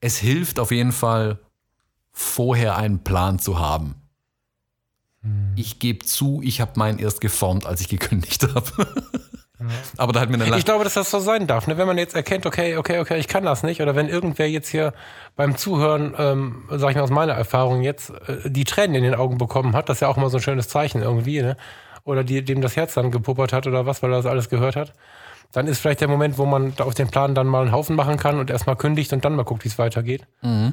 [0.00, 1.40] es hilft auf jeden Fall,
[2.12, 3.94] vorher einen Plan zu haben.
[5.22, 5.52] Hm.
[5.56, 8.88] Ich gebe zu, ich habe meinen erst geformt, als ich gekündigt habe.
[9.96, 11.66] Aber da hat mir Ich glaube, dass das so sein darf.
[11.66, 11.76] Ne?
[11.76, 14.68] Wenn man jetzt erkennt, okay, okay, okay, ich kann das nicht, oder wenn irgendwer jetzt
[14.68, 14.92] hier
[15.34, 19.14] beim Zuhören, ähm, sag ich mal aus meiner Erfahrung jetzt, äh, die Tränen in den
[19.14, 21.56] Augen bekommen hat, das ist ja auch immer so ein schönes Zeichen irgendwie, ne?
[22.08, 24.76] oder die, dem das Herz dann gepuppert hat oder was, weil er das alles gehört
[24.76, 24.94] hat,
[25.52, 28.16] dann ist vielleicht der Moment, wo man auf den Plan dann mal einen Haufen machen
[28.16, 30.26] kann und erstmal kündigt und dann mal guckt, wie es weitergeht.
[30.40, 30.72] Mhm.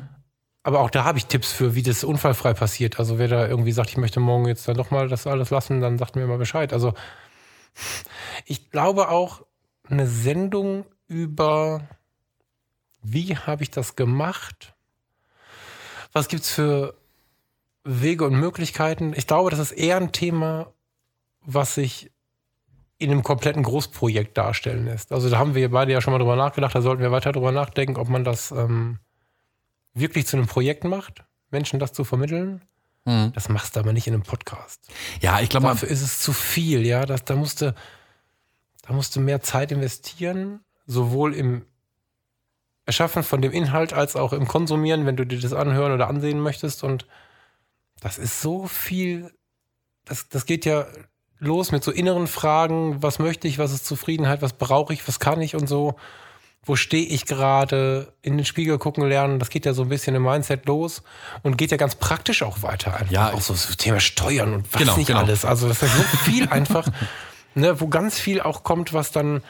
[0.63, 2.99] Aber auch da habe ich Tipps für, wie das unfallfrei passiert.
[2.99, 5.81] Also wer da irgendwie sagt, ich möchte morgen jetzt dann doch mal das alles lassen,
[5.81, 6.73] dann sagt mir mal Bescheid.
[6.73, 6.93] Also
[8.45, 9.45] ich glaube auch
[9.89, 11.87] eine Sendung über,
[13.01, 14.73] wie habe ich das gemacht?
[16.11, 16.95] Was gibt es für
[17.83, 19.13] Wege und Möglichkeiten?
[19.15, 20.73] Ich glaube, das ist eher ein Thema,
[21.41, 22.11] was sich
[22.97, 25.11] in einem kompletten Großprojekt darstellen lässt.
[25.11, 27.51] Also da haben wir beide ja schon mal drüber nachgedacht, da sollten wir weiter drüber
[27.51, 28.99] nachdenken, ob man das ähm,
[29.93, 32.61] wirklich zu einem Projekt macht, Menschen das zu vermitteln.
[33.05, 33.31] Mhm.
[33.33, 34.81] Das machst du aber nicht in einem Podcast.
[35.21, 36.85] Ja, ich glaube, dafür ist es zu viel.
[36.85, 37.75] Ja, das, da musste,
[38.81, 41.65] da musst du mehr Zeit investieren, sowohl im
[42.85, 46.39] Erschaffen von dem Inhalt als auch im Konsumieren, wenn du dir das anhören oder ansehen
[46.39, 46.83] möchtest.
[46.83, 47.07] Und
[48.01, 49.31] das ist so viel.
[50.03, 50.85] Das, das geht ja
[51.39, 55.19] los mit so inneren Fragen, was möchte ich, was ist Zufriedenheit, was brauche ich, was
[55.19, 55.95] kann ich und so.
[56.65, 58.13] Wo stehe ich gerade?
[58.21, 61.03] In den Spiegel gucken lernen, das geht ja so ein bisschen im Mindset los
[61.43, 62.95] und geht ja ganz praktisch auch weiter.
[62.95, 63.11] Einfach.
[63.11, 65.19] Ja, auch so das Thema Steuern und was genau, nicht genau.
[65.19, 65.45] alles.
[65.45, 66.87] Also das ist so viel einfach,
[67.53, 69.41] ne, wo ganz viel auch kommt, was dann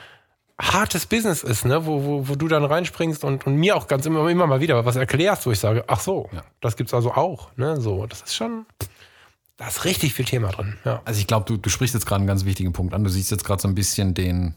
[0.59, 4.05] hartes Business ist, ne, wo, wo, wo du dann reinspringst und, und mir auch ganz
[4.05, 6.43] immer, immer mal wieder was erklärst, wo ich sage, ach so, ja.
[6.61, 8.65] das gibt's also auch, ne, so, das ist schon,
[9.57, 10.77] da ist richtig viel Thema drin.
[10.85, 11.01] Ja.
[11.05, 13.03] Also ich glaube, du, du sprichst jetzt gerade einen ganz wichtigen Punkt an.
[13.03, 14.53] Du siehst jetzt gerade so ein bisschen den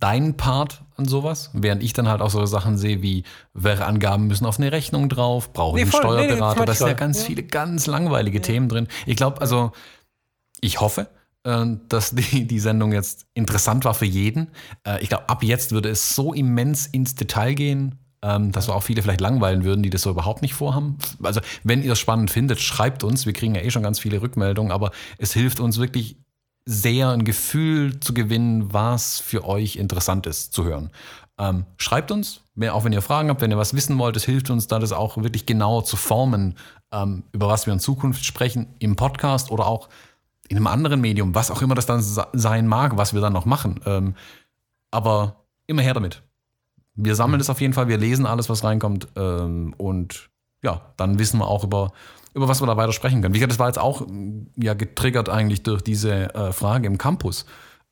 [0.00, 4.26] deinen Part an sowas, während ich dann halt auch so Sachen sehe wie, welche Angaben
[4.26, 6.54] müssen auf eine Rechnung drauf, brauche ich nee, einen Steuerberater.
[6.54, 7.26] Nee, nee, da sind ja ganz ja.
[7.26, 8.42] viele ganz langweilige ja.
[8.42, 8.88] Themen drin.
[9.06, 9.72] Ich glaube, also,
[10.60, 11.08] ich hoffe,
[11.44, 14.48] äh, dass die, die Sendung jetzt interessant war für jeden.
[14.86, 18.74] Äh, ich glaube, ab jetzt würde es so immens ins Detail gehen, ähm, dass wir
[18.74, 20.98] auch viele vielleicht langweilen würden, die das so überhaupt nicht vorhaben.
[21.22, 23.26] Also, wenn ihr es spannend findet, schreibt uns.
[23.26, 26.16] Wir kriegen ja eh schon ganz viele Rückmeldungen, aber es hilft uns wirklich
[26.70, 30.90] sehr, ein Gefühl zu gewinnen, was für euch interessant ist zu hören.
[31.36, 34.50] Ähm, schreibt uns, auch wenn ihr Fragen habt, wenn ihr was wissen wollt, es hilft
[34.50, 36.56] uns da, das auch wirklich genau zu formen,
[36.92, 39.88] ähm, über was wir in Zukunft sprechen, im Podcast oder auch
[40.48, 43.46] in einem anderen Medium, was auch immer das dann sein mag, was wir dann noch
[43.46, 43.80] machen.
[43.86, 44.14] Ähm,
[44.92, 46.22] aber immer her damit.
[46.94, 50.30] Wir sammeln es auf jeden Fall, wir lesen alles, was reinkommt ähm, und
[50.62, 51.92] ja, dann wissen wir auch über,
[52.34, 53.34] über was wir da weiter sprechen können.
[53.34, 54.06] Wie gesagt, das war jetzt auch
[54.56, 57.46] ja, getriggert eigentlich durch diese äh, Frage im Campus.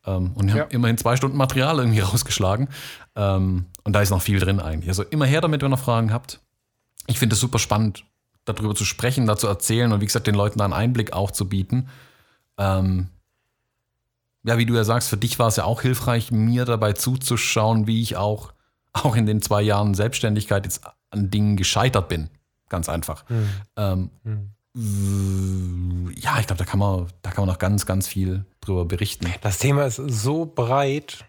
[0.07, 0.63] Ähm, und wir ja.
[0.63, 2.69] haben immerhin zwei Stunden Material irgendwie rausgeschlagen.
[3.17, 4.89] Ähm, und da ist noch viel drin eigentlich.
[4.89, 6.41] Also immer her damit, wenn ihr noch Fragen habt.
[7.07, 8.05] Ich finde es super spannend,
[8.45, 11.31] darüber zu sprechen, da zu erzählen und wie gesagt, den Leuten da einen Einblick auch
[11.31, 11.89] zu bieten.
[12.59, 13.09] Ähm,
[14.45, 17.87] ja, wie du ja sagst, für dich war es ja auch hilfreich, mir dabei zuzuschauen,
[17.87, 18.53] wie ich auch,
[18.93, 22.31] auch in den zwei Jahren Selbstständigkeit jetzt an Dingen gescheitert bin.
[22.69, 23.29] Ganz einfach.
[23.29, 23.49] Mhm.
[23.77, 28.45] Ähm, mhm ja, ich glaube, da kann man, da kann man noch ganz, ganz viel
[28.61, 29.27] drüber berichten.
[29.41, 31.25] Das Thema ist so breit,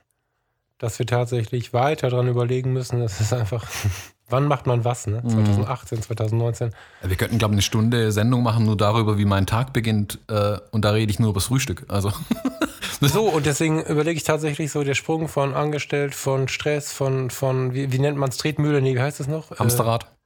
[0.77, 2.99] dass wir tatsächlich weiter dran überlegen müssen.
[2.99, 3.65] Das ist einfach,
[4.29, 5.23] wann macht man was, ne?
[5.23, 6.71] 2018, 2019.
[7.01, 10.19] Wir könnten, glaube ich, eine Stunde Sendung machen, nur darüber, wie mein Tag beginnt.
[10.27, 11.85] Äh, und da rede ich nur über das Frühstück.
[11.87, 12.11] Also.
[13.01, 17.73] so, und deswegen überlege ich tatsächlich so, der Sprung von angestellt, von Stress, von, von
[17.73, 18.81] wie, wie nennt man es, Tretmühle?
[18.81, 19.57] Nee, wie heißt das noch?
[19.57, 20.03] Hamsterrad.
[20.03, 20.18] Äh,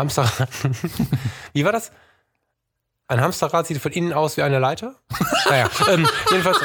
[0.00, 0.48] Hamsterrad.
[1.52, 1.92] wie war das?
[3.08, 4.94] Ein Hamsterrad sieht von innen aus wie eine Leiter.
[5.48, 6.58] naja, ähm, jedenfalls.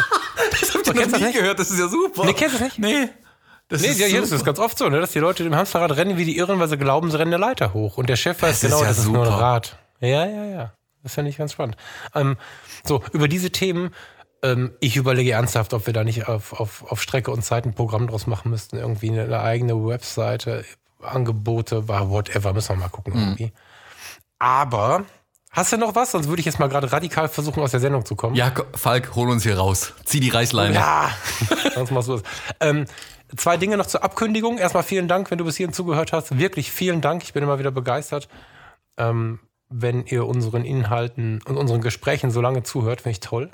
[0.51, 2.25] Das habt ihr noch nie gehört, das ist ja super.
[2.25, 2.79] Nee, kennst du das nicht?
[2.79, 3.09] Nee.
[3.67, 5.95] Das nee, ist ja, das ist ganz oft so, ne, dass die Leute dem Hamsterrad
[5.97, 7.97] rennen wie die Irren, weil sie glauben, sie rennen eine Leiter hoch.
[7.97, 9.23] Und der Chef weiß das genau, ja das super.
[9.23, 9.77] ist nur ein Rad.
[10.01, 10.73] Ja, ja, ja.
[11.01, 11.77] Das finde ich ganz spannend.
[12.13, 12.37] Ähm,
[12.83, 13.91] so, über diese Themen,
[14.43, 17.73] ähm, ich überlege ernsthaft, ob wir da nicht auf, auf, auf Strecke und Zeit ein
[17.73, 18.77] Programm draus machen müssten.
[18.77, 20.63] Irgendwie eine, eine eigene Webseite,
[21.07, 23.19] Angebote, whatever, müssen wir mal gucken mhm.
[23.19, 23.53] irgendwie.
[24.39, 25.05] Aber
[25.55, 26.11] Hast du noch was?
[26.11, 28.35] Sonst würde ich jetzt mal gerade radikal versuchen, aus der Sendung zu kommen.
[28.35, 29.93] Ja, Falk, hol uns hier raus.
[30.03, 30.75] Zieh die Reißleine.
[30.75, 31.09] Ja,
[31.73, 32.23] sonst machst du es.
[32.59, 32.85] Ähm,
[33.37, 34.57] zwei Dinge noch zur Abkündigung.
[34.57, 36.37] Erstmal vielen Dank, wenn du bis hierhin zugehört hast.
[36.37, 37.23] Wirklich vielen Dank.
[37.23, 38.27] Ich bin immer wieder begeistert.
[38.97, 43.49] Ähm, wenn ihr unseren Inhalten und unseren Gesprächen so lange zuhört, finde ich toll.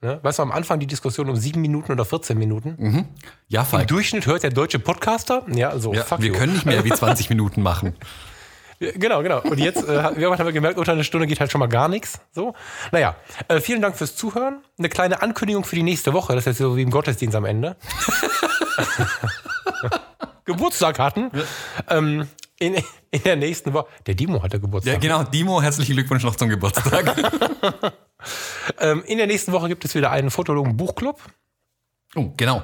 [0.00, 0.20] Ne?
[0.22, 2.76] Weißt du, am Anfang die Diskussion um sieben Minuten oder 14 Minuten.
[2.78, 3.04] Mhm.
[3.48, 3.82] Ja, Falk.
[3.82, 5.44] Im Durchschnitt hört der deutsche Podcaster.
[5.52, 5.94] Ja, so.
[5.94, 6.34] Ja, wir you.
[6.34, 7.94] können nicht mehr wie 20 Minuten machen.
[8.80, 9.40] Genau, genau.
[9.40, 11.88] Und jetzt äh, wir haben wir gemerkt, unter einer Stunde geht halt schon mal gar
[11.88, 12.20] nichts.
[12.32, 12.54] So.
[12.92, 13.16] Naja,
[13.48, 14.58] äh, vielen Dank fürs Zuhören.
[14.78, 16.34] Eine kleine Ankündigung für die nächste Woche.
[16.34, 17.76] Das ist jetzt so wie im Gottesdienst am Ende.
[20.44, 21.30] Geburtstag hatten.
[21.88, 22.28] Ähm,
[22.58, 22.74] in,
[23.10, 23.88] in der nächsten Woche.
[24.06, 24.94] Der Dimo hatte Geburtstag.
[24.94, 25.24] Ja, genau.
[25.24, 27.16] Dimo, herzlichen Glückwunsch noch zum Geburtstag.
[28.80, 31.20] ähm, in der nächsten Woche gibt es wieder einen Fotologen-Buchclub.
[32.14, 32.62] Oh, genau.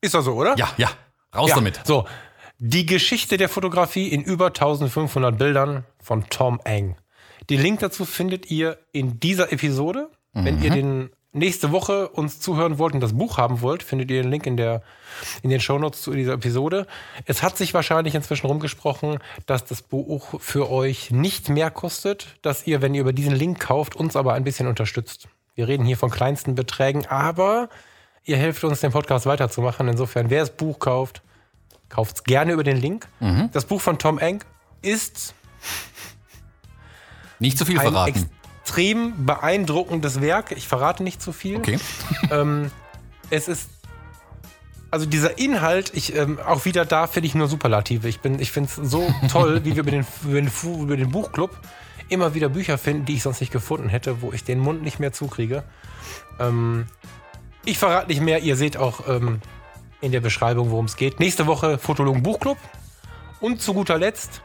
[0.00, 0.56] Ist das so, oder?
[0.56, 0.90] Ja, ja.
[1.34, 1.56] Raus ja.
[1.56, 1.80] damit.
[1.84, 2.06] So,
[2.58, 6.96] die Geschichte der Fotografie in über 1500 Bildern von Tom Eng.
[7.50, 10.10] Den Link dazu findet ihr in dieser Episode.
[10.32, 10.44] Mhm.
[10.44, 10.74] Wenn ihr mhm.
[10.74, 14.46] den nächste Woche uns zuhören wollt und das Buch haben wollt, findet ihr den Link
[14.46, 14.82] in, der,
[15.42, 16.86] in den Shownotes zu dieser Episode.
[17.26, 22.66] Es hat sich wahrscheinlich inzwischen rumgesprochen, dass das Buch für euch nicht mehr kostet, dass
[22.66, 25.28] ihr, wenn ihr über diesen Link kauft, uns aber ein bisschen unterstützt.
[25.54, 27.68] Wir reden hier von kleinsten Beträgen, aber
[28.24, 29.88] ihr helft uns, den Podcast weiterzumachen.
[29.88, 31.22] Insofern, wer das Buch kauft,
[31.88, 33.06] Kauft es gerne über den Link.
[33.20, 33.50] Mhm.
[33.52, 34.44] Das Buch von Tom Enck
[34.82, 35.34] ist
[37.38, 38.28] nicht zu viel verraten.
[38.66, 40.50] Extrem beeindruckendes Werk.
[40.50, 41.58] Ich verrate nicht zu viel.
[41.58, 41.78] Okay.
[42.32, 42.72] ähm,
[43.30, 43.70] es ist
[44.90, 48.08] also dieser Inhalt, ich ähm, auch wieder da finde ich nur Superlative.
[48.08, 51.56] Ich ich finde es so toll, wie wir über den, über den, über den Buchclub
[52.08, 54.98] immer wieder Bücher finden, die ich sonst nicht gefunden hätte, wo ich den Mund nicht
[54.98, 55.62] mehr zukriege.
[56.40, 56.86] Ähm,
[57.64, 58.40] ich verrate nicht mehr.
[58.40, 59.40] Ihr seht auch ähm,
[60.00, 61.20] in der Beschreibung, worum es geht.
[61.20, 62.58] Nächste Woche Fotologen Buchclub.
[63.40, 64.42] Und zu guter Letzt,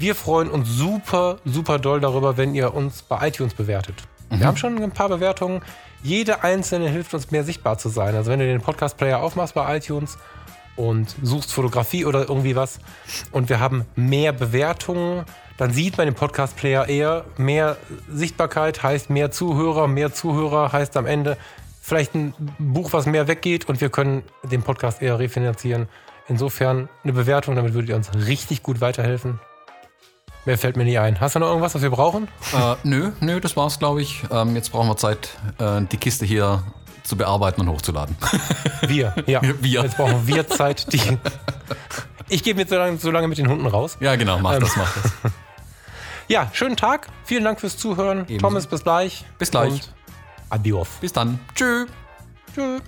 [0.00, 3.96] wir freuen uns super, super doll darüber, wenn ihr uns bei iTunes bewertet.
[4.30, 4.40] Mhm.
[4.40, 5.60] Wir haben schon ein paar Bewertungen.
[6.02, 8.14] Jede einzelne hilft uns mehr sichtbar zu sein.
[8.14, 10.16] Also wenn du den Podcast-Player aufmachst bei iTunes
[10.74, 12.78] und suchst Fotografie oder irgendwie was
[13.30, 15.24] und wir haben mehr Bewertungen,
[15.58, 17.26] dann sieht man den Podcast-Player eher.
[17.36, 17.76] Mehr
[18.10, 21.36] Sichtbarkeit heißt mehr Zuhörer, mehr Zuhörer heißt am Ende
[21.82, 25.88] vielleicht ein Buch, was mehr weggeht und wir können den Podcast eher refinanzieren.
[26.26, 29.40] Insofern eine Bewertung, damit würdet ihr uns richtig gut weiterhelfen.
[30.46, 31.20] Mehr fällt mir nie ein.
[31.20, 32.28] Hast du noch irgendwas, was wir brauchen?
[32.54, 34.22] Äh, nö, nö, das war's, glaube ich.
[34.30, 36.62] Ähm, jetzt brauchen wir Zeit, äh, die Kiste hier
[37.02, 38.16] zu bearbeiten und hochzuladen.
[38.86, 39.40] Wir, ja.
[39.42, 39.82] Wir.
[39.82, 40.92] Jetzt brauchen wir Zeit.
[40.92, 41.18] Die
[42.28, 43.98] ich gebe jetzt so lange, so lange mit den Hunden raus.
[44.00, 44.60] Ja, genau, mach ähm.
[44.60, 45.12] das, mach das.
[46.28, 47.08] Ja, schönen Tag.
[47.24, 48.20] Vielen Dank fürs Zuhören.
[48.20, 48.46] Ebenso.
[48.46, 49.24] Thomas, bis gleich.
[49.38, 49.72] Bis gleich.
[49.72, 49.92] Und
[50.48, 50.88] Adios.
[51.00, 51.40] Bis dann.
[51.56, 51.88] Tschüss.
[52.54, 52.82] Tschüss.